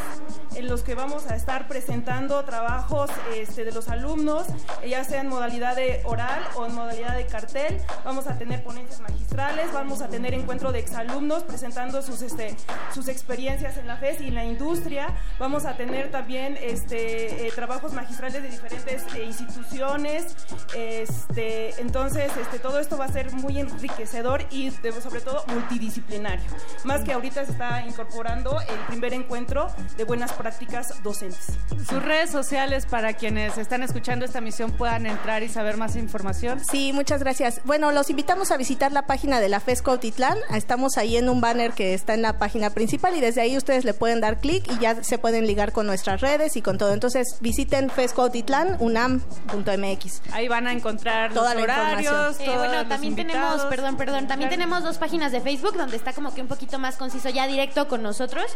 [0.55, 4.47] en los que vamos a estar presentando trabajos este, de los alumnos,
[4.87, 7.81] ya sea en modalidad de oral o en modalidad de cartel.
[8.05, 12.57] Vamos a tener ponencias magistrales, vamos a tener encuentro de exalumnos presentando sus, este,
[12.93, 15.09] sus experiencias en la FES y en la industria.
[15.39, 20.35] Vamos a tener también este, eh, trabajos magistrales de diferentes eh, instituciones.
[20.77, 26.45] Este, entonces, este, todo esto va a ser muy enriquecedor y de- sobre todo multidisciplinario.
[26.85, 31.47] Más que ahorita se está incorporando el primer encuentro de buenas prácticas docentes.
[31.89, 36.61] Sus redes sociales para quienes están escuchando esta misión puedan entrar y saber más información.
[36.71, 37.61] Sí, muchas gracias.
[37.65, 40.39] Bueno, los invitamos a visitar la página de la FESCO Autitlán.
[40.55, 43.85] Estamos ahí en un banner que está en la página principal y desde ahí ustedes
[43.85, 46.95] le pueden dar clic y ya se pueden ligar con nuestras redes y con todo.
[46.95, 50.23] Entonces visiten FESCO Autitlán, unam.mx.
[50.33, 52.41] Ahí van a encontrar Toda los la horarios.
[52.41, 54.63] Eh, bueno, los también tenemos, perdón, perdón, también Claro.
[54.63, 57.89] tenemos dos páginas de Facebook donde está como que un poquito más conciso ya directo
[57.89, 58.47] con nosotros,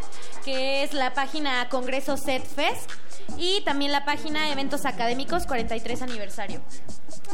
[0.45, 2.91] que es la página Congreso Set Fest
[3.37, 6.61] y también la página Eventos Académicos 43 aniversario.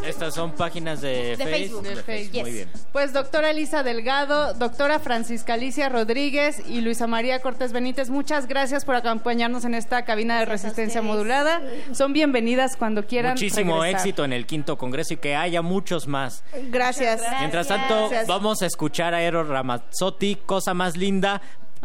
[0.07, 1.83] Estas son páginas de, De Face- Facebook.
[1.83, 2.41] de De Face, Facebook.
[2.43, 2.71] Muy bien.
[2.93, 8.85] Pues doctora Elisa Delgado, doctora Francisca Alicia Rodríguez y Luisa María Cortés Benítez, muchas gracias
[8.85, 11.61] por acompañarnos en esta cabina de resistencia modulada.
[11.93, 13.32] Son bienvenidas cuando quieran.
[13.32, 14.01] Muchísimo regresar.
[14.01, 16.44] éxito en el quinto congreso y que haya muchos más.
[16.70, 17.23] Gracias.
[17.40, 21.40] Mientras tanto, vamos a escuchar a Eros Ramazzotti, Cosa Más Linda,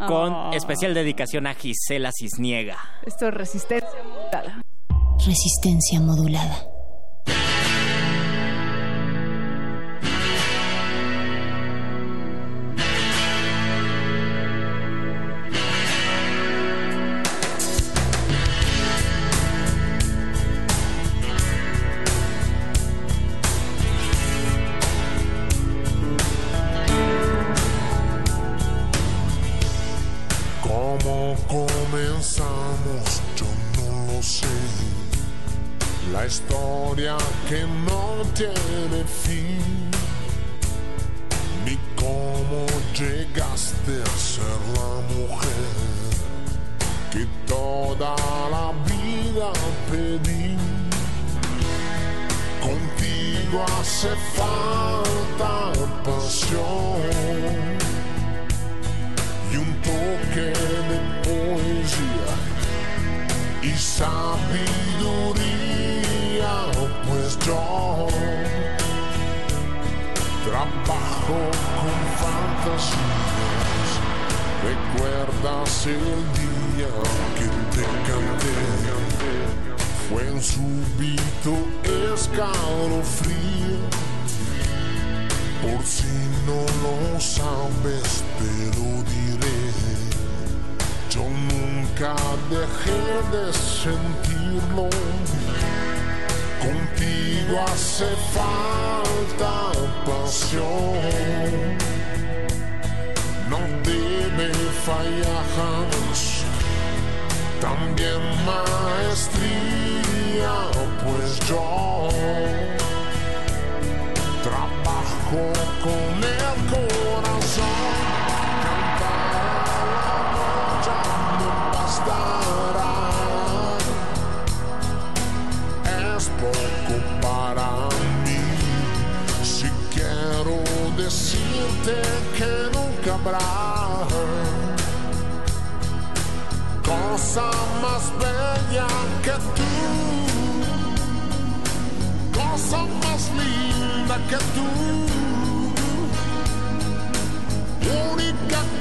[0.08, 0.52] con Oh.
[0.54, 2.78] especial dedicación a Gisela Cisniega.
[3.06, 4.62] Esto es resistencia modulada.
[5.26, 6.68] Resistencia modulada.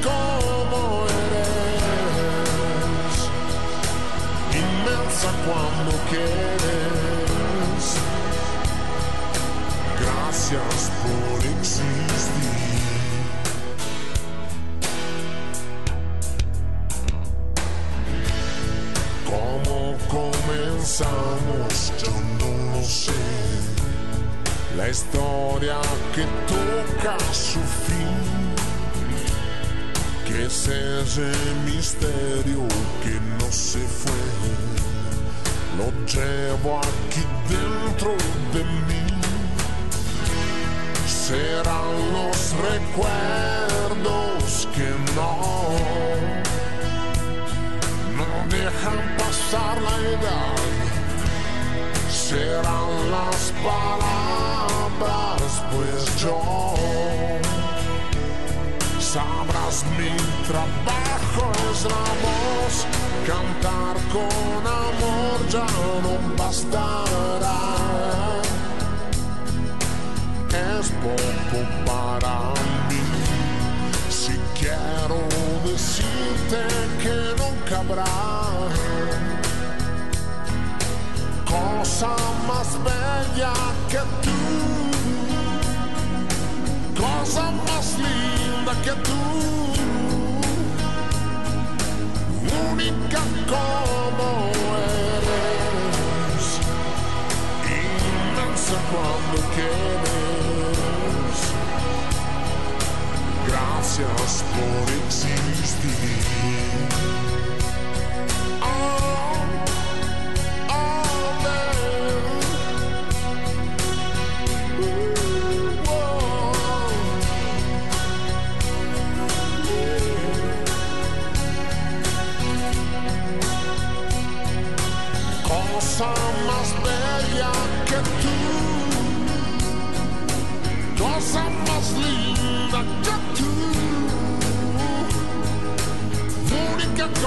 [0.07, 3.15] Como eres,
[4.63, 7.85] inmensa cuando quieres.
[10.01, 12.67] Gracias por existir.
[19.27, 21.93] ¿Cómo comenzamos?
[22.03, 23.13] Yo no lo sé.
[24.77, 25.79] La historia
[26.15, 28.17] que toca su fin.
[30.39, 31.33] Ese
[31.65, 32.69] misterio
[33.03, 34.13] que no se fue.
[35.79, 38.13] Lo llevo aquí dentro
[38.53, 39.07] de mí.
[41.07, 44.45] Serán los recuerdos
[44.75, 45.31] que no
[48.17, 50.57] no dejan pasar la edad.
[52.11, 56.37] Serán las palabras, pues yo
[59.17, 60.13] sabrás mi
[60.47, 62.75] trabajo es la voz.
[63.31, 65.69] Cantar con amor ya
[66.05, 67.61] no bastará.
[70.69, 72.37] Es poco para
[72.89, 73.05] mí.
[74.21, 75.19] Si quiero
[75.65, 76.61] decirte
[77.03, 78.17] que nunca habrá
[81.55, 82.13] cosa
[82.51, 83.55] más bella
[83.91, 84.39] que tú,
[87.01, 88.36] cosa más linda
[88.75, 89.13] que tú,
[92.73, 94.29] única como
[95.15, 96.45] eres,
[97.63, 101.39] inmensa cuando quieres.
[103.47, 106.27] Gracias por existir.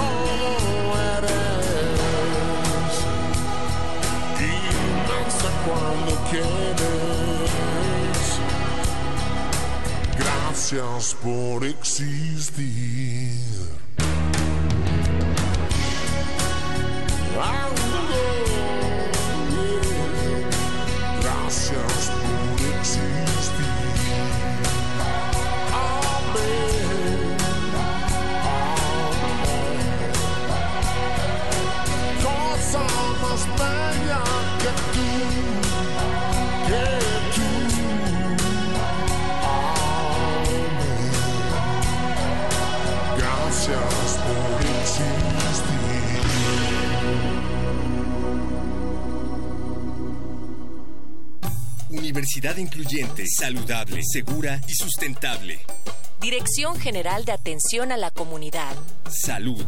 [0.00, 2.92] Como eres,
[4.40, 7.60] inmensa cuando quieres.
[10.18, 13.59] Gracias por existir.
[53.40, 55.58] Saludable, segura y sustentable.
[56.30, 58.76] Dirección General de Atención a la Comunidad.
[59.10, 59.66] Salud.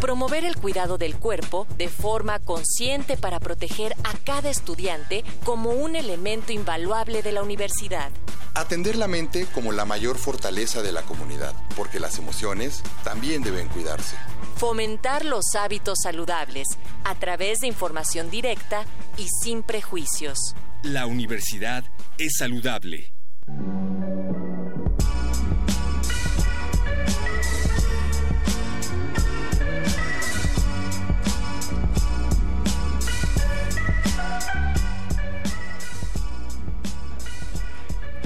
[0.00, 5.96] Promover el cuidado del cuerpo de forma consciente para proteger a cada estudiante como un
[5.96, 8.12] elemento invaluable de la universidad.
[8.54, 13.66] Atender la mente como la mayor fortaleza de la comunidad, porque las emociones también deben
[13.66, 14.14] cuidarse.
[14.58, 16.68] Fomentar los hábitos saludables
[17.02, 18.86] a través de información directa
[19.18, 20.38] y sin prejuicios.
[20.84, 21.82] La universidad
[22.16, 23.12] es saludable.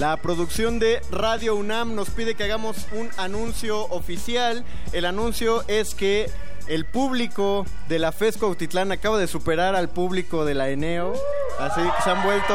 [0.01, 4.65] La producción de Radio UNAM nos pide que hagamos un anuncio oficial.
[4.95, 6.31] El anuncio es que
[6.69, 11.13] el público de la FESCO Autitlán acaba de superar al público de la ENEO.
[11.59, 12.55] Así que se han vuelto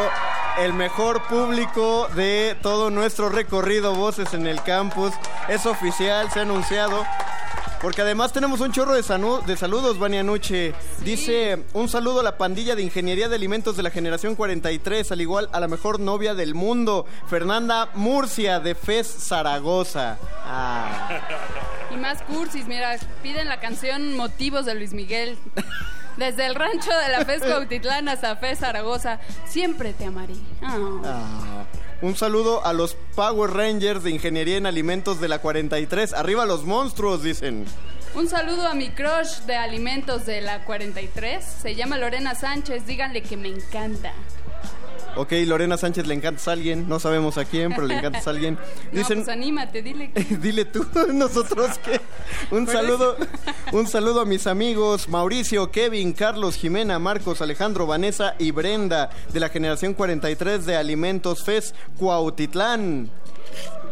[0.57, 5.11] el mejor público de todo nuestro recorrido Voces en el Campus.
[5.47, 7.05] Es oficial, se ha anunciado.
[7.81, 10.73] Porque además tenemos un chorro de, saludos, Vania Nuche.
[11.03, 15.21] Dice, un saludo a la pandilla de Ingeniería de Alimentos de la Generación 43, al
[15.21, 20.17] igual a la mejor novia del mundo, Fernanda Murcia de FES Zaragoza.
[20.45, 21.21] Ah.
[21.93, 25.37] Y más cursis, mira, piden la canción Motivos de Luis Miguel.
[26.17, 30.35] Desde el rancho de la FES Cautitlán hasta FES Zaragoza, siempre te amaré.
[30.61, 30.77] Ah.
[31.03, 31.65] Ah.
[32.01, 36.13] Un saludo a los Power Rangers de Ingeniería en Alimentos de la 43.
[36.13, 37.65] Arriba los monstruos, dicen.
[38.13, 41.43] Un saludo a mi crush de alimentos de la 43.
[41.43, 42.85] Se llama Lorena Sánchez.
[42.85, 44.13] Díganle que me encanta.
[45.15, 48.29] Ok, Lorena Sánchez le encantas a alguien, no sabemos a quién, pero le encantas a
[48.29, 48.57] alguien.
[48.91, 50.23] No, Dicen, pues anímate, dile que...
[50.37, 51.99] dile tú, nosotros que.
[52.51, 53.17] Un saludo,
[53.71, 59.39] un saludo a mis amigos Mauricio, Kevin, Carlos, Jimena, Marcos, Alejandro, Vanessa y Brenda de
[59.39, 63.09] la generación 43 de Alimentos FES Cuautitlán.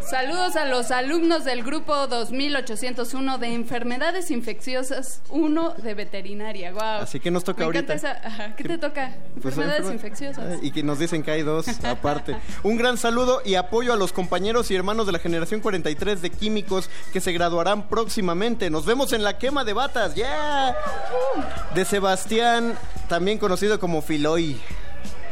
[0.09, 6.71] Saludos a los alumnos del grupo 2801 de Enfermedades Infecciosas 1 de Veterinaria.
[6.71, 6.81] Wow.
[7.03, 7.93] Así que nos toca Me ahorita.
[7.93, 9.15] encanta esa- ajá, ¿Qué te toca?
[9.41, 10.59] Pues, Enfermedades enferma- infecciosas.
[10.61, 12.35] Y que nos dicen que hay dos aparte.
[12.63, 16.29] Un gran saludo y apoyo a los compañeros y hermanos de la generación 43 de
[16.29, 18.69] químicos que se graduarán próximamente.
[18.69, 20.75] Nos vemos en la quema de batas, ¡ya!
[21.73, 22.77] De Sebastián,
[23.07, 24.59] también conocido como Filoy.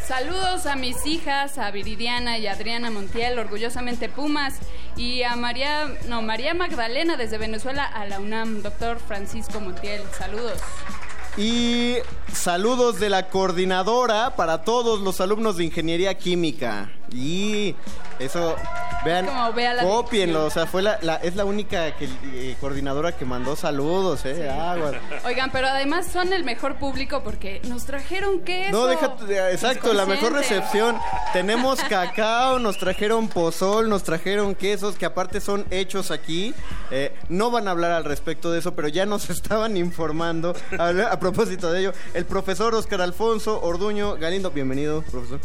[0.07, 4.55] Saludos a mis hijas, a Viridiana y Adriana Montiel, orgullosamente Pumas,
[4.97, 10.01] y a María, no, María Magdalena desde Venezuela a la UNAM, doctor Francisco Montiel.
[10.17, 10.59] Saludos.
[11.37, 11.95] Y
[12.33, 16.91] saludos de la coordinadora para todos los alumnos de Ingeniería Química.
[17.13, 17.75] Y
[18.19, 18.55] eso,
[19.03, 19.27] vean,
[19.81, 20.45] copienlo.
[20.45, 24.49] O sea, fue la, la- es la única que, eh, coordinadora que mandó saludos, ¿eh?
[24.49, 24.93] Aguas.
[25.25, 28.71] Oigan, pero además son el mejor público porque nos trajeron queso.
[28.71, 30.97] No, déjate, de- exacto, la mejor recepción.
[31.33, 36.53] Tenemos cacao, nos trajeron pozol, nos trajeron quesos que aparte son hechos aquí.
[36.91, 40.89] Eh, no van a hablar al respecto de eso, pero ya nos estaban informando a,
[41.11, 41.93] a propósito de ello.
[42.13, 45.39] El profesor Oscar Alfonso Orduño Galindo, bienvenido, profesor.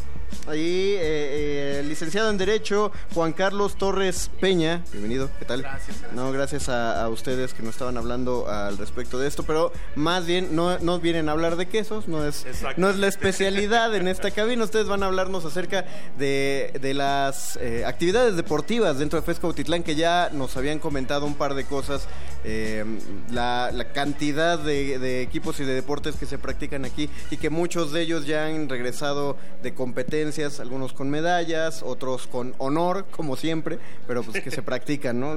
[0.47, 5.63] Ahí, eh, eh, licenciado en Derecho, Juan Carlos Torres Peña, bienvenido, ¿qué tal?
[5.63, 5.97] Gracias.
[6.13, 10.27] No, gracias a, a ustedes que nos estaban hablando al respecto de esto, pero más
[10.27, 12.47] bien no, no vienen a hablar de quesos, no es,
[12.77, 14.65] no es la especialidad en esta cabina.
[14.65, 15.85] Ustedes van a hablarnos acerca
[16.19, 21.27] de, de las eh, actividades deportivas dentro de Fesco Autitlán, que ya nos habían comentado
[21.27, 22.07] un par de cosas,
[22.45, 22.85] eh,
[23.33, 27.51] la, la cantidad de, de equipos y de deportes que se practican aquí y que
[27.51, 29.75] muchos de ellos ya han regresado de
[30.17, 35.37] competencias, algunos con medallas, otros con honor, como siempre, pero pues que se practican, ¿no?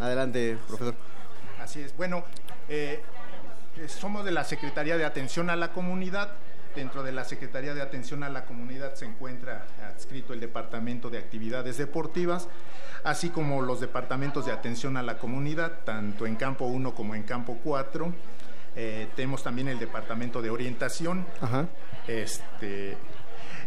[0.00, 0.94] Adelante, profesor.
[1.62, 1.96] Así es.
[1.96, 2.24] Bueno,
[2.68, 3.00] eh,
[3.76, 6.32] eh, somos de la Secretaría de Atención a la Comunidad.
[6.74, 11.18] Dentro de la Secretaría de Atención a la Comunidad se encuentra adscrito el Departamento de
[11.18, 12.48] Actividades Deportivas,
[13.04, 17.22] así como los departamentos de atención a la comunidad, tanto en campo 1 como en
[17.22, 18.12] campo 4.
[18.76, 21.66] Eh, tenemos también el Departamento de Orientación, Ajá.
[22.06, 22.96] este,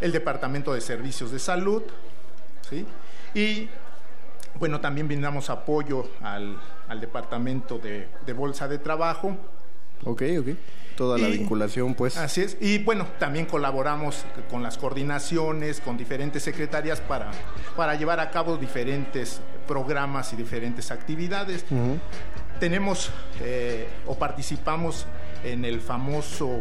[0.02, 1.84] el Departamento de Servicios de Salud,
[2.70, 2.86] ¿sí?
[3.34, 3.70] Y
[4.60, 6.58] bueno, también brindamos apoyo al,
[6.88, 9.38] al Departamento de, de Bolsa de Trabajo.
[10.04, 10.48] Ok, ok.
[10.98, 12.18] Toda la vinculación, pues.
[12.18, 12.58] Así es.
[12.60, 17.32] Y bueno, también colaboramos con las coordinaciones, con diferentes secretarias para,
[17.76, 21.66] para llevar a cabo diferentes programas y diferentes actividades.
[22.60, 23.10] Tenemos
[23.40, 25.08] eh, o participamos
[25.44, 26.60] en el famoso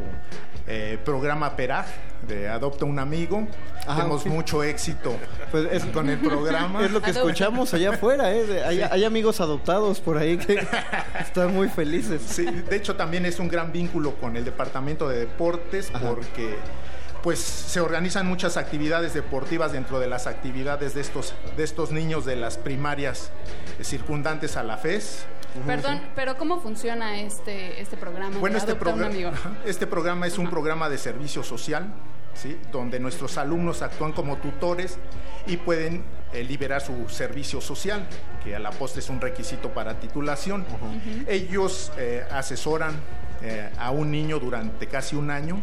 [0.66, 1.86] eh, programa PERAG
[2.27, 3.47] de Adopta un Amigo.
[3.86, 5.16] Ah, Tenemos mucho éxito
[5.51, 6.85] Pues es- con el programa.
[6.85, 8.44] Es lo que escuchamos allá afuera, ¿eh?
[8.47, 10.62] De- Hay, hay amigos adoptados por ahí que
[11.20, 12.23] están muy felices.
[12.27, 16.57] Sí, de hecho también es un gran vínculo con el departamento de deportes porque
[17.23, 22.24] pues se organizan muchas actividades deportivas dentro de las actividades de estos de estos niños
[22.24, 23.31] de las primarias
[23.82, 25.24] circundantes a la FES.
[25.66, 28.39] Perdón, pero ¿cómo funciona este, este programa?
[28.39, 29.31] Bueno, este, amigo?
[29.66, 31.93] este programa es un programa de servicio social,
[32.35, 32.59] ¿sí?
[32.70, 34.98] donde nuestros alumnos actúan como tutores
[35.47, 38.06] y pueden eh, liberar su servicio social,
[38.44, 40.64] que a la postre es un requisito para titulación.
[41.27, 42.94] Ellos eh, asesoran
[43.43, 45.59] eh, a un niño durante casi un año,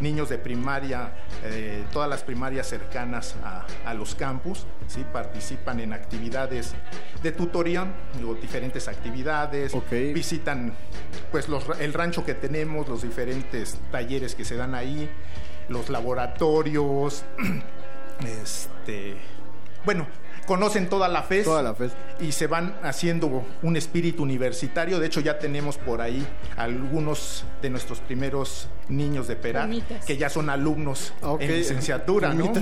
[0.00, 1.12] niños de primaria,
[1.44, 5.04] eh, todas las primarias cercanas a, a los campus, ¿sí?
[5.12, 6.74] participan en actividades
[7.22, 7.86] de tutoría,
[8.16, 10.72] digo, diferentes actividades, visitan
[11.30, 15.10] pues los, el rancho que tenemos, los diferentes talleres que se dan ahí,
[15.68, 17.24] los laboratorios,
[18.20, 19.16] este,
[19.84, 20.06] bueno,
[20.48, 21.92] conocen toda la FES, Toda la FES.
[22.20, 24.98] y se van haciendo un espíritu universitario.
[24.98, 26.26] De hecho, ya tenemos por ahí
[26.56, 30.04] algunos de nuestros primeros niños de Pera Pumitas.
[30.04, 31.42] que ya son alumnos Ok.
[31.42, 32.46] en licenciatura, ¿no?
[32.52, 32.54] O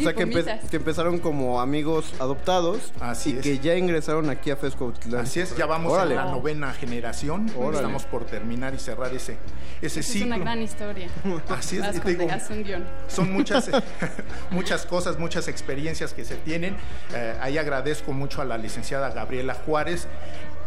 [0.00, 2.92] sea, que, empe- que empezaron como amigos adoptados
[3.26, 4.92] y que ya ingresaron aquí a Fesco.
[5.18, 6.14] Así es, ya vamos Órale.
[6.14, 7.50] en la novena generación.
[7.56, 7.76] Órale.
[7.76, 9.36] Estamos por terminar y cerrar ese,
[9.82, 10.28] ese Es ciclo.
[10.28, 11.08] una gran historia.
[11.48, 12.84] Así es, te digo, un guion.
[13.08, 13.70] son muchas,
[14.50, 16.76] muchas cosas, muchas experiencias que se tienen.
[17.14, 20.06] Eh, ahí agradezco mucho a la licenciada Gabriela Juárez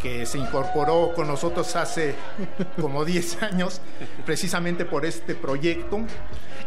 [0.02, 2.16] que se incorporó con nosotros hace
[2.80, 3.82] como 10 años
[4.26, 6.02] precisamente por este proyecto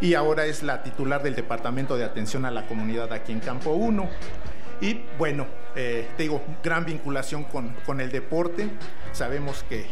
[0.00, 3.70] y ahora es la titular del Departamento de Atención a la Comunidad aquí en Campo
[3.72, 4.08] 1.
[4.80, 5.46] Y bueno,
[5.76, 8.68] eh, te digo, gran vinculación con, con el deporte.
[9.12, 9.84] Sabemos que,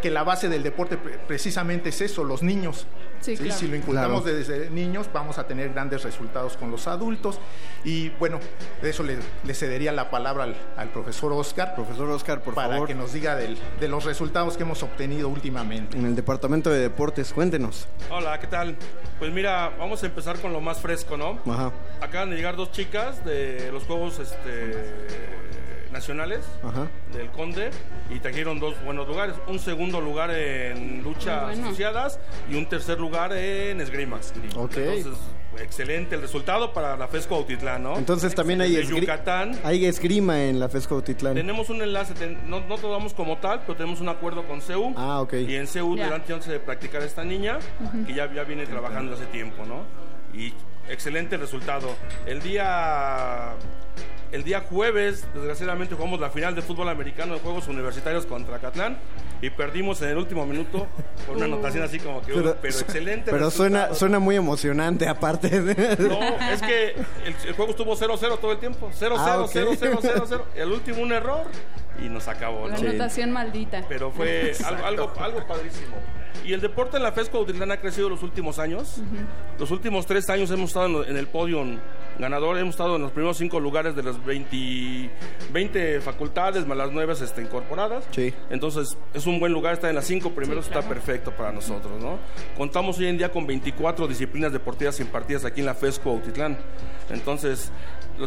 [0.00, 2.86] que la base del deporte pre- precisamente es eso, los niños.
[3.22, 3.54] Sí, claro.
[3.58, 4.36] Si lo inculcamos Claro.
[4.36, 7.38] desde niños, vamos a tener grandes resultados con los adultos.
[7.84, 8.38] Y bueno,
[8.82, 11.74] de eso le, le cedería la palabra al, al profesor Oscar.
[11.74, 12.88] Profesor Oscar, por para favor.
[12.88, 15.96] que nos diga del- de los resultados que hemos obtenido últimamente.
[15.96, 17.86] En el departamento de deportes, cuéntenos.
[18.10, 18.76] Hola, ¿qué tal?
[19.18, 21.38] Pues mira, vamos a empezar con lo más fresco, ¿no?
[21.50, 21.72] Ajá.
[22.00, 24.76] Acaban de llegar dos chicas de los Juegos este,
[25.92, 26.88] Nacionales Ajá.
[27.12, 27.70] del Conde
[28.10, 29.36] y trajeron dos buenos lugares.
[29.46, 31.66] Un segundo lugar en luchas bueno.
[31.66, 32.18] asociadas
[32.50, 34.16] y un tercer lugar en esgrima.
[34.56, 34.76] Ok.
[34.76, 35.06] Entonces,
[35.60, 37.96] excelente el resultado para la FESCO Autitlán, ¿no?
[37.98, 39.58] Entonces también hay, De esgri- Yucatán.
[39.64, 41.34] hay esgrima en la FESCO Autitlán.
[41.34, 44.94] Tenemos un enlace, ten- no, no tomamos como tal, pero tenemos un acuerdo con CEU.
[44.96, 45.34] Ah, ok.
[45.46, 46.04] Y en CEU Ya.
[46.04, 48.06] le dan chance de practicar a esta niña, Ujú.
[48.06, 49.82] que ya, ya viene trabajando hace tiempo, ¿no?
[50.36, 50.54] Y
[50.88, 51.94] excelente resultado.
[52.26, 53.50] El día,
[54.32, 58.96] el día jueves, desgraciadamente, jugamos la final de fútbol americano de Juegos Universitarios contra Catlán
[59.42, 60.86] y perdimos en el último minuto
[61.26, 61.52] por una Uh.
[61.54, 63.94] anotación así como que, uh, pero, excelente Pero suena, resultado.
[63.98, 65.60] suena muy emocionante, aparte.
[65.60, 66.18] de- No,
[66.50, 66.90] es que
[67.26, 68.90] el, el juego estuvo 0-0 todo el tiempo.
[68.98, 69.50] 0-0, Ah, ok.
[69.52, 70.42] 0-0, 0-0.
[70.56, 71.44] El último un error
[72.02, 72.68] y nos acabó.
[72.68, 72.88] La ¿no?
[72.88, 73.84] anotación maldita.
[73.88, 75.96] Pero fue algo, algo, algo padrísimo.
[76.44, 78.96] Y el deporte en la FESCO Autitlán ha crecido los últimos años.
[79.58, 81.62] Los últimos tres años hemos estado en el podio
[82.18, 85.10] ganador, hemos estado en los primeros cinco lugares de las 20,
[85.52, 88.04] 20 facultades, más las nueve este, incorporadas.
[88.10, 88.32] Sí.
[88.50, 92.02] Entonces es un buen lugar, estar en las cinco primeros está perfecto para nosotros.
[92.02, 92.18] ¿no?
[92.56, 96.58] Contamos hoy en día con 24 disciplinas deportivas impartidas aquí en la FESCO Autitlán.
[97.10, 97.70] Entonces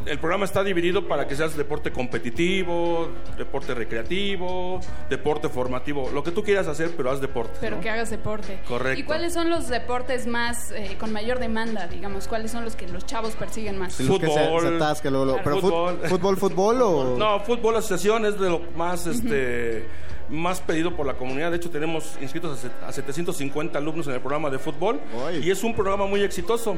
[0.05, 4.79] el programa está dividido para que seas deporte competitivo, deporte recreativo,
[5.09, 7.57] deporte formativo, lo que tú quieras hacer, pero haz deporte.
[7.61, 7.81] Pero ¿no?
[7.81, 8.59] que hagas deporte.
[8.67, 8.99] Correcto.
[8.99, 12.27] ¿Y cuáles son los deportes más eh, con mayor demanda, digamos?
[12.27, 13.99] ¿Cuáles son los que los chavos persiguen más?
[13.99, 14.61] Los que se- Fútbol.
[14.61, 15.39] se atasca luego, luego.
[15.43, 15.99] Pero Fútbol.
[16.09, 17.15] fútbol, fútbol o...
[17.17, 19.85] No, fútbol asociación es de lo más este
[20.29, 21.51] más pedido por la comunidad.
[21.51, 24.99] De hecho, tenemos inscritos a set- a 750 alumnos en el programa de fútbol
[25.41, 26.77] y es un programa muy exitoso.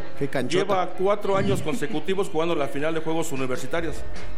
[0.49, 3.95] Lleva cuatro años consecutivos jugando la final de Juegos Universitarios.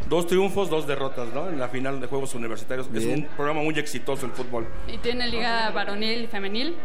[0.07, 1.49] Dos triunfos, dos derrotas, ¿no?
[1.49, 2.87] En la final de Juegos Universitarios.
[2.93, 4.67] Es un programa muy exitoso el fútbol.
[4.87, 6.75] ¿Y tiene liga varonil y femenil?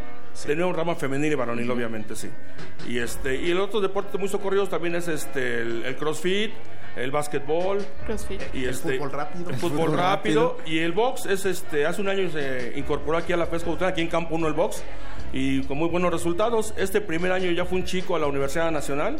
[0.44, 2.28] Tenemos rama femenil y varonil, obviamente, sí.
[2.88, 6.52] Y este y el otro deporte muy socorridos también es este el, el CrossFit,
[6.96, 8.40] el básquetbol, CrossFit.
[8.52, 9.50] y El este fútbol rápido.
[9.50, 13.32] el fútbol, Fútbol rápido, y el box es este hace un año se incorporó aquí
[13.32, 14.82] a la pesca aquí en Campo 1 el box
[15.34, 16.72] y con muy buenos resultados.
[16.76, 19.16] Este primer año ya fue un chico a la Universidad Nacional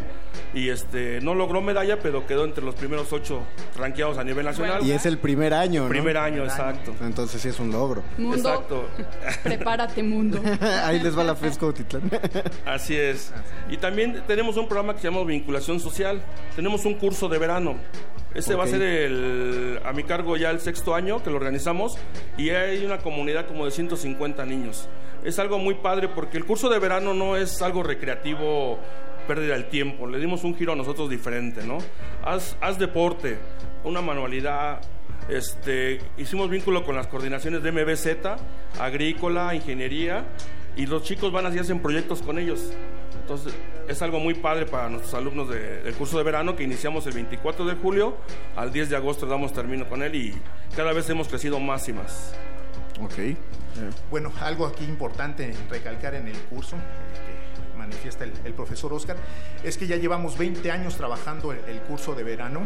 [0.55, 3.43] y este no logró medalla, pero quedó entre los primeros ocho
[3.77, 4.87] rankeados a nivel nacional.
[4.87, 5.89] Y es el primer año, ¿no?
[5.89, 6.95] Primer año, exacto.
[7.03, 8.05] Entonces sí es un logro.
[8.17, 8.37] Mundo.
[8.37, 8.89] Exacto.
[9.43, 10.41] Prepárate, mundo.
[10.85, 12.09] Ahí les va la FESCO Autitlán.
[12.65, 13.33] Así es.
[13.69, 16.23] Y también tenemos un programa que se llama Vinculación Social.
[16.55, 17.75] Tenemos un curso de verano.
[18.35, 21.97] Este va a ser el, a mi cargo ya el sexto año que lo organizamos
[22.37, 24.89] y hay una comunidad como de 150 niños.
[25.23, 28.79] Es algo muy padre porque el curso de verano no es algo recreativo,
[29.29, 30.09] pérdida del tiempo.
[30.09, 31.79] Le dimos un giro a nosotros diferente, ¿no?
[32.25, 33.39] Haz, haz deporte,
[33.85, 34.81] una manualidad.
[35.29, 40.25] Este, hicimos vínculo con las coordinaciones de MBZ, agrícola, ingeniería
[40.77, 42.73] y los chicos van así hacen proyectos con ellos.
[43.21, 43.55] Entonces,
[43.89, 47.15] es algo muy padre para nuestros alumnos de- del curso de verano que iniciamos el
[47.15, 48.17] 24 de julio,
[48.57, 50.35] al 10 de agosto damos término con él y
[50.77, 52.35] cada vez hemos crecido más y más.
[53.01, 53.37] Ok.
[54.11, 59.17] Bueno, algo aquí importante recalcar en el curso eh, que manifiesta el, el profesor Oscar
[59.65, 62.61] es que ya llevamos 20 años trabajando el, el curso de verano,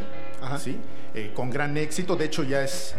[0.59, 0.77] ¿sí?
[1.15, 2.15] Eh, con gran éxito.
[2.17, 2.95] De hecho, ya es,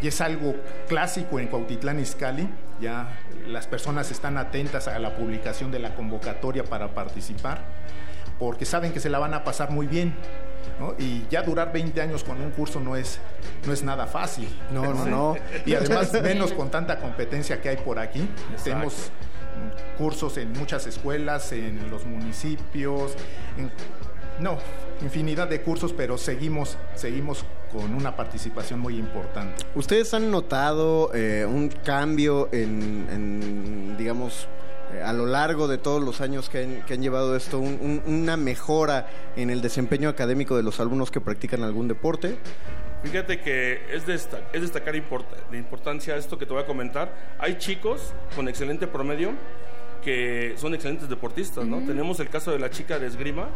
[0.00, 0.54] ya es algo
[0.88, 2.48] clásico en Cuautitlán Izcalli.
[2.80, 7.62] Ya las personas están atentas a la publicación de la convocatoria para participar
[8.38, 10.14] porque saben que se la van a pasar muy bien.
[10.78, 10.94] ¿no?
[10.98, 13.18] Y ya durar 20 años con un curso no es,
[13.66, 14.48] no es nada fácil.
[14.70, 15.36] No, no, no.
[15.66, 18.26] Y además, menos con tanta competencia que hay por aquí.
[18.64, 19.10] Tenemos
[19.98, 23.14] cursos en muchas escuelas, en los municipios,
[23.58, 23.70] en-
[24.38, 24.56] no,
[25.02, 29.64] infinidad de cursos, pero seguimos, seguimos con una participación muy importante.
[29.74, 34.48] ¿Ustedes han notado eh, un cambio en, en, digamos,
[34.94, 37.78] eh, a lo largo de todos los años que han, que han llevado esto, un-
[38.06, 42.38] un- una mejora en el desempeño académico de los alumnos que practican algún deporte?
[43.02, 47.14] Fíjate que es, desta- es destacar import- de importancia esto que te voy a comentar.
[47.38, 49.30] Hay chicos con excelente promedio
[50.04, 51.78] que son excelentes deportistas, ¿no?
[51.86, 53.48] Tenemos el caso de la chica de esgrima,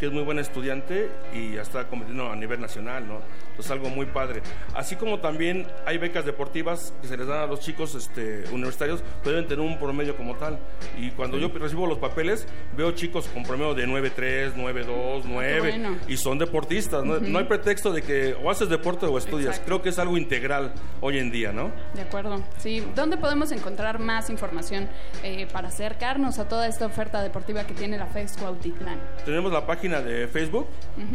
[0.00, 3.20] que es muy buena estudiante y ya está compitiendo a nivel nacional, ¿no?
[3.52, 4.42] Entonces algo muy padre.
[4.74, 9.02] Así como también hay becas deportivas que se les dan a los chicos este, universitarios,
[9.22, 10.58] pero deben tener un promedio como tal.
[10.98, 12.46] Y cuando yo recibo los papeles,
[12.76, 15.96] veo chicos con promedio de 9.3, 9.2, 9, bueno.
[16.08, 17.04] y son deportistas.
[17.04, 17.20] ¿no?
[17.20, 19.60] No hay pretexto de que o haces deporte o estudias.
[19.64, 21.70] Creo que es algo integral hoy en día, ¿no?
[21.94, 22.82] De acuerdo, sí.
[22.94, 24.88] ¿Dónde podemos encontrar más información
[25.22, 28.98] eh, para acercarnos a toda esta oferta deportiva que tiene la FES Cuautitlán?
[29.24, 30.66] Tenemos la página de Facebook,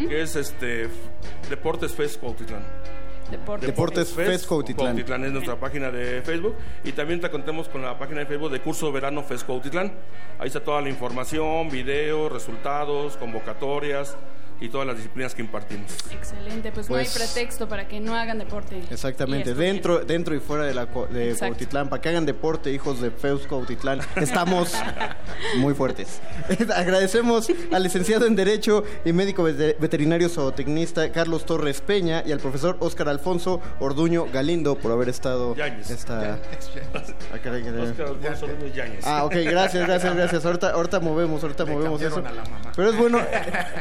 [0.08, 0.90] que es este
[1.50, 2.64] Deportes Fest Cuautitlán.
[3.32, 4.98] Deportes, Deportes Fest Cuautitlán.
[4.98, 6.56] es nuestra página de Facebook.
[6.84, 9.92] Y también te contemos con la página de Facebook de Curso Verano Fest Cuautitlán.
[10.40, 14.16] Ahí está toda la información, videos, resultados, convocatorias
[14.60, 15.92] y todas las disciplinas que impartimos.
[16.12, 18.82] Excelente, pues, no hay Pues- pretexto para que no hagan deporte.
[18.90, 21.54] Exactamente, dentro, dentro y fuera de, la, co- de Exacto.
[21.56, 24.74] Cuautitlán, para que hagan deporte, hijos de Feus Cuautitlán, estamos
[25.58, 26.22] muy fuertes.
[26.76, 32.40] Agradecemos al licenciado en Derecho y médico vete- veterinario zootecnista Carlos Torres Peña y al
[32.40, 35.56] profesor Óscar Alfonso Orduño Galindo por haber estado
[35.90, 36.38] esta...
[36.94, 37.04] Ah.
[37.34, 39.06] Óscar Alfonso Orduño Yáñez.
[39.06, 40.46] Ah, ok, gracias, gracias, gracias.
[40.46, 42.16] Ahorita, ahorita movemos, ahorita movemos eso.
[42.16, 42.72] cambiaron a la mamá.
[42.76, 43.20] Pero es bueno,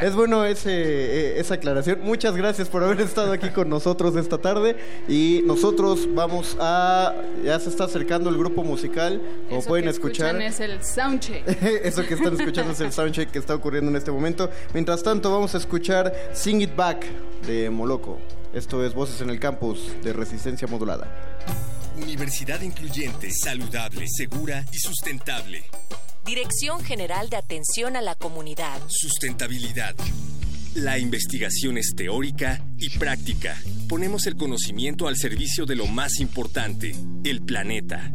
[0.02, 2.00] es bueno ese, eh, esa aclaración.
[2.02, 4.76] Muchas gracias por haber estado aquí con nosotros esta tarde.
[5.08, 7.14] Y nosotros vamos a.
[7.44, 10.40] Ya se está acercando el grupo musical, como Eso pueden que escuchar.
[10.40, 11.46] es el soundcheck.
[11.84, 14.50] Eso que están escuchando es el soundcheck que está ocurriendo en este momento.
[14.74, 17.06] Mientras tanto, vamos a escuchar Sing It Back
[17.46, 18.18] de Moloco.
[18.52, 21.06] Esto es Voces en el Campus de Resistencia Modulada.
[21.96, 25.64] Universidad incluyente, saludable, segura y sustentable.
[26.24, 28.80] Dirección General de Atención a la Comunidad.
[28.88, 29.94] Sustentabilidad.
[30.76, 33.56] La investigación es teórica y práctica.
[33.88, 36.94] Ponemos el conocimiento al servicio de lo más importante,
[37.24, 38.12] el planeta.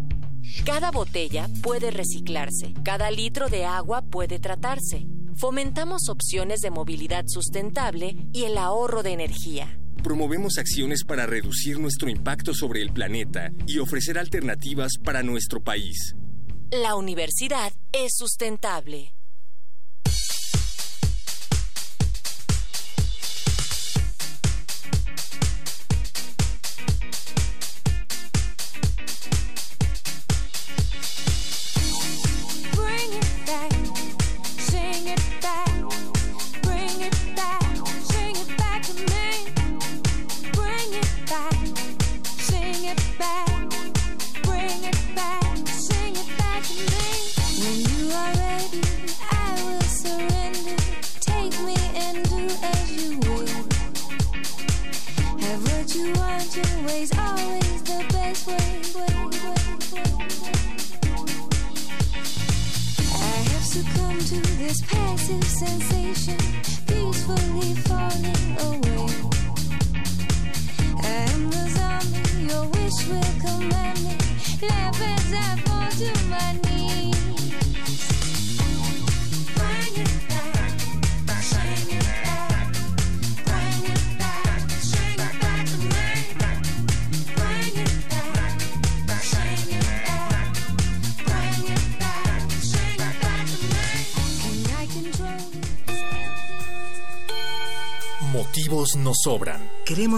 [0.64, 5.08] Cada botella puede reciclarse, cada litro de agua puede tratarse.
[5.38, 9.80] Fomentamos opciones de movilidad sustentable y el ahorro de energía.
[10.04, 16.16] Promovemos acciones para reducir nuestro impacto sobre el planeta y ofrecer alternativas para nuestro país.
[16.70, 19.14] La universidad es sustentable.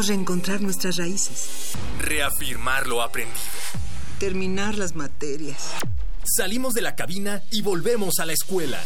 [0.01, 3.37] Reencontrar nuestras raíces, Reafirmar lo aprendido.
[4.19, 5.69] terminar las materias.
[6.23, 8.81] Salimos de la cabina y volvemos a la escuela.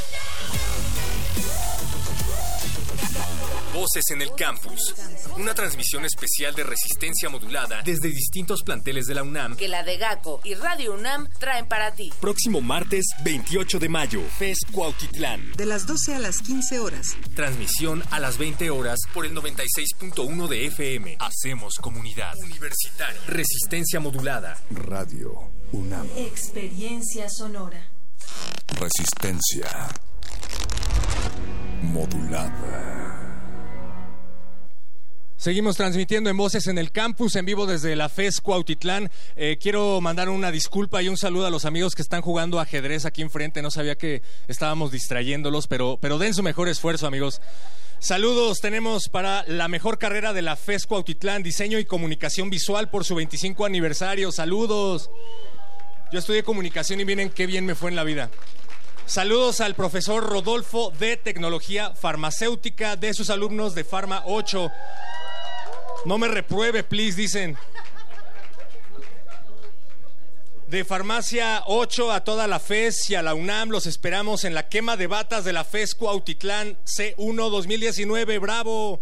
[3.78, 4.96] Voces en el campus.
[5.38, 9.56] Una transmisión especial de resistencia modulada desde distintos planteles de la UNAM.
[9.56, 12.12] que la de GACO y Radio UNAM traen para ti.
[12.20, 15.52] Próximo martes 28 de mayo, FES Cuautitlán.
[15.52, 17.16] De las 12 a las 15 horas.
[17.36, 21.18] Transmisión a las 20 horas por el 96.1 de FM.
[21.20, 22.36] Hacemos comunidad.
[22.38, 23.22] Universitaria.
[23.28, 24.60] Resistencia modulada.
[24.72, 26.08] Radio UNAM.
[26.18, 27.92] Experiencia sonora.
[28.80, 29.70] Resistencia
[31.84, 33.27] modulada.
[35.38, 39.12] Seguimos transmitiendo en Voces en el Campus, en vivo desde la FES Cuautitlán.
[39.36, 43.06] Eh, quiero mandar una disculpa y un saludo a los amigos que están jugando ajedrez
[43.06, 43.62] aquí enfrente.
[43.62, 47.40] No sabía que estábamos distrayéndolos, pero, pero den su mejor esfuerzo, amigos.
[48.00, 53.06] Saludos, tenemos para la mejor carrera de la FES Cuautitlán, diseño y comunicación visual por
[53.06, 54.32] su 25 aniversario.
[54.32, 55.12] Saludos.
[56.12, 58.32] Yo estudié comunicación y miren qué bien me fue en la vida.
[59.08, 64.70] Saludos al profesor Rodolfo de Tecnología Farmacéutica de sus alumnos de Farma 8.
[66.04, 67.58] No me repruebe, please, dicen.
[70.68, 74.68] De Farmacia 8 a toda la FES y a la UNAM los esperamos en la
[74.68, 78.40] quema de batas de la FES Cuautitlán C1 2019.
[78.40, 79.00] ¡Bravo!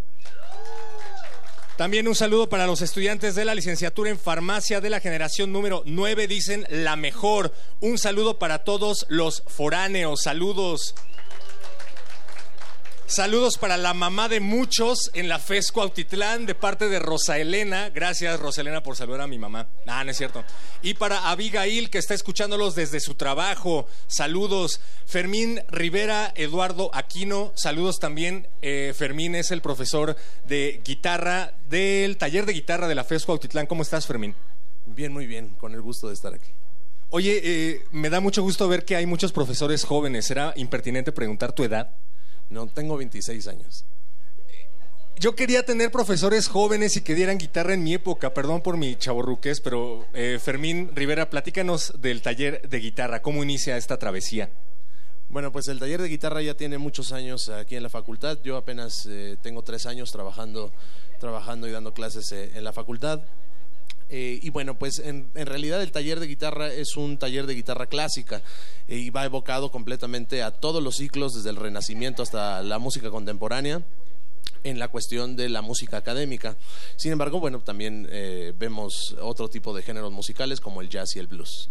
[1.76, 5.82] También un saludo para los estudiantes de la licenciatura en farmacia de la generación número
[5.84, 7.52] 9, dicen la mejor.
[7.80, 10.22] Un saludo para todos los foráneos.
[10.22, 10.94] Saludos.
[13.08, 17.88] Saludos para la mamá de muchos en la FESCO Autitlán de parte de Rosa Elena.
[17.90, 19.68] Gracias, Rosa Elena, por saludar a mi mamá.
[19.86, 20.42] Ah, no es cierto.
[20.82, 23.86] Y para Abigail, que está escuchándolos desde su trabajo.
[24.08, 24.80] Saludos.
[25.06, 27.52] Fermín Rivera, Eduardo Aquino.
[27.54, 28.48] Saludos también.
[28.60, 33.66] Eh, Fermín es el profesor de guitarra del taller de guitarra de la FESCO Autitlán.
[33.66, 34.34] ¿Cómo estás, Fermín?
[34.84, 35.50] Bien, muy bien.
[35.50, 36.50] Con el gusto de estar aquí.
[37.10, 40.26] Oye, eh, me da mucho gusto ver que hay muchos profesores jóvenes.
[40.26, 41.94] ¿Será impertinente preguntar tu edad?
[42.50, 43.84] No, tengo 26 años.
[45.18, 48.96] Yo quería tener profesores jóvenes y que dieran guitarra en mi época, perdón por mi
[48.96, 54.50] chaborruques, pero eh, Fermín Rivera, platícanos del taller de guitarra, ¿cómo inicia esta travesía?
[55.30, 58.38] Bueno, pues el taller de guitarra ya tiene muchos años aquí en la facultad.
[58.44, 60.70] Yo apenas eh, tengo tres años trabajando,
[61.18, 63.22] trabajando y dando clases eh, en la facultad.
[64.08, 67.86] Eh, y bueno, pues en, realidad el taller de guitarra es un taller de guitarra
[67.86, 68.42] clásica
[68.86, 73.10] eh, y va evocado completamente a todos los ciclos, desde el Renacimiento hasta la música
[73.10, 73.82] contemporánea
[74.62, 76.56] en la cuestión de la música académica.
[76.96, 81.18] Sin embargo, bueno, también eh, vemos otro tipo de géneros musicales como el jazz y
[81.18, 81.68] el blues.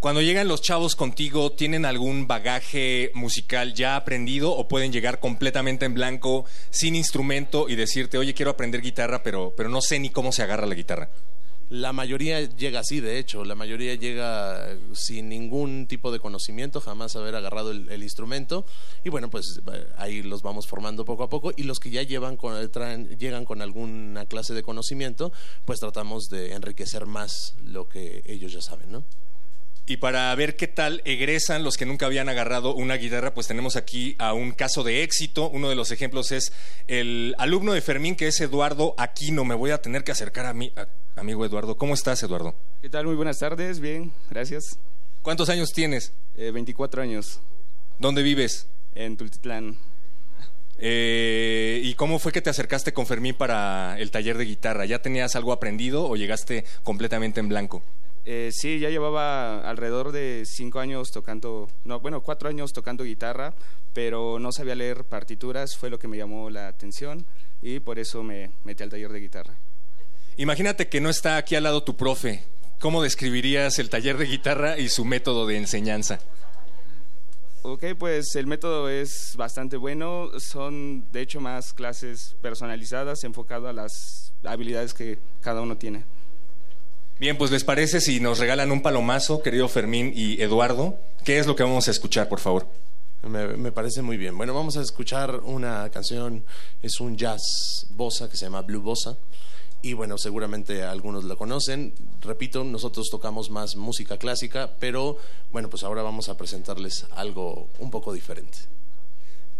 [0.00, 5.86] Cuando llegan los chavos contigo, ¿tienen algún bagaje musical ya aprendido o pueden llegar completamente
[5.86, 10.10] en blanco, sin instrumento y decirte, oye, quiero aprender guitarra, pero, pero no sé ni
[10.10, 11.08] cómo se agarra la guitarra?
[11.70, 17.16] La mayoría llega así, de hecho, la mayoría llega sin ningún tipo de conocimiento, jamás
[17.16, 18.66] haber agarrado el, instrumento
[19.02, 19.60] y bueno, pues
[19.96, 23.46] ahí los vamos formando poco a poco y los que ya llevan con, traen, llegan
[23.46, 25.32] con alguna clase de conocimiento,
[25.64, 29.04] pues tratamos de enriquecer más lo que ellos ya saben, ¿no?
[29.86, 33.76] Y para ver qué tal egresan los que nunca habían agarrado una guitarra, pues tenemos
[33.76, 35.50] aquí a un caso de éxito.
[35.50, 36.54] Uno de los ejemplos es
[36.88, 39.44] el alumno de Fermín, que es Eduardo Aquino.
[39.44, 41.76] Me voy a tener que acercar a a, amigo Eduardo.
[41.76, 42.54] ¿Cómo estás, Eduardo?
[42.82, 43.06] ¿Qué tal?
[43.06, 43.80] Muy buenas tardes.
[43.80, 44.78] Bien, gracias.
[45.22, 46.12] ¿Cuántos años tienes?
[46.36, 47.40] Eh, 24 años.
[47.98, 48.68] ¿Dónde vives?
[48.94, 49.78] En Tultitlán.
[50.78, 54.84] Eh, ¿Y cómo fue que te acercaste con Fermín para el taller de guitarra?
[54.84, 57.82] ¿Ya tenías algo aprendido o llegaste completamente en blanco?
[58.26, 63.54] Eh, sí, ya llevaba alrededor de cinco años tocando, no, bueno, cuatro años tocando guitarra,
[63.92, 67.26] pero no sabía leer partituras, fue lo que me llamó la atención
[67.60, 69.54] y por eso me metí al taller de guitarra.
[70.36, 72.44] Imagínate que no está aquí al lado tu profe.
[72.80, 76.18] ¿Cómo describirías el taller de guitarra y su método de enseñanza?
[77.62, 80.30] Ok, pues el método es bastante bueno.
[80.38, 86.04] Son, de hecho, más clases personalizadas, enfocado a las habilidades que cada uno tiene.
[87.18, 90.98] Bien, pues les parece si nos regalan un palomazo, querido Fermín y Eduardo.
[91.24, 92.66] ¿Qué es lo que vamos a escuchar, por favor?
[93.22, 94.36] Me, me, parece muy bien.
[94.36, 96.44] Bueno, vamos a escuchar una canción,
[96.82, 99.16] es un jazz bossa que se llama Blue Bossa.
[99.84, 101.92] Y bueno, seguramente algunos la conocen.
[102.22, 105.18] Repito, nosotros tocamos más música clásica, pero
[105.52, 108.60] bueno, pues ahora vamos a presentarles algo un poco diferente.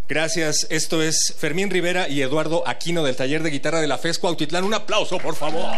[0.09, 0.66] Gracias.
[0.70, 4.64] Esto es Fermín Rivera y Eduardo Aquino del taller de guitarra de la FESCO Autitlán.
[4.64, 5.70] Un aplauso, por favor.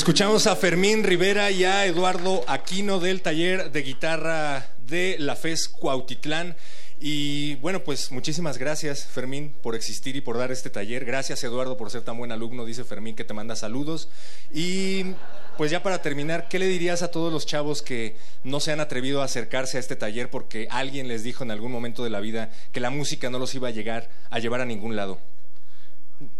[0.00, 5.68] Escuchamos a Fermín Rivera y a Eduardo Aquino del taller de guitarra de la FES
[5.68, 6.56] Cuautitlán.
[6.98, 11.04] Y bueno, pues muchísimas gracias Fermín por existir y por dar este taller.
[11.04, 14.08] Gracias Eduardo por ser tan buen alumno, dice Fermín que te manda saludos.
[14.50, 15.04] Y
[15.58, 18.80] pues ya para terminar, ¿qué le dirías a todos los chavos que no se han
[18.80, 22.20] atrevido a acercarse a este taller porque alguien les dijo en algún momento de la
[22.20, 25.18] vida que la música no los iba a llegar a llevar a ningún lado?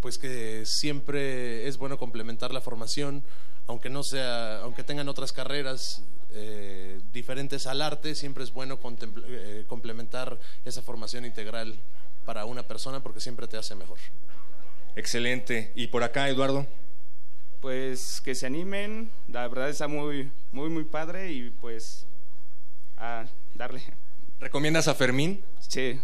[0.00, 3.22] Pues que siempre es bueno complementar la formación,
[3.70, 6.02] aunque no sea, aunque tengan otras carreras
[6.32, 11.78] eh, diferentes al arte, siempre es bueno contempl- eh, complementar esa formación integral
[12.24, 13.98] para una persona porque siempre te hace mejor.
[14.96, 15.70] Excelente.
[15.76, 16.66] ¿Y por acá, Eduardo?
[17.60, 22.06] Pues que se animen, la verdad está muy, muy, muy padre y pues
[22.96, 23.82] a darle.
[24.40, 25.44] ¿Recomiendas a Fermín?
[25.60, 26.00] Sí.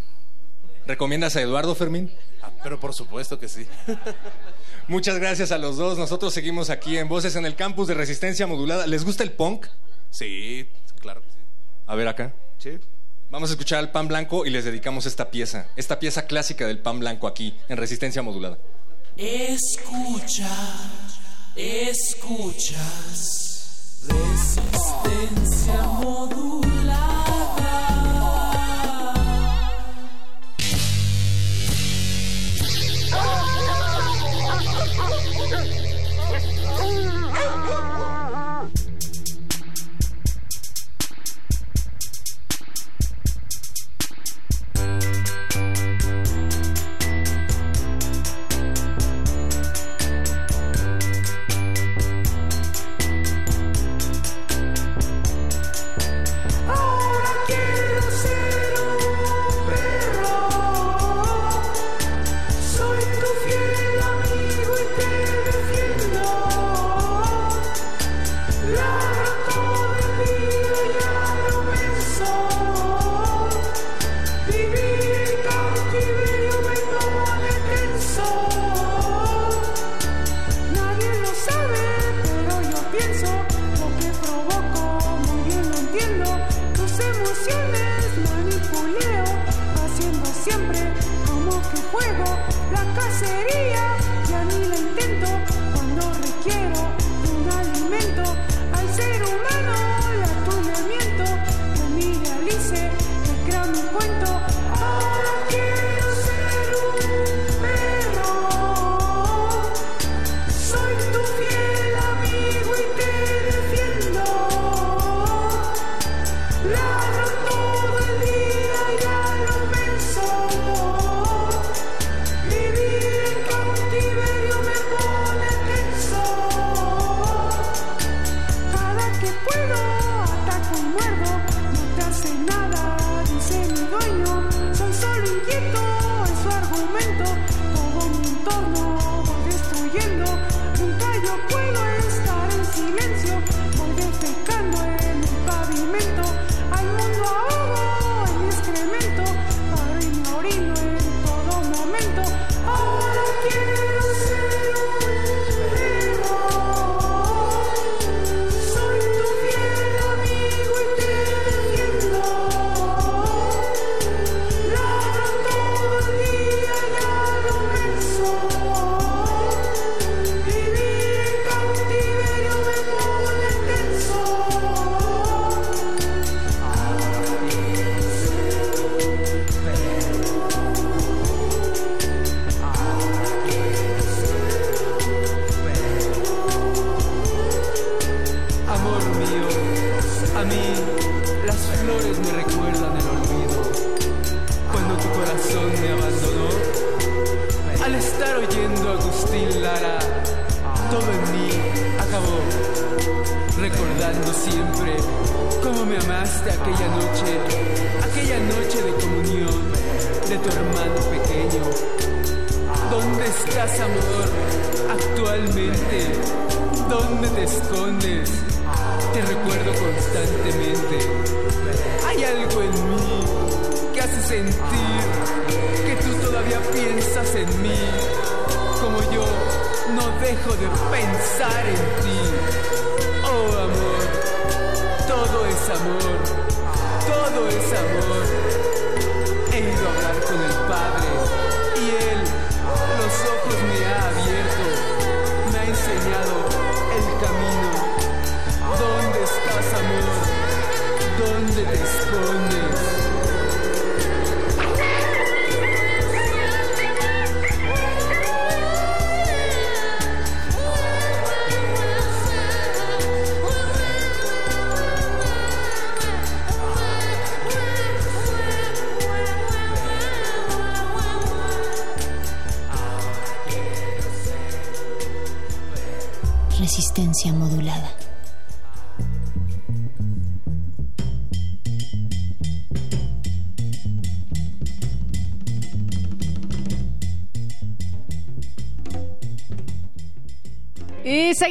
[0.85, 2.13] ¿Recomiendas a Eduardo Fermín?
[2.41, 3.67] Ah, pero por supuesto que sí.
[4.87, 5.97] Muchas gracias a los dos.
[5.97, 8.87] Nosotros seguimos aquí en Voces en el Campus de Resistencia Modulada.
[8.87, 9.67] ¿Les gusta el punk?
[10.09, 10.65] Sí,
[11.01, 11.37] claro que sí.
[11.85, 12.33] A ver acá.
[12.57, 12.79] Sí.
[13.29, 16.79] Vamos a escuchar al Pan Blanco y les dedicamos esta pieza, esta pieza clásica del
[16.79, 18.57] Pan Blanco aquí en Resistencia Modulada.
[19.17, 20.49] Escucha,
[21.57, 23.43] escuchas.
[24.07, 27.26] Resistencia modulada.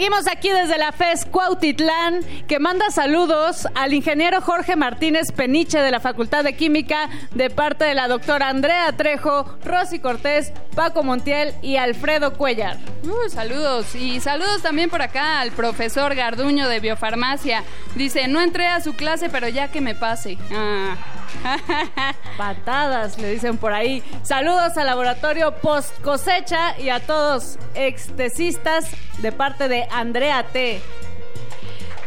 [0.07, 5.91] Seguimos aquí desde la FES Cuautitlán, que manda saludos al ingeniero Jorge Martínez Peniche de
[5.91, 11.55] la Facultad de Química, de parte de la doctora Andrea Trejo, Rosy Cortés, Paco Montiel
[11.61, 12.77] y Alfredo Cuellar.
[13.03, 13.97] Uh, saludos.
[13.97, 17.65] Y saludos también por acá al profesor Garduño de Biofarmacia.
[17.97, 20.39] Dice, no entré a su clase, pero ya que me pase.
[20.53, 20.95] Ah.
[22.37, 24.03] Patadas, le dicen por ahí.
[24.23, 28.87] Saludos al laboratorio post cosecha y a todos extesistas
[29.19, 30.81] de parte de Andrea T.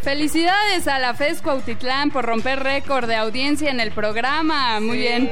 [0.02, 4.80] Felicidades a la FES Cuautitlán por romper récord de audiencia en el programa.
[4.80, 5.02] Muy Sí.
[5.04, 5.32] bien.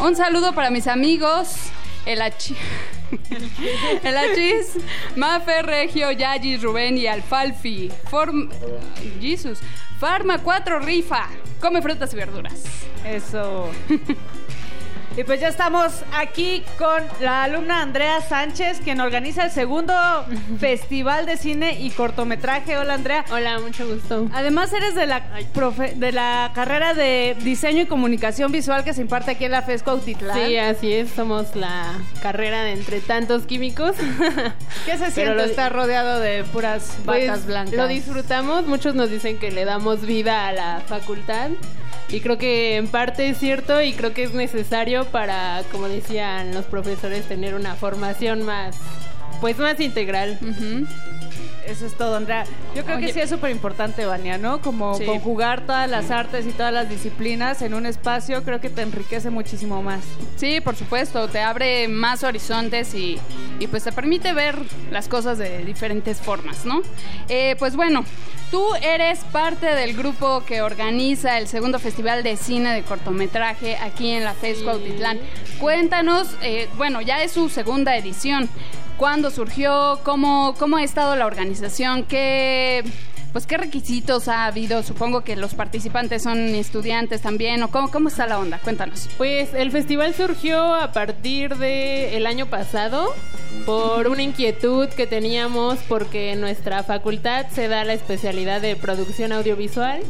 [0.00, 1.54] Un saludo para mis amigos.
[2.04, 2.54] El Achi.
[4.02, 4.74] El Achis,
[5.16, 7.90] Mafe, Regio, Yagis, Rubén y Alfalfi.
[8.10, 8.50] Form...
[9.20, 9.60] Jesus.
[9.98, 11.28] Farma 4 rifa.
[11.60, 12.62] Come frutas y verduras.
[13.04, 13.70] Eso.
[15.18, 19.94] Y pues ya estamos aquí con la alumna Andrea Sánchez, quien organiza el segundo
[20.60, 22.76] Festival de Cine y Cortometraje.
[22.76, 23.24] Hola Andrea.
[23.30, 24.28] Hola, mucho gusto.
[24.34, 25.22] Además eres de la,
[25.54, 29.62] profe- de la carrera de Diseño y Comunicación Visual que se imparte aquí en la
[29.62, 30.36] FESCO Autitlán.
[30.36, 33.96] Sí, así es, somos la carrera de entre tantos químicos.
[34.84, 37.74] ¿Qué se siente lo- estar rodeado de puras Pues, batas blancas?
[37.74, 41.48] Lo disfrutamos, muchos nos dicen que le damos vida a la facultad
[42.08, 46.54] y creo que en parte es cierto y creo que es necesario para, como decían
[46.54, 48.78] los profesores, tener una formación más,
[49.40, 50.38] pues más integral.
[51.66, 52.44] Eso es todo, Andrea.
[52.74, 54.60] Yo creo que sí es súper importante, Vania, ¿no?
[54.60, 55.04] Como Sí.
[55.04, 59.30] conjugar todas las artes y todas las disciplinas en un espacio, creo que te enriquece
[59.30, 60.00] muchísimo más.
[60.36, 63.18] Sí, por supuesto, te abre más horizontes y,
[63.58, 64.56] y, pues te permite ver
[64.90, 66.82] las cosas de diferentes formas, ¿no?
[67.28, 68.04] Eh, pues bueno,
[68.50, 74.10] tú eres parte del grupo que organiza el segundo Festival de Cine de Cortometraje aquí
[74.10, 75.18] en la FES Cuautitlán.
[75.58, 78.48] Cuéntanos, eh, bueno, ya es su segunda edición.
[78.96, 80.00] ¿Cuándo surgió?
[80.04, 82.04] ¿Cómo, cómo ha estado la organización?
[82.04, 82.82] ¿Qué,
[83.32, 84.82] pues, ¿Qué requisitos ha habido?
[84.82, 87.62] Supongo que los participantes son estudiantes también.
[87.62, 88.58] ¿O cómo, cómo está la onda?
[88.58, 89.10] Cuéntanos.
[89.18, 93.12] Pues el festival surgió a partir de el año pasado
[93.66, 99.32] por una inquietud que teníamos porque en nuestra facultad se da la especialidad de producción
[99.32, 100.00] audiovisual.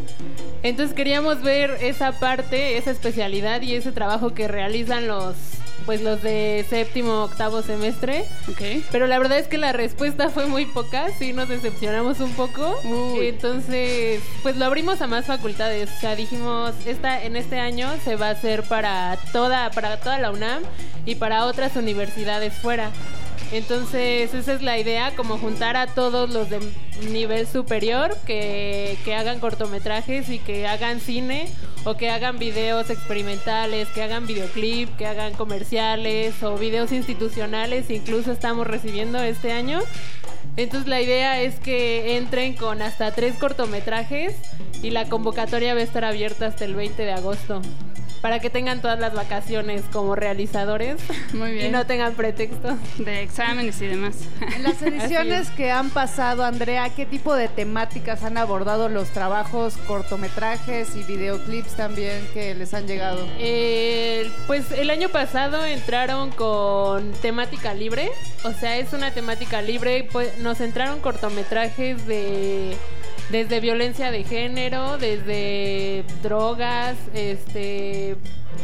[0.62, 5.34] Entonces queríamos ver esa parte, esa especialidad y ese trabajo que realizan los
[5.86, 8.24] pues los de séptimo, octavo semestre.
[8.90, 12.76] Pero la verdad es que la respuesta fue muy poca, sí nos decepcionamos un poco.
[13.20, 15.90] Entonces, pues lo abrimos a más facultades.
[15.96, 20.18] O sea, dijimos, esta, en este año se va a hacer para toda, para toda
[20.18, 20.62] la UNAM
[21.06, 22.90] y para otras universidades fuera.
[23.52, 26.58] Entonces, esa es la idea, como juntar a todos los de
[27.10, 31.48] nivel superior que, que hagan cortometrajes y que hagan cine
[31.84, 38.32] o que hagan videos experimentales, que hagan videoclip, que hagan comerciales o videos institucionales, incluso
[38.32, 39.80] estamos recibiendo este año.
[40.56, 44.34] Entonces la idea es que entren con hasta tres cortometrajes
[44.82, 47.62] y la convocatoria va a estar abierta hasta el 20 de agosto.
[48.20, 50.96] Para que tengan todas las vacaciones como realizadores
[51.32, 51.66] Muy bien.
[51.66, 52.76] y no tengan pretexto.
[52.98, 54.16] De exámenes y demás.
[54.54, 59.76] En las ediciones que han pasado, Andrea, ¿qué tipo de temáticas han abordado los trabajos,
[59.86, 63.26] cortometrajes y videoclips también que les han llegado?
[63.38, 68.10] Eh, pues el año pasado entraron con temática libre,
[68.44, 72.76] o sea, es una temática libre, pues nos entraron cortometrajes de
[73.30, 78.16] desde violencia de género, desde drogas, este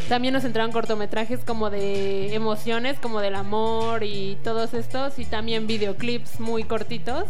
[0.09, 5.67] también nos entraron cortometrajes como de emociones, como del amor y todos estos y también
[5.67, 7.25] videoclips muy cortitos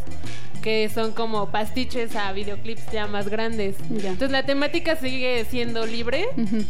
[0.63, 3.77] que son como pastiches a videoclips ya más grandes.
[3.91, 6.27] Entonces la temática sigue siendo libre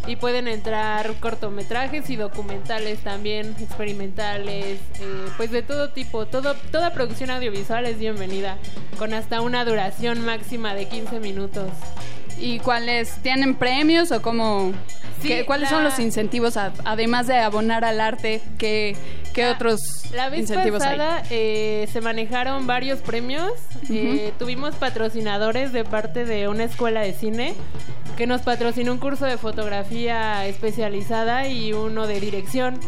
[0.06, 6.26] y pueden entrar cortometrajes y documentales también, experimentales, eh, pues de todo tipo.
[6.26, 8.56] Todo, toda producción audiovisual es bienvenida,
[8.98, 11.68] con hasta una duración máxima de 15 minutos.
[12.38, 14.72] ¿Y cuáles tienen premios o cómo?
[15.20, 18.40] Sí, qué- ¿Cuáles la- son los incentivos a- además de abonar al arte?
[18.58, 18.96] ¿Qué,
[19.32, 19.80] qué otros
[20.12, 20.96] La vez incentivos hay?
[20.98, 23.52] pasada eh, se manejaron varios premios.
[23.88, 27.54] Eh, tuvimos patrocinadores de parte de una escuela de cine
[28.16, 32.80] que nos patrocinó un curso de fotografía especializada y uno de dirección.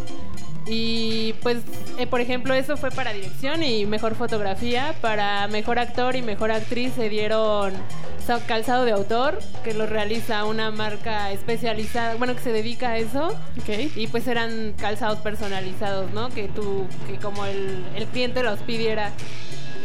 [0.67, 1.59] Y pues,
[1.99, 4.95] eh, por ejemplo, eso fue para dirección y mejor fotografía.
[5.01, 7.75] Para mejor actor y mejor actriz se dieron
[8.47, 13.39] calzado de autor, que lo realiza una marca especializada, bueno, que se dedica a eso.
[13.97, 16.31] Y pues eran calzados personalizados, ¿no?
[16.31, 19.13] Que tú, que como el, el cliente los pidiera.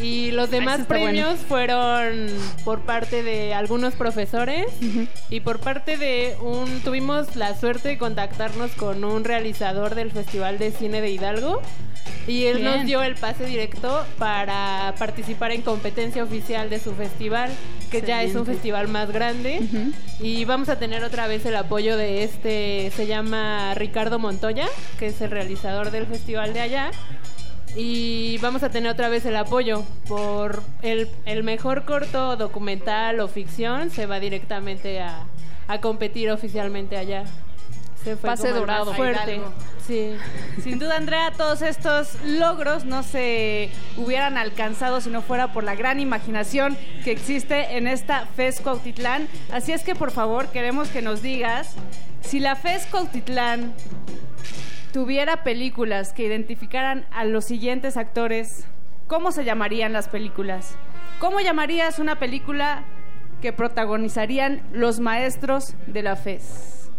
[0.01, 2.27] Y los demás premios fueron
[2.63, 4.65] por parte de algunos profesores
[5.29, 6.81] y por parte de un...
[6.81, 11.61] Tuvimos la suerte de contactarnos con un realizador del Festival de Cine de Hidalgo
[12.27, 12.71] y él Bien.
[12.71, 17.49] nos dio el pase directo para participar en competencia oficial de su festival,
[17.89, 19.61] que ya es un festival más grande.
[20.19, 24.67] Y vamos a tener otra vez el apoyo de este, se llama Ricardo Montoya,
[24.99, 26.91] que es el realizador del festival de allá.
[27.75, 33.27] Y vamos a tener otra vez el apoyo por el, el mejor corto documental o
[33.27, 35.25] ficción, se va directamente a,
[35.67, 37.25] a competir oficialmente allá.
[38.03, 38.93] Se fue Pase dorado.
[38.93, 39.41] fuerte.
[39.85, 40.11] Sí.
[40.63, 45.75] Sin duda, Andrea, todos estos logros no se hubieran alcanzado si no fuera por la
[45.75, 49.27] gran imaginación que existe en esta FES Cuautitlán.
[49.51, 51.73] Así es que, por favor, queremos que nos digas
[52.21, 53.73] si la FES Cuautitlán
[54.93, 58.65] tuviera películas que identificaran a los siguientes actores,
[59.07, 60.75] ¿cómo se llamarían las películas?
[61.19, 62.83] ¿Cómo llamarías una película
[63.41, 66.89] que protagonizarían los maestros de la FES?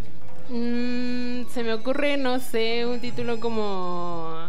[0.49, 4.49] Mm, se me ocurre, no sé, un título como.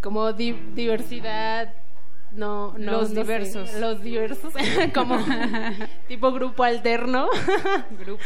[0.00, 1.72] como di- diversidad.
[2.36, 2.92] No, no.
[2.92, 3.22] Los no sé.
[3.22, 3.74] diversos.
[3.74, 4.52] Los diversos.
[4.94, 5.18] como
[6.08, 7.28] tipo grupo alterno.
[8.00, 8.22] Grupo.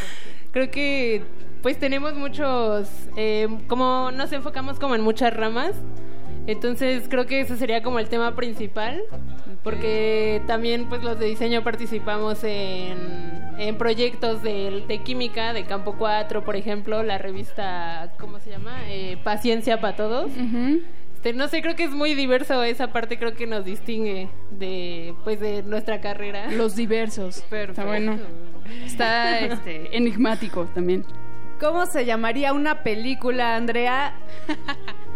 [0.53, 1.23] Creo que
[1.63, 2.89] pues tenemos muchos.
[3.17, 5.73] eh, como nos enfocamos como en muchas ramas.
[6.47, 9.03] Entonces creo que ese sería como el tema principal.
[9.63, 12.97] Porque también pues los de diseño participamos en,
[13.59, 18.79] en proyectos de, de química, de Campo 4, por ejemplo, la revista, ¿cómo se llama?
[18.89, 20.31] Eh, Paciencia para Todos.
[21.21, 25.15] Este, no sé, creo que es muy diverso esa parte, creo que nos distingue de
[25.23, 26.51] pues de nuestra carrera.
[26.51, 27.45] Los diversos.
[27.53, 28.17] Está bueno.
[28.87, 31.05] Está este, enigmático también.
[31.61, 34.15] ¿Cómo se llamaría una película, Andrea,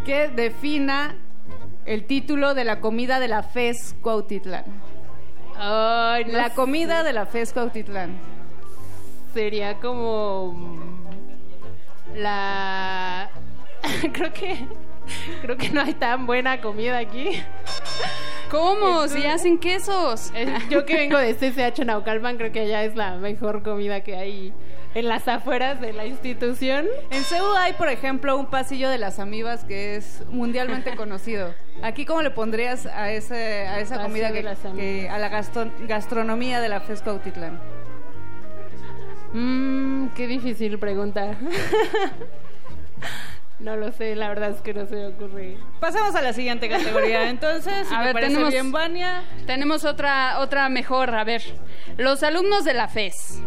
[0.05, 1.17] que defina
[1.87, 4.65] el título de la comida de la FES Cuautitlán?
[5.57, 6.55] Ay, no la sé.
[6.55, 8.19] comida de la FES Cuautitlán.
[9.33, 10.55] Sería como
[12.15, 13.31] la
[14.13, 14.67] creo que
[15.43, 17.43] creo que no hay tan buena comida aquí.
[18.51, 19.09] ¿Cómo?
[19.09, 20.33] Si hacen quesos.
[20.71, 24.53] Yo que vengo de CCH Naucalpan, creo que allá es la mejor comida que hay
[24.95, 26.87] en las afueras de la institución.
[27.11, 31.53] En CEU hay, por ejemplo, un pasillo de las amibas que es mundialmente conocido.
[31.83, 35.29] Aquí, ¿cómo le pondrías a, ese, a esa comida que, a la
[35.89, 37.59] gastronomía de la FES Cuautitlán?
[39.33, 41.37] Mmm, qué difícil pregunta.
[43.65, 45.57] no lo sé, la verdad es que no se me ocurre.
[45.81, 47.29] Pasamos a la siguiente categoría.
[47.31, 49.23] Entonces, si A ver, tenemos, bien, Vania.
[49.47, 51.15] tenemos otra, otra mejor.
[51.15, 51.43] A ver,
[51.97, 53.41] los alumnos de la FES.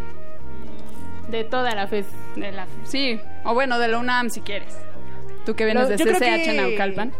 [1.28, 2.06] De toda la FES.
[2.36, 4.76] De la, sí, o bueno, de la UNAM si quieres.
[5.46, 7.12] Tú que vienes de CCH que- Naucalpan.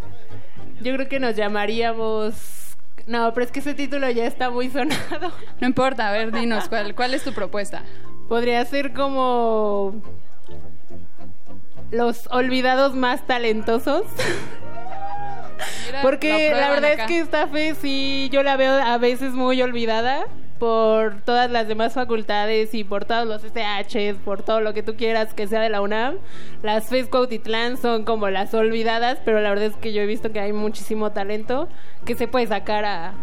[0.80, 2.76] Yo creo que nos llamaríamos.
[3.06, 5.32] No, pero es que ese título ya está muy sonado.
[5.60, 7.82] No importa, a ver, dinos, ¿cuál, cuál es tu propuesta?
[8.28, 10.02] Podría ser como.
[11.90, 14.02] Los olvidados más talentosos.
[15.86, 17.02] Mira, Porque la verdad acá.
[17.04, 20.26] es que esta fe sí yo la veo a veces muy olvidada
[20.58, 24.96] por todas las demás facultades y por todos los SHs, por todo lo que tú
[24.96, 26.16] quieras que sea de la UNAM.
[26.62, 30.32] Las FES Cuautitlán son como las olvidadas, pero la verdad es que yo he visto
[30.32, 31.68] que hay muchísimo talento
[32.04, 33.14] que se puede sacar a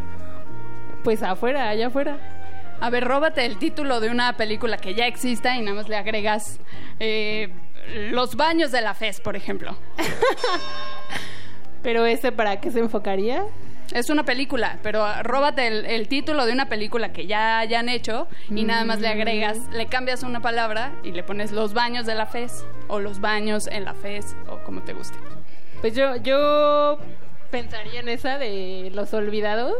[1.03, 2.17] pues afuera, allá afuera.
[2.81, 5.95] A ver, róbate el título de una película que ya exista y nada más le
[5.97, 6.59] agregas
[6.99, 7.49] eh,
[8.11, 9.77] Los baños de la FES, por ejemplo.
[11.83, 13.43] Pero ese para qué se enfocaría?
[13.93, 18.27] Es una película, pero róbate el, el título de una película que ya hayan hecho
[18.49, 22.15] y nada más le agregas, le cambias una palabra y le pones los baños de
[22.15, 25.19] la FES o los baños en la FES o como te guste.
[25.81, 26.97] Pues yo yo
[27.51, 29.75] pensaría en esa de Los olvidados.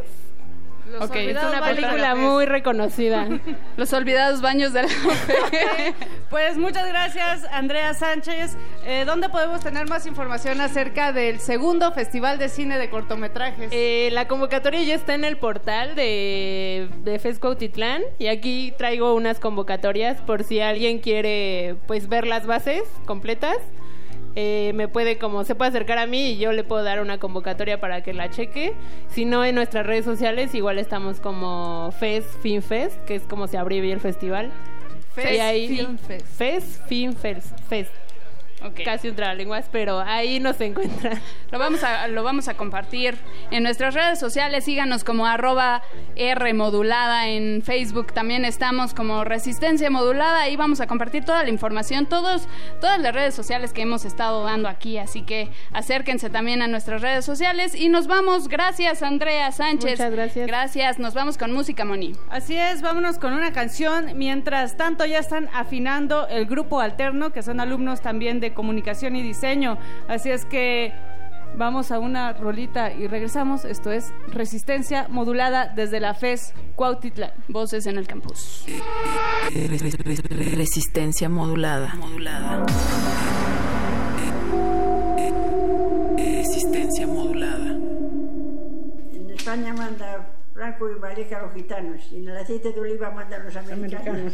[1.00, 3.26] Ok, es una película muy reconocida.
[3.76, 4.88] Los olvidados baños de la.
[6.30, 8.56] Pues muchas gracias, Andrea Sánchez.
[8.84, 13.70] Eh, ¿Dónde podemos tener más información acerca del segundo Festival de Cine de Cortometrajes?
[13.72, 19.14] Eh, la convocatoria ya está en el portal de, de FESCO Autitlán y aquí traigo
[19.14, 23.56] unas convocatorias por si alguien quiere pues ver las bases completas.
[24.38, 27.18] Eh, me puede como se puede acercar a mí y yo le puedo dar una
[27.18, 28.74] convocatoria para que la cheque.
[29.08, 33.46] Si no en nuestras redes sociales igual estamos como FES Film Fest, que es como
[33.48, 34.52] se abrevia el festival.
[35.14, 36.26] Fest Y ahí- Film Fest.
[36.36, 37.52] FES Film Fest.
[38.60, 38.84] Fest.
[38.84, 41.20] casi un trabalenguas, pero ahí nos encuentran.
[41.50, 43.16] Lo vamos a, lo vamos a compartir
[43.50, 44.64] en nuestras redes sociales.
[44.64, 45.82] Síganos como arroba
[46.16, 48.12] R modulada en Facebook.
[48.12, 50.42] También estamos como Resistencia Modulada.
[50.42, 52.48] Ahí vamos a compartir toda la información, todos,
[52.80, 54.98] todas las redes sociales que hemos estado dando aquí.
[54.98, 57.74] Así que acérquense también a nuestras redes sociales.
[57.74, 58.48] Y nos vamos.
[58.48, 59.92] Gracias, Andrea Sánchez.
[59.92, 60.46] Muchas gracias.
[60.46, 60.98] Gracias.
[60.98, 62.12] Nos vamos con música, Moni.
[62.30, 64.18] Así es, vámonos con una canción.
[64.18, 69.22] Mientras tanto, ya están afinando el grupo alterno, que son alumnos también de comunicación y
[69.22, 69.78] diseño.
[70.08, 70.92] Así es que
[71.56, 73.64] vamos a una rolita y regresamos.
[73.64, 77.32] Esto es Resistencia Modulada desde la FES Cuautitlán.
[77.48, 78.64] Voces en el campus.
[79.50, 81.94] Resistencia modulada.
[81.96, 82.66] Modulada.
[86.16, 87.70] Resistencia modulada.
[89.12, 93.44] En España manda Franco y Valleja los gitanos y en el aceite de oliva mandan
[93.44, 94.32] los americanos.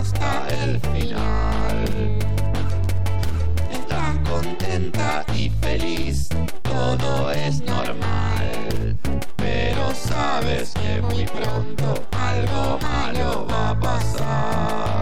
[0.00, 1.84] Hasta el final.
[3.70, 6.28] Estás contenta y feliz,
[6.62, 8.96] todo es normal.
[9.36, 14.99] Pero sabes que muy pronto algo malo va a pasar.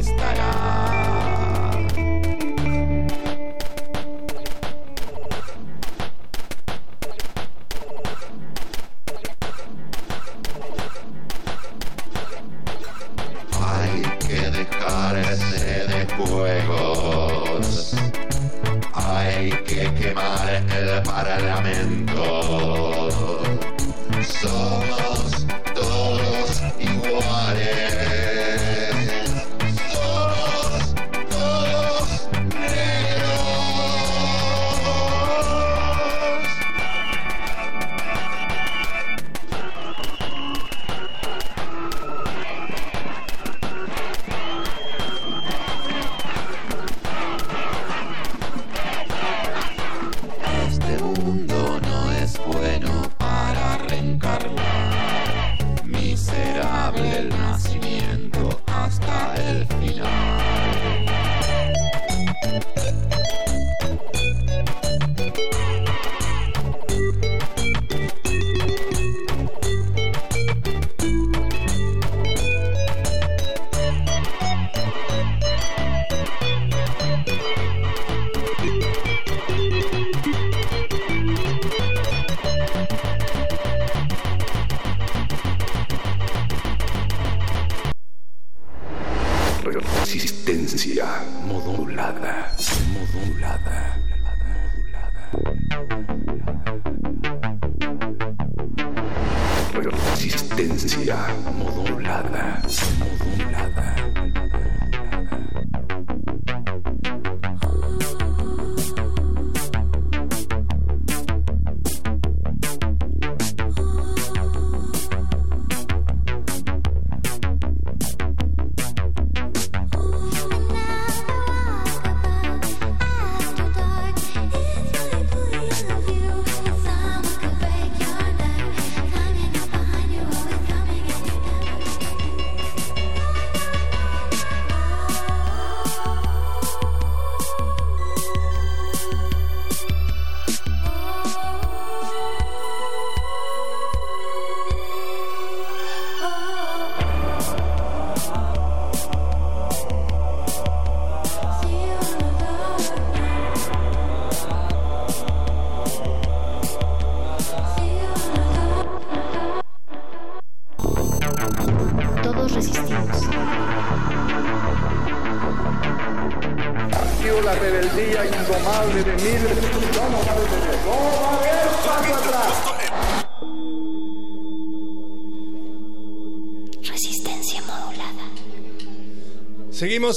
[0.00, 0.50] Contestará.
[13.60, 17.94] Hay que dejarse de juegos.
[18.94, 21.89] Hay que quemar el parlamento.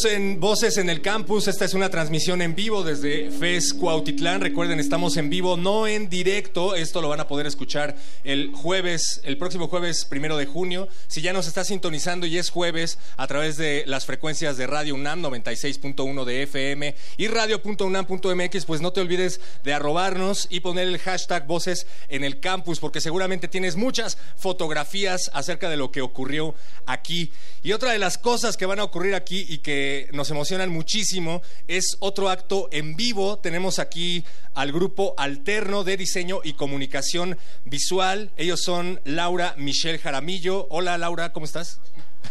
[0.05, 1.47] En Voces en el Campus.
[1.47, 4.41] Esta es una transmisión en vivo desde FES Cuautitlán.
[4.41, 6.75] Recuerden, estamos en vivo, no en directo.
[6.75, 10.87] Esto lo van a poder escuchar el jueves, el próximo jueves primero de junio.
[11.07, 14.95] Si ya nos está sintonizando y es jueves a través de las frecuencias de Radio
[14.95, 20.97] UNAM 96.1 de FM y radio.unam.mx, pues no te olvides de arrobarnos y poner el
[20.97, 26.55] hashtag Voces en el Campus, porque seguramente tienes muchas fotografías acerca de lo que ocurrió
[26.85, 27.31] aquí.
[27.61, 31.41] Y otra de las cosas que van a ocurrir aquí y que nos emocionan muchísimo
[31.67, 33.39] es otro acto en vivo.
[33.39, 34.23] Tenemos aquí
[34.53, 38.31] al grupo alterno de diseño y comunicación visual.
[38.37, 40.67] Ellos son Laura Michelle Jaramillo.
[40.69, 41.79] Hola Laura, ¿cómo estás?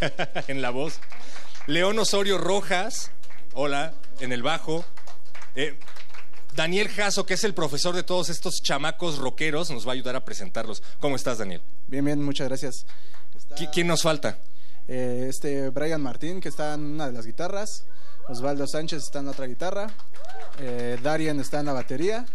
[0.49, 1.00] en la voz.
[1.66, 3.10] León Osorio Rojas.
[3.55, 4.84] Hola, en el bajo.
[5.55, 5.78] Eh,
[6.55, 10.16] Daniel Jasso, que es el profesor de todos estos chamacos rockeros, nos va a ayudar
[10.16, 10.82] a presentarlos.
[11.00, 11.62] ¿Cómo estás, Daniel?
[11.86, 12.86] Bien, bien, muchas gracias.
[13.57, 14.39] ¿Qui- ¿Quién nos falta?
[14.89, 17.85] Eh, este Brian Martín, que está en una de las guitarras.
[18.28, 19.89] Osvaldo Sánchez está en la otra guitarra.
[20.59, 22.27] Eh, Darien está en la batería.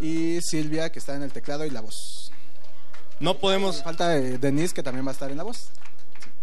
[0.00, 2.30] Y Silvia, que está en el teclado y la voz.
[3.20, 3.82] No podemos.
[3.82, 5.70] Falta eh, Denise, que también va a estar en la voz.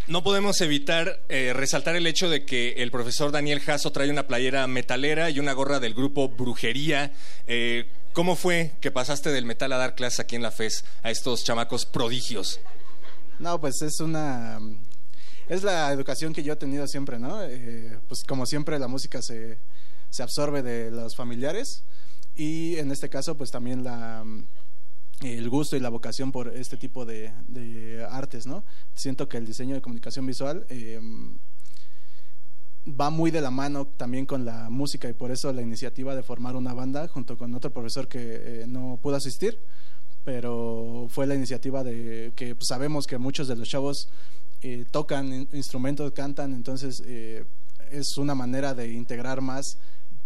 [0.08, 4.28] No podemos evitar eh, resaltar el hecho de que el profesor Daniel Jasso trae una
[4.28, 7.12] playera metalera y una gorra del grupo Brujería.
[7.48, 11.10] Eh, ¿Cómo fue que pasaste del metal a dar clases aquí en la FES a
[11.10, 12.60] estos chamacos prodigios?
[13.40, 14.60] No, pues es una.
[15.48, 17.44] Es la educación que yo he tenido siempre, ¿no?
[17.44, 19.60] Eh, pues como siempre, la música se,
[20.10, 21.84] se absorbe de los familiares.
[22.36, 24.24] Y en este caso, pues también la
[25.22, 28.64] el gusto y la vocación por este tipo de, de artes, ¿no?
[28.94, 31.00] Siento que el diseño de comunicación visual eh,
[32.88, 36.24] va muy de la mano también con la música y por eso la iniciativa de
[36.24, 39.58] formar una banda junto con otro profesor que eh, no pudo asistir,
[40.24, 44.10] pero fue la iniciativa de que pues, sabemos que muchos de los chavos
[44.68, 47.46] eh, tocan in- instrumentos, cantan, entonces eh,
[47.92, 49.78] es una manera de integrar más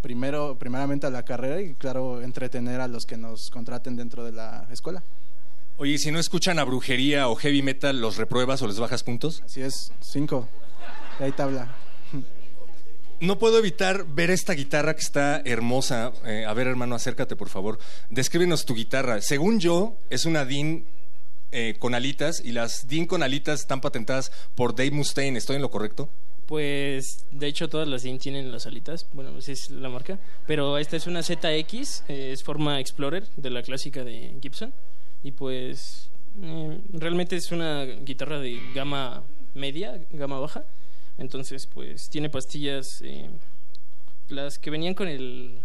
[0.02, 4.32] primero primeramente a la carrera y claro entretener a los que nos contraten dentro de
[4.32, 5.04] la escuela.
[5.78, 9.04] Oye, ¿y si no escuchan a brujería o heavy metal, ¿los repruebas o les bajas
[9.04, 9.42] puntos?
[9.46, 10.48] Así es, cinco.
[11.20, 11.74] Y ahí tabla.
[13.22, 16.14] No puedo evitar ver esta guitarra que está hermosa.
[16.26, 17.78] Eh, a ver, hermano, acércate, por favor.
[18.10, 19.22] Descríbenos tu guitarra.
[19.22, 20.86] Según yo, es una DIN
[21.52, 25.38] eh, con alitas y las DIN con alitas están patentadas por Dave Mustaine.
[25.38, 26.10] ¿Estoy en lo correcto?
[26.46, 30.80] Pues de hecho todas las DIN tienen las alitas, bueno, esa es la marca, pero
[30.80, 34.74] esta es una ZX, eh, es forma Explorer de la clásica de Gibson
[35.24, 36.10] y pues
[36.42, 40.66] eh, realmente es una guitarra de gama media, gama baja,
[41.20, 43.04] entonces pues tiene pastillas,
[44.28, 45.60] las que venían con el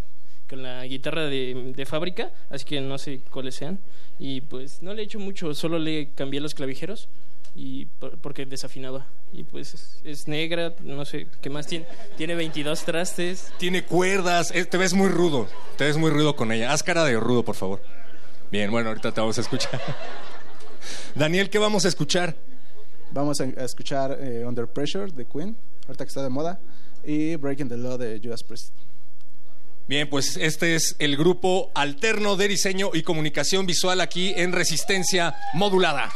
[0.48, 3.78] con la guitarra de, de fábrica, así que no sé cuáles sean
[4.18, 7.08] y pues no le he hecho mucho, solo le cambié los clavijeros
[7.56, 12.34] y por- porque desafinaba y pues es, es negra no sé qué más tiene tiene
[12.34, 14.50] 22 trastes Tiene cuerdas.
[14.54, 15.48] eh, te ves muy rudo.
[15.76, 16.72] Te ves muy rudo con ella.
[16.72, 17.80] Haz cara de rudo, por favor.
[18.50, 19.80] Bien, bueno, ahorita te vamos a escuchar.
[21.14, 22.36] Daniel, ¿qué vamos a escuchar?
[23.12, 25.56] Vamos a, a escuchar eh, Under Pressure de Queen,
[25.86, 26.60] ahorita que está de moda,
[27.04, 28.72] y Breaking the Law de Judas Priest.
[29.86, 35.34] Bien, pues este es el grupo alterno de diseño y comunicación visual aquí en Resistencia
[35.52, 36.10] Modulada.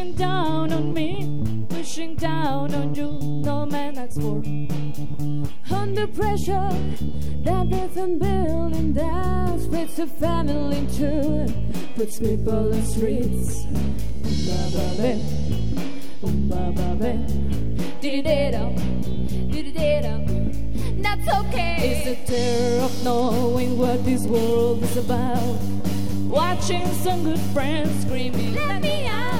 [0.00, 3.18] Pushing down on me, pushing down on you.
[3.44, 4.42] No man asks for.
[5.74, 6.70] Under pressure,
[7.44, 11.46] that rhythm building down splits a family in two,
[11.96, 13.66] puts people in streets.
[14.46, 15.12] Ba ba ba,
[16.48, 17.12] ba ba ba,
[18.00, 18.74] did it up,
[19.52, 20.24] did it up.
[21.02, 21.76] That's okay.
[21.76, 25.60] It's the terror of knowing what this world is about.
[26.26, 29.39] Watching some good friends screaming, Let me out!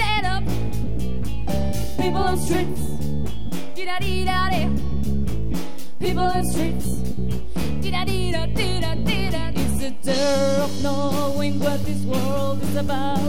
[0.21, 0.43] dead up.
[1.97, 2.81] People on streets,
[3.75, 4.69] dee da dee da dee.
[5.99, 6.85] People on streets,
[7.81, 9.51] dee da dee da dee da dee da.
[9.53, 13.19] It's the terror of knowing what this world is about.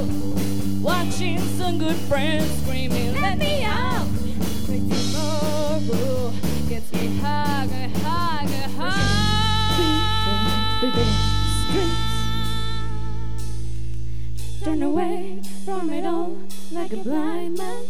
[0.81, 4.09] Watching some good friends screaming, let me out.
[4.67, 6.33] But tomorrow
[6.69, 9.33] gets me higher, higher, higher.
[14.65, 16.39] Turn away from it all
[16.71, 17.83] like a blind man.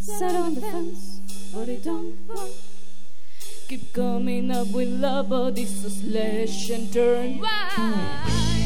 [0.00, 1.20] Sat on the fence,
[1.52, 2.50] but it don't work.
[3.68, 7.40] Keep coming up with love, but this is slash and turn.
[7.40, 8.65] Why?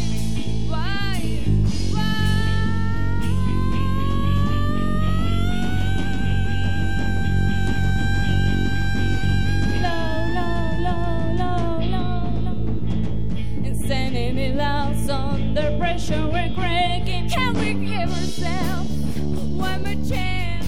[16.09, 17.29] Under we're cracking.
[17.29, 20.67] Can we give ourselves one more chance?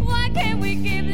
[0.00, 1.05] Why can't we give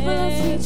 [0.00, 0.58] the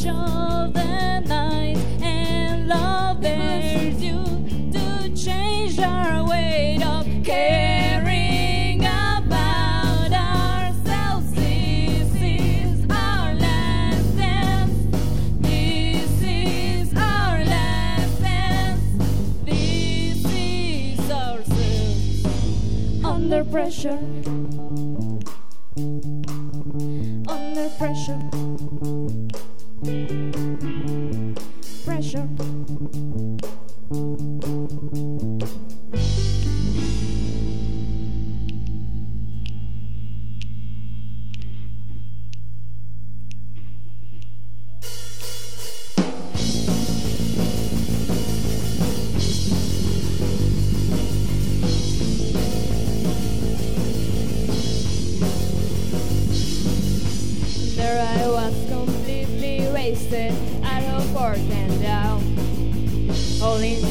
[2.02, 4.24] and love there's you
[4.72, 11.30] to change our way of caring about ourselves.
[11.32, 14.96] This is our last dance.
[15.40, 18.82] This is our last dance.
[19.44, 22.24] This is ourselves
[23.04, 24.00] under pressure.
[27.28, 27.68] Under.
[27.78, 28.39] Pressure.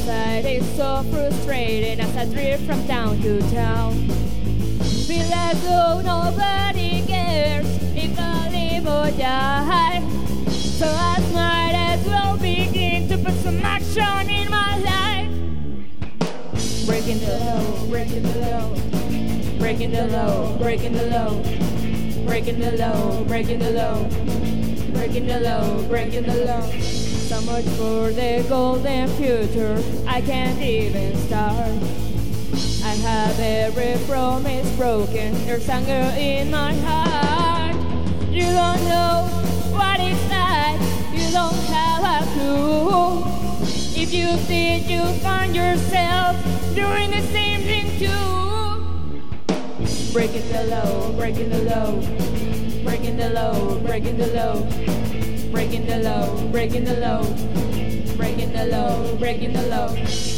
[0.09, 3.93] All is so frustrating as I drift from town to town.
[5.05, 9.99] Feel as though nobody cares if I live or die.
[10.49, 15.29] So I might as well begin to put some action in my life.
[16.87, 18.75] Breaking the law, breaking the law,
[19.59, 21.43] breaking the law, breaking the law.
[22.25, 24.03] Breaking the law, breaking the law,
[24.93, 27.08] breaking the law, breaking the law.
[27.29, 29.77] So much for the golden future,
[30.07, 31.77] I can't even start.
[32.83, 37.75] I have every promise broken, there's anger in my heart.
[38.31, 39.29] You don't know
[39.77, 40.81] what it's like,
[41.13, 43.21] you don't have a clue.
[43.95, 46.35] If you did, you find yourself
[46.73, 48.39] doing the same thing too.
[50.11, 51.91] Breaking the law, breaking the law,
[52.83, 54.98] breaking the law, breaking the law,
[55.51, 57.23] breaking the law, breaking the law,
[58.15, 60.28] breaking the law, breaking the law.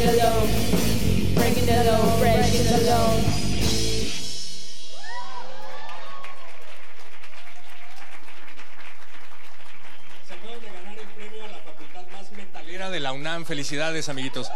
[0.00, 1.80] Breaking the law, breaking the
[2.64, 3.16] the law.
[10.26, 13.44] Se acaban de ganar el premio a la playera de la UNAM.
[13.44, 14.50] Felicidades, amiguitos.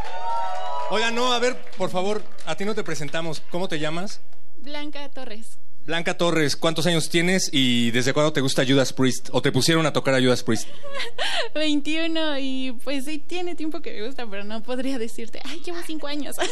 [0.90, 3.42] Oiga, no, a ver, por favor, a ti no te presentamos.
[3.50, 4.20] ¿Cómo te llamas?
[4.56, 5.58] Blanca Torres.
[5.86, 9.28] Blanca Torres, ¿cuántos años tienes y desde cuándo te gusta Judas Priest?
[9.32, 10.66] ¿O te pusieron a tocar a Judas Priest?
[11.54, 15.78] 21 y pues sí tiene tiempo que me gusta, pero no podría decirte, ay, llevo
[15.86, 16.36] 5 años.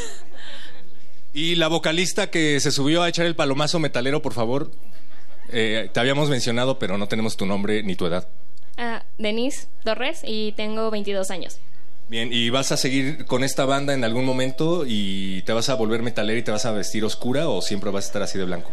[1.35, 4.71] Y la vocalista que se subió a echar el palomazo metalero, por favor.
[5.49, 8.29] Eh, te habíamos mencionado, pero no tenemos tu nombre ni tu edad.
[8.77, 11.59] Ah, Denise Torres y tengo 22 años.
[12.09, 15.75] Bien, ¿y vas a seguir con esta banda en algún momento y te vas a
[15.75, 18.45] volver metalera y te vas a vestir oscura o siempre vas a estar así de
[18.45, 18.71] blanco?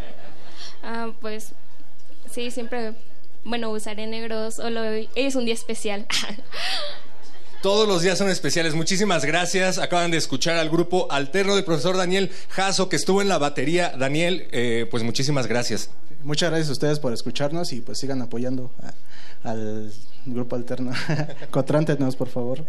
[0.84, 1.54] Ah, pues
[2.32, 2.94] sí, siempre,
[3.44, 4.56] bueno, usaré negros.
[4.56, 6.06] Solo hoy es un día especial.
[7.62, 8.74] Todos los días son especiales.
[8.74, 9.80] Muchísimas gracias.
[9.80, 13.92] Acaban de escuchar al grupo alterno del profesor Daniel Jasso, que estuvo en la batería.
[13.98, 15.90] Daniel, eh, pues muchísimas gracias.
[16.24, 18.72] Muchas gracias a ustedes por escucharnos y pues sigan apoyando
[19.44, 19.92] a- al
[20.26, 20.94] grupo alterno.
[21.52, 22.64] Cotrántenos, por favor.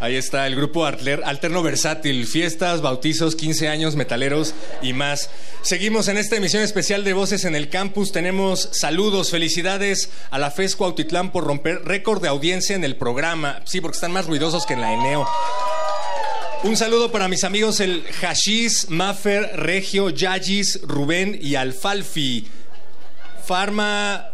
[0.00, 5.30] Ahí está el grupo Altler- Alterno Versátil, fiestas, bautizos, 15 años, metaleros y más.
[5.62, 8.12] Seguimos en esta emisión especial de Voces en el Campus.
[8.12, 13.62] Tenemos saludos, felicidades a la FES Cuautitlán por romper récord de audiencia en el programa.
[13.64, 15.26] Sí, porque están más ruidosos que en la Eneo.
[16.64, 22.46] Un saludo para mis amigos el Hashish, Maffer, Regio, Yagis, Rubén y Alfalfi.
[23.46, 24.30] Farma.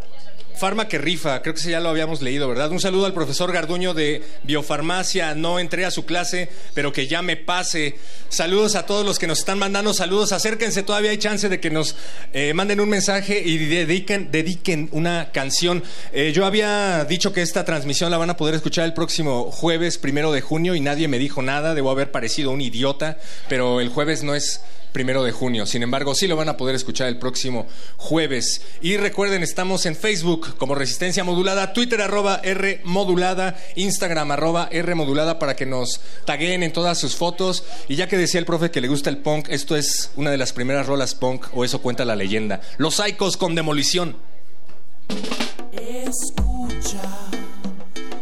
[0.56, 2.70] Farma que rifa, creo que ya lo habíamos leído, ¿verdad?
[2.70, 5.34] Un saludo al profesor Garduño de Biofarmacia.
[5.34, 7.96] No entré a su clase, pero que ya me pase.
[8.28, 10.32] Saludos a todos los que nos están mandando saludos.
[10.32, 11.96] Acérquense, todavía hay chance de que nos
[12.32, 15.82] eh, manden un mensaje y dediquen, dediquen una canción.
[16.12, 19.98] Eh, yo había dicho que esta transmisión la van a poder escuchar el próximo jueves,
[19.98, 21.74] primero de junio, y nadie me dijo nada.
[21.74, 24.60] Debo haber parecido un idiota, pero el jueves no es
[24.92, 25.66] primero de junio.
[25.66, 28.62] Sin embargo, sí lo van a poder escuchar el próximo jueves.
[28.80, 34.94] Y recuerden, estamos en Facebook como Resistencia Modulada, Twitter arroba R Modulada, Instagram arroba R
[34.94, 37.64] Modulada para que nos taguen en todas sus fotos.
[37.88, 40.38] Y ya que decía el profe que le gusta el punk, esto es una de
[40.38, 42.60] las primeras rolas punk, o eso cuenta la leyenda.
[42.78, 44.16] Los Psychos con demolición.
[45.72, 47.00] Escucha,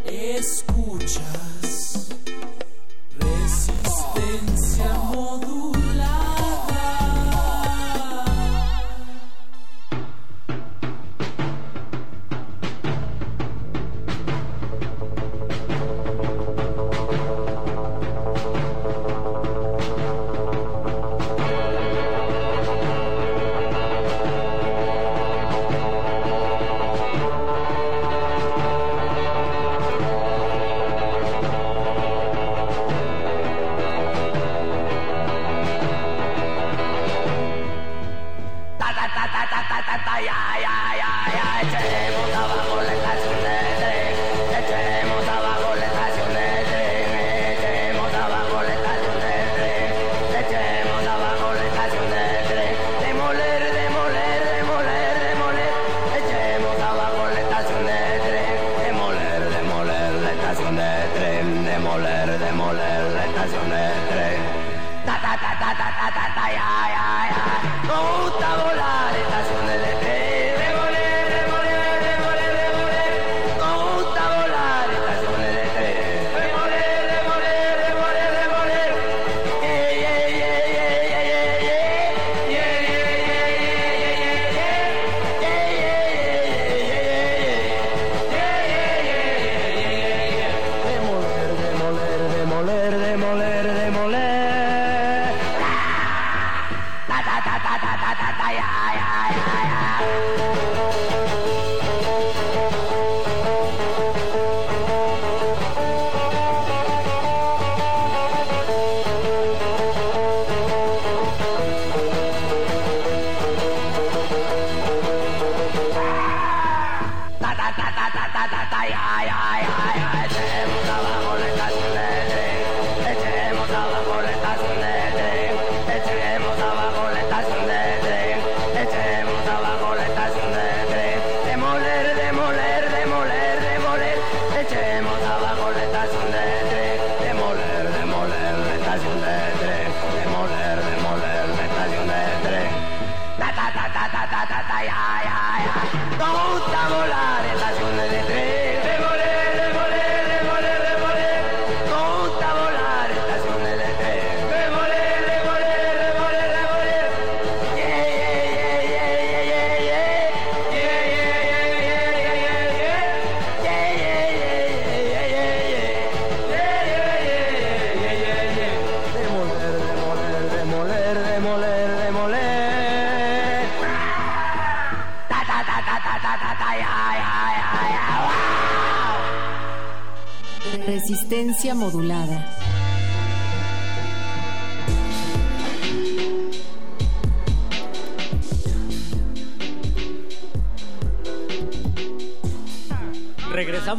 [0.05, 1.48] escuchas.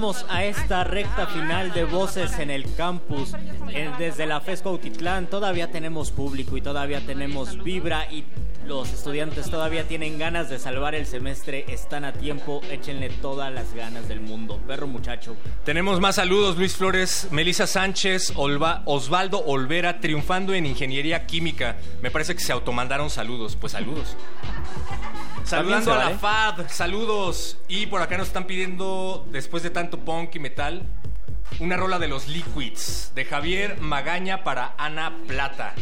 [0.10, 3.36] A esta recta final de Voces en el Campus.
[3.70, 8.24] Eh, Desde la FESCO Autitlán todavía tenemos público y todavía tenemos vibra y
[8.66, 11.66] los estudiantes todavía tienen ganas de salvar el semestre.
[11.68, 14.60] Están a tiempo, échenle todas las ganas del mundo.
[14.68, 15.36] Perro muchacho.
[15.64, 21.78] Tenemos más saludos, Luis Flores, Melissa Sánchez, Osvaldo Olvera, triunfando en ingeniería química.
[22.02, 23.56] Me parece que se automandaron saludos.
[23.56, 24.18] Pues saludos.
[25.50, 26.10] Saludando a la.
[26.12, 27.58] FAD, saludos.
[27.68, 30.84] Y por acá nos están pidiendo, después de tanto punk y metal,
[31.60, 35.74] una rola de los Liquids, de Javier Magaña para Ana Plata.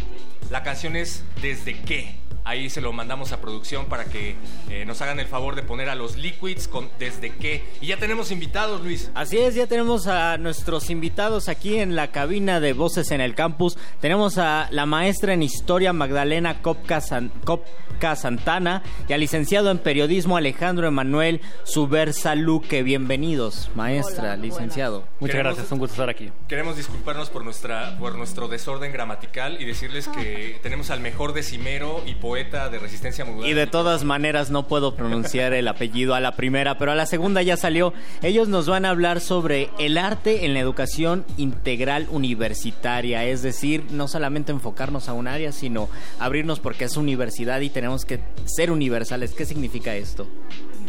[0.49, 2.15] La canción es Desde qué.
[2.45, 4.37] Ahí se lo mandamos a producción para que
[4.69, 7.65] eh, nos hagan el favor de poner a los Liquids con Desde qué.
[7.81, 9.11] Y ya tenemos invitados, Luis.
[9.15, 13.35] Así es, ya tenemos a nuestros invitados aquí en la cabina de Voces en el
[13.35, 13.77] Campus.
[14.01, 19.80] Tenemos a la maestra en Historia Magdalena Copca, San- Copca Santana y al licenciado en
[19.80, 22.84] Periodismo Alejandro Emanuel Subersa Luque.
[22.84, 25.03] Bienvenidos, maestra, licenciado.
[25.19, 26.31] Muchas Queremos- gracias, un gusto estar aquí.
[26.47, 32.03] Queremos disculparnos por, nuestra, por nuestro desorden gramatical y decirles que tenemos al mejor decimero
[32.05, 33.49] y poeta de resistencia modulada.
[33.49, 37.07] Y de todas maneras no puedo pronunciar el apellido a la primera, pero a la
[37.07, 37.93] segunda ya salió.
[38.21, 43.85] Ellos nos van a hablar sobre el arte en la educación integral universitaria, es decir,
[43.89, 45.89] no solamente enfocarnos a un área, sino
[46.19, 49.31] abrirnos porque es universidad y tenemos que ser universales.
[49.33, 50.27] ¿Qué significa esto?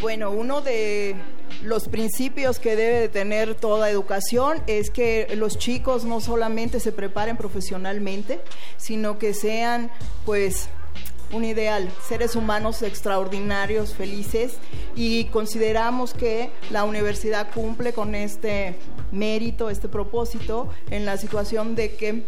[0.01, 1.17] Bueno, uno de
[1.63, 6.93] los principios que debe de tener toda educación es que los chicos no solamente se
[6.93, 8.41] preparen profesionalmente,
[8.77, 9.91] sino que sean,
[10.25, 10.69] pues,
[11.33, 14.55] un ideal, seres humanos extraordinarios, felices,
[14.97, 18.77] y consideramos que la universidad cumple con este
[19.13, 22.25] mérito, este propósito, en la situación de que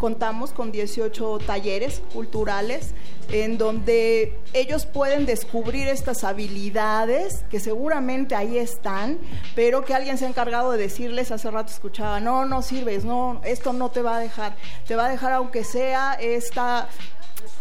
[0.00, 2.94] contamos con 18 talleres culturales
[3.30, 9.18] en donde ellos pueden descubrir estas habilidades que seguramente ahí están,
[9.54, 13.42] pero que alguien se ha encargado de decirles, hace rato escuchaba, no, no sirves, no,
[13.44, 14.56] esto no te va a dejar,
[14.86, 16.88] te va a dejar aunque sea esta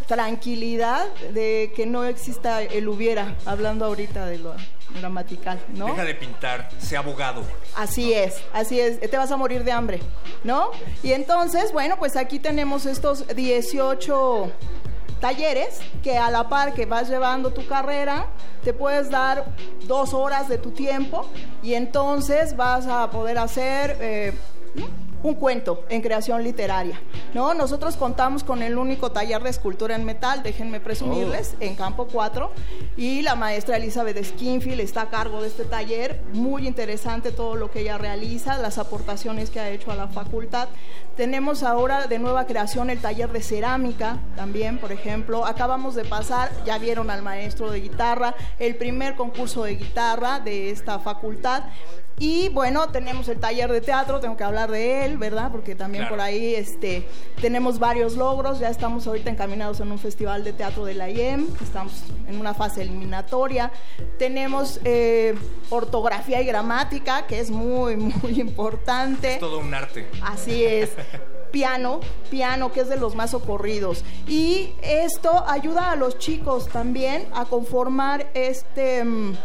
[0.07, 4.53] tranquilidad de que no exista el hubiera, hablando ahorita de lo
[4.95, 5.85] gramatical, ¿no?
[5.87, 7.43] Deja de pintar, sea abogado.
[7.75, 9.99] Así es, así es, te vas a morir de hambre,
[10.43, 10.71] ¿no?
[11.03, 14.51] Y entonces, bueno, pues aquí tenemos estos 18
[15.21, 18.27] talleres que a la par que vas llevando tu carrera,
[18.63, 19.45] te puedes dar
[19.85, 21.29] dos horas de tu tiempo
[21.61, 23.97] y entonces vas a poder hacer...
[23.99, 24.33] eh,
[25.23, 26.99] un cuento en creación literaria.
[27.33, 27.53] ¿no?
[27.53, 32.51] Nosotros contamos con el único taller de escultura en metal, déjenme presumirles, en Campo 4,
[32.98, 36.22] y la maestra Elizabeth Skinfield está a cargo de este taller.
[36.33, 40.69] Muy interesante todo lo que ella realiza, las aportaciones que ha hecho a la facultad.
[41.15, 45.45] Tenemos ahora de nueva creación el taller de cerámica también, por ejemplo.
[45.45, 50.69] Acabamos de pasar, ya vieron al maestro de guitarra, el primer concurso de guitarra de
[50.69, 51.64] esta facultad.
[52.19, 55.51] Y bueno, tenemos el taller de teatro, tengo que hablar de él, ¿verdad?
[55.51, 56.17] Porque también Claro.
[56.17, 57.07] por ahí este,
[57.41, 61.48] tenemos varios logros, ya estamos ahorita encaminados en un festival de teatro de la IEM,
[61.61, 61.93] estamos
[62.27, 63.72] en una fase eliminatoria.
[64.17, 65.33] Tenemos eh,
[65.69, 69.35] ortografía y gramática, que es muy, muy importante.
[69.35, 70.07] Es todo un arte.
[70.22, 70.89] Así es.
[71.51, 71.99] Piano,
[72.30, 74.03] piano, que es de los más ocurridos.
[74.27, 79.35] Y esto ayuda a los chicos también a conformar este mm,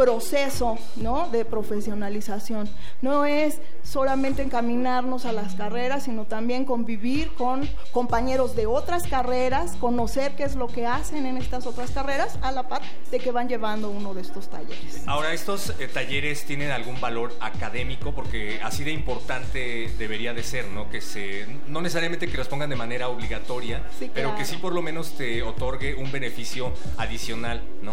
[0.00, 1.28] proceso ¿no?
[1.28, 2.70] de profesionalización.
[3.02, 9.76] No es solamente encaminarnos a las carreras, sino también convivir con compañeros de otras carreras,
[9.76, 12.80] conocer qué es lo que hacen en estas otras carreras, a la par
[13.10, 15.02] de que van llevando uno de estos talleres.
[15.06, 18.12] Ahora, ¿estos eh, talleres tienen algún valor académico?
[18.14, 20.88] Porque así de importante debería de ser, ¿no?
[20.88, 24.72] Que se, no necesariamente que los pongan de manera obligatoria, Sí, pero que sí por
[24.72, 27.92] lo menos te otorgue un beneficio adicional, ¿no?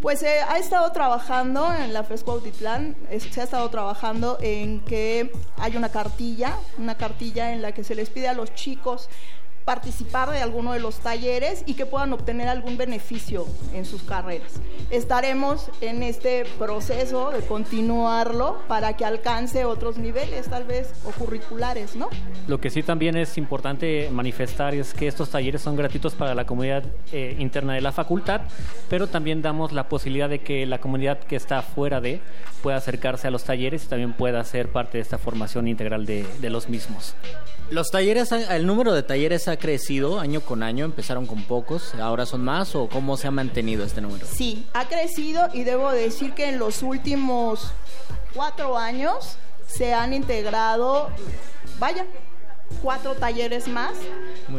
[0.00, 5.32] Pues eh, ha estado trabajando en la FESCO Autitlán, se ha estado trabajando en que
[5.56, 9.08] hay una cartilla, una cartilla en la que se les pide a los chicos
[9.70, 14.60] participar de alguno de los talleres y que puedan obtener algún beneficio en sus carreras.
[14.90, 21.94] Estaremos en este proceso de continuarlo para que alcance otros niveles, tal vez, o curriculares,
[21.94, 22.08] ¿no?
[22.48, 26.46] Lo que sí también es importante manifestar es que estos talleres son gratuitos para la
[26.46, 26.82] comunidad
[27.12, 28.40] eh, interna de la facultad,
[28.88, 32.20] pero también damos la posibilidad de que la comunidad que está fuera de
[32.60, 36.26] pueda acercarse a los talleres y también pueda ser parte de esta formación integral de,
[36.40, 37.14] de los mismos.
[37.70, 42.26] Los talleres, el número de talleres ha crecido año con año, empezaron con pocos, ahora
[42.26, 44.26] son más o cómo se ha mantenido este número?
[44.26, 47.70] Sí, ha crecido y debo decir que en los últimos
[48.34, 49.36] cuatro años
[49.68, 51.10] se han integrado,
[51.78, 52.06] vaya,
[52.82, 53.92] cuatro talleres más.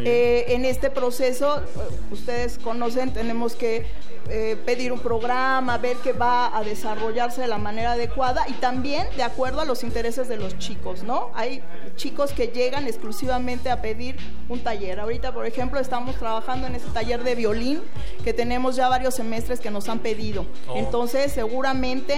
[0.05, 1.63] Eh, en este proceso, eh,
[2.11, 3.85] ustedes conocen, tenemos que
[4.29, 9.07] eh, pedir un programa, ver que va a desarrollarse de la manera adecuada y también
[9.17, 11.31] de acuerdo a los intereses de los chicos, ¿no?
[11.33, 11.61] Hay
[11.97, 14.15] chicos que llegan exclusivamente a pedir
[14.47, 14.99] un taller.
[14.99, 17.81] Ahorita, por ejemplo, estamos trabajando en este taller de violín
[18.23, 20.45] que tenemos ya varios semestres que nos han pedido.
[20.69, 20.77] Oh.
[20.77, 22.15] Entonces, seguramente,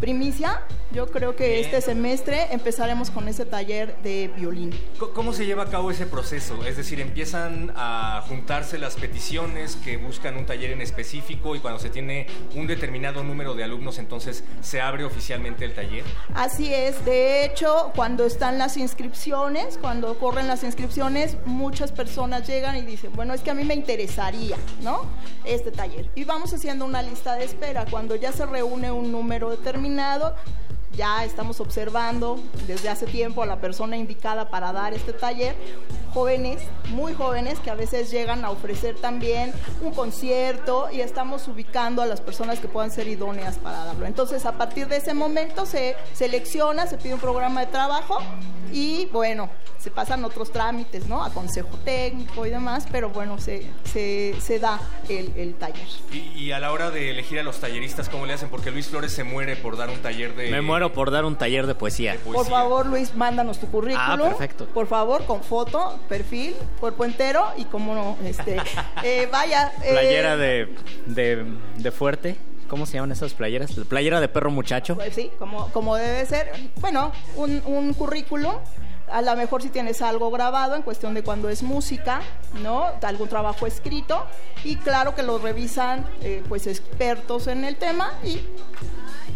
[0.00, 1.60] primicia, yo creo que Bien.
[1.64, 4.70] este semestre empezaremos con ese taller de violín.
[4.98, 6.62] Co- ¿Cómo se lleva a cabo ese proceso?
[6.66, 11.80] Es decir, empiezan a juntarse las peticiones que buscan un taller en específico y cuando
[11.80, 16.04] se tiene un determinado número de alumnos, entonces se abre oficialmente el taller.
[16.34, 22.76] Así es, de hecho, cuando están las inscripciones, cuando corren las inscripciones, muchas personas llegan
[22.76, 25.06] y dicen, bueno, es que a mí me interesaría, ¿no?
[25.46, 26.10] Este taller.
[26.14, 27.86] Y vamos haciendo una lista de espera.
[27.90, 30.36] Cuando ya se reúne un número determinado,
[30.96, 35.56] ya estamos observando desde hace tiempo a la persona indicada para dar este taller.
[36.12, 42.02] Jóvenes, muy jóvenes, que a veces llegan a ofrecer también un concierto y estamos ubicando
[42.02, 44.04] a las personas que puedan ser idóneas para darlo.
[44.04, 48.18] Entonces, a partir de ese momento se selecciona, se pide un programa de trabajo
[48.70, 49.48] y bueno,
[49.78, 51.24] se pasan otros trámites, ¿no?
[51.24, 55.88] A consejo técnico y demás, pero bueno, se, se, se da el, el taller.
[56.12, 58.50] Y, y a la hora de elegir a los talleristas, ¿cómo le hacen?
[58.50, 60.50] Porque Luis Flores se muere por dar un taller de...
[60.50, 62.16] Me muero por dar un taller de poesía.
[62.24, 64.00] Por favor, Luis, mándanos tu currículum.
[64.04, 64.66] Ah, perfecto.
[64.66, 68.56] Por favor, con foto, perfil, cuerpo entero y como no, este,
[69.04, 69.72] eh, vaya.
[69.84, 70.74] eh, Playera de,
[71.06, 71.44] de,
[71.76, 72.36] de fuerte.
[72.68, 73.72] ¿Cómo se llaman esas playeras?
[73.86, 74.94] Playera de perro muchacho.
[74.94, 76.50] Pues sí, como, como debe ser.
[76.80, 78.54] Bueno, un, un currículum.
[79.10, 82.22] A lo mejor si tienes algo grabado en cuestión de cuando es música,
[82.62, 82.86] ¿no?
[83.02, 84.24] Algún trabajo escrito.
[84.64, 88.40] Y claro que lo revisan eh, pues expertos en el tema y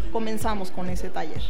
[0.07, 1.41] comenzamos con ese taller.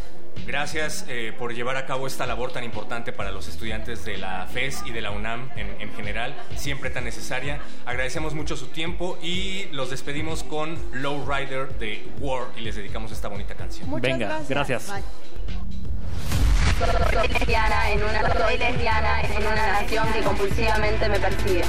[0.45, 4.47] Gracias eh, por llevar a cabo esta labor tan importante para los estudiantes de la
[4.47, 7.59] FES y de la UNAM en, en general, siempre tan necesaria.
[7.85, 13.13] Agradecemos mucho su tiempo y los despedimos con Low Rider de War y les dedicamos
[13.13, 13.89] esta bonita canción.
[13.89, 14.91] Muchas Venga, gracias.
[14.91, 15.36] Bye.
[17.11, 21.63] Soy lesbiana en una soy lesbiana en una nación que compulsivamente me persigue.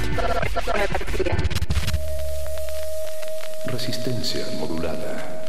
[0.75, 1.35] Me persigue.
[3.65, 5.48] Resistencia modulada.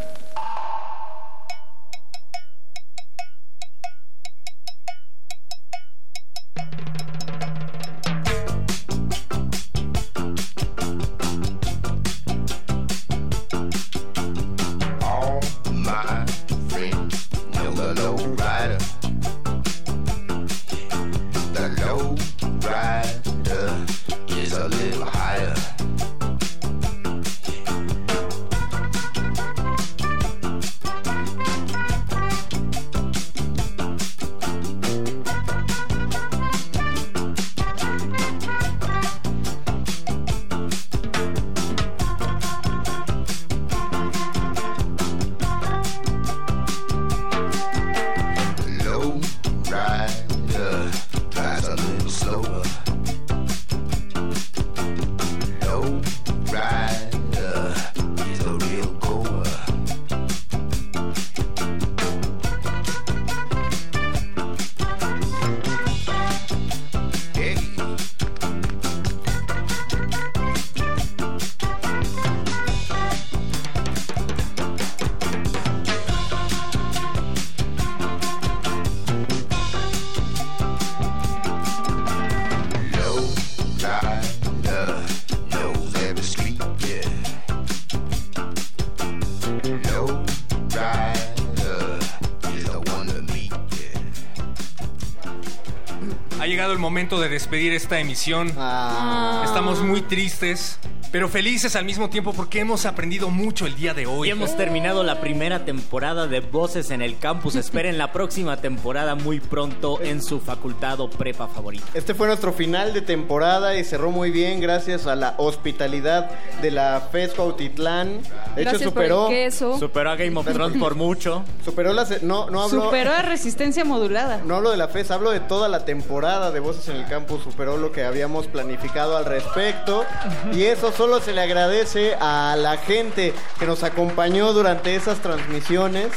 [96.81, 98.53] Momento de despedir esta emisión.
[98.57, 99.43] Ah.
[99.45, 100.79] Estamos muy tristes
[101.13, 104.29] pero felices al mismo tiempo porque hemos aprendido mucho el día de hoy.
[104.29, 107.57] Y hemos terminado la primera temporada de Voces en el Campus.
[107.57, 111.85] Esperen la próxima temporada muy pronto en su facultad o prepa favorita.
[111.95, 116.31] Este fue nuestro final de temporada y cerró muy bien gracias a la hospitalidad
[116.63, 118.21] de la FES Cuautitlán.
[118.55, 119.29] De hecho, Gracias por superó.
[119.29, 119.79] el queso.
[119.79, 121.45] Superó a Game of Thrones por mucho.
[121.65, 122.05] Superó la.
[122.07, 122.85] se- No, no hablo.
[122.85, 124.41] Superó a resistencia modulada.
[124.45, 127.43] No hablo de la FES, hablo de toda la temporada de Voces en el Campus.
[127.45, 130.05] Superó lo que habíamos planificado al respecto.
[130.53, 136.09] Y eso solo se le agradece a la gente que nos acompañó durante esas transmisiones.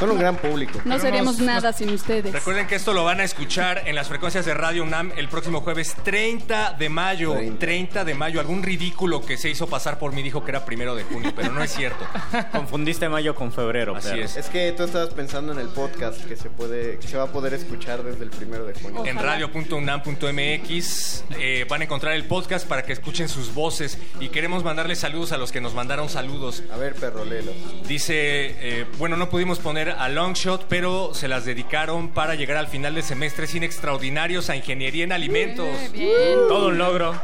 [0.00, 0.80] Son un gran público.
[0.84, 2.32] No seríamos nada sin ustedes.
[2.32, 5.60] Recuerden que esto lo van a escuchar en las frecuencias de Radio UNAM el próximo
[5.62, 7.34] jueves 30 de mayo.
[7.58, 8.40] 30, de mayo.
[8.40, 11.52] Algún ridículo que se hizo pasar por mí dijo que era primero de junio, pero
[11.52, 12.04] no es cierto.
[12.52, 13.96] Confundiste mayo con febrero.
[13.96, 14.22] Así perro.
[14.22, 14.36] es.
[14.36, 17.32] Es que tú estabas pensando en el podcast que se puede, que se va a
[17.32, 19.04] poder escuchar desde el primero de junio.
[19.06, 24.64] En radio.unam.mx eh, van a encontrar el podcast para que escuchen sus voces y queremos
[24.64, 26.62] mandarles saludos a los que nos mandaron saludos.
[26.72, 27.52] A ver, perro, léelo.
[27.86, 32.68] Dice, eh, bueno, no pudimos poner a Longshot, pero se las dedicaron para llegar al
[32.68, 35.68] final del semestre sin extraordinarios a Ingeniería en Alimentos.
[36.48, 37.14] Todo un logro.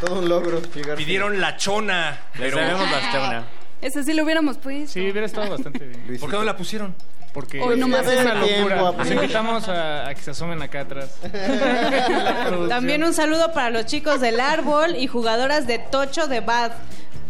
[0.00, 0.60] Todo un logro.
[0.74, 2.20] llegar- Pidieron la chona.
[2.38, 3.44] Les pero- debemos la chona.
[3.80, 4.92] Ese sí lo hubiéramos puesto.
[4.92, 6.18] Sí, hubiera estado bastante bien.
[6.18, 6.94] ¿Por qué no la pusieron?
[7.32, 8.92] Porque Hoy nomás es una locura.
[8.92, 9.10] pues.
[9.10, 11.16] invitamos a, a que se asomen acá atrás.
[12.68, 16.72] También un saludo para los chicos del árbol y jugadoras de Tocho de Bad.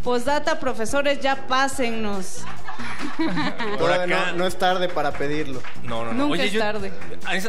[0.03, 2.39] Postdata, profesores, ya pásennos.
[3.79, 5.63] Todavía acá- no, no es tarde para pedirlo.
[5.83, 6.19] No, no, no.
[6.25, 6.93] Nunca Oye, es yo- tarde.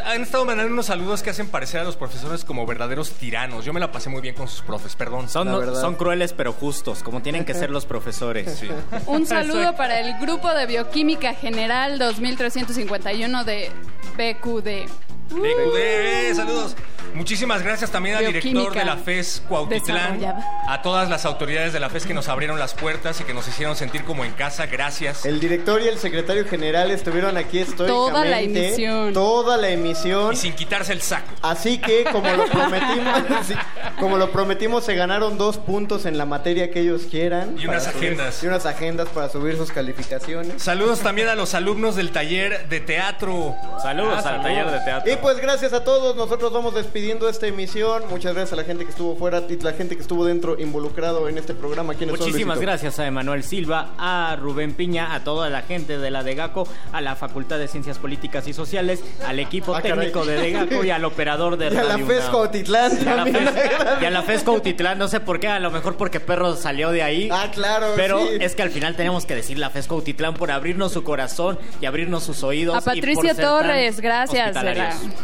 [0.06, 3.66] Han estado mandando unos saludos que hacen parecer a los profesores como verdaderos tiranos.
[3.66, 5.30] Yo me la pasé muy bien con sus profes, perdón.
[5.30, 8.58] Son, son crueles pero justos, como tienen que ser los profesores.
[8.60, 8.70] Sí.
[9.08, 13.72] Un saludo para el Grupo de Bioquímica General 2351 de
[14.18, 14.90] BQD.
[15.32, 16.76] DQD, saludos.
[17.14, 20.22] Muchísimas gracias también al director de la FES Cuautitlán,
[20.66, 23.46] a todas las autoridades de la FES que nos abrieron las puertas y que nos
[23.50, 24.68] hicieron sentir como en casa.
[24.68, 25.26] Gracias.
[25.26, 27.88] El director y el secretario general estuvieron aquí estoicamente.
[28.12, 29.14] Toda la emisión.
[29.14, 30.34] Toda la emisión.
[30.34, 31.28] Y sin quitarse el saco.
[31.42, 33.24] Así que, como lo prometimos,
[34.00, 37.58] como lo prometimos, se ganaron dos puntos en la materia que ellos quieran.
[37.60, 38.42] Y unas subir- agendas.
[38.42, 40.64] y unas agendas para subir sus calificaciones.
[40.64, 43.54] Saludos también a los alumnos del taller de teatro.
[43.84, 44.44] Saludos Ah, al saludos.
[44.46, 45.12] taller de teatro.
[45.12, 48.04] Y pues gracias a todos, nosotros vamos despidiendo esta emisión.
[48.10, 51.28] Muchas gracias a la gente que estuvo fuera y la gente que estuvo dentro involucrado
[51.30, 51.94] en este programa.
[51.94, 56.12] ¿Quiénes son, Muchísimas gracias a Emanuel Silva, a Rubén Piña, a toda la gente de
[56.12, 59.98] la DEGACO, a la Facultad de Ciencias Políticas y Sociales, al equipo Ah, caray.
[60.12, 63.46] técnico de DEGACO y al operador de Y a la Radio a la también.
[63.48, 66.56] FES- Y a la FES Cuautitlán, no sé por qué, a lo mejor porque Perro
[66.56, 67.30] salió de ahí.
[67.32, 67.88] Ah, claro.
[67.96, 68.38] Pero sí.
[68.40, 71.86] es que al final tenemos que decir la FES Cuautitlán por abrirnos su corazón y
[71.86, 72.76] abrirnos sus oídos.
[72.76, 74.56] A y por Patricia Torres, gracias.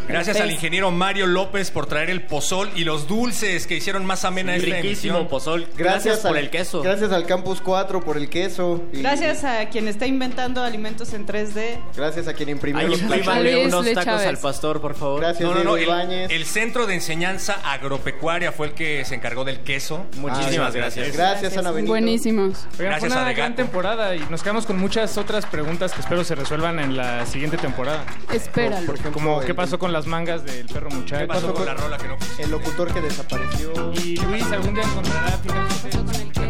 [0.07, 4.25] Gracias al ingeniero Mario López por traer el pozol y los dulces que hicieron más
[4.25, 5.27] amena esta Riquísimo emisión.
[5.27, 5.61] pozol.
[5.77, 6.81] Gracias, Gracias, por al- el queso.
[6.81, 8.83] Gracias al Campus 4 por el queso.
[8.93, 11.79] y Gracias a quien está inventando alimentos en 3D.
[11.95, 14.27] Gracias a quien imprimió Ay, los unos tacos Chávez.
[14.27, 15.21] al pastor, por favor.
[15.21, 15.75] Gracias, No, no, no.
[15.77, 20.05] El, Centro de Enseñanza Agropecuaria fue el que se encargó del queso.
[20.17, 21.13] Muchísimas Ah, gracias.
[21.13, 21.91] Gracias, Ana Benito.
[21.91, 22.65] Buenísimos.
[22.73, 26.01] Oigan, Gracias fue a una gran temporada y nos quedamos con muchas otras preguntas que
[26.01, 28.03] espero se resuelvan en la siguiente temporada.
[28.33, 28.85] Espéralo.
[28.85, 31.19] Por ejemplo, Como qué el- pasó con las mangas del perro muchacho.
[31.19, 32.43] ¿Qué pasó con la rola que no pusiste?
[32.43, 33.91] El locutor que desapareció.
[34.01, 36.41] Y Luis algún día encontrará finalmente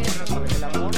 [0.54, 0.97] El amor, por ejemplo.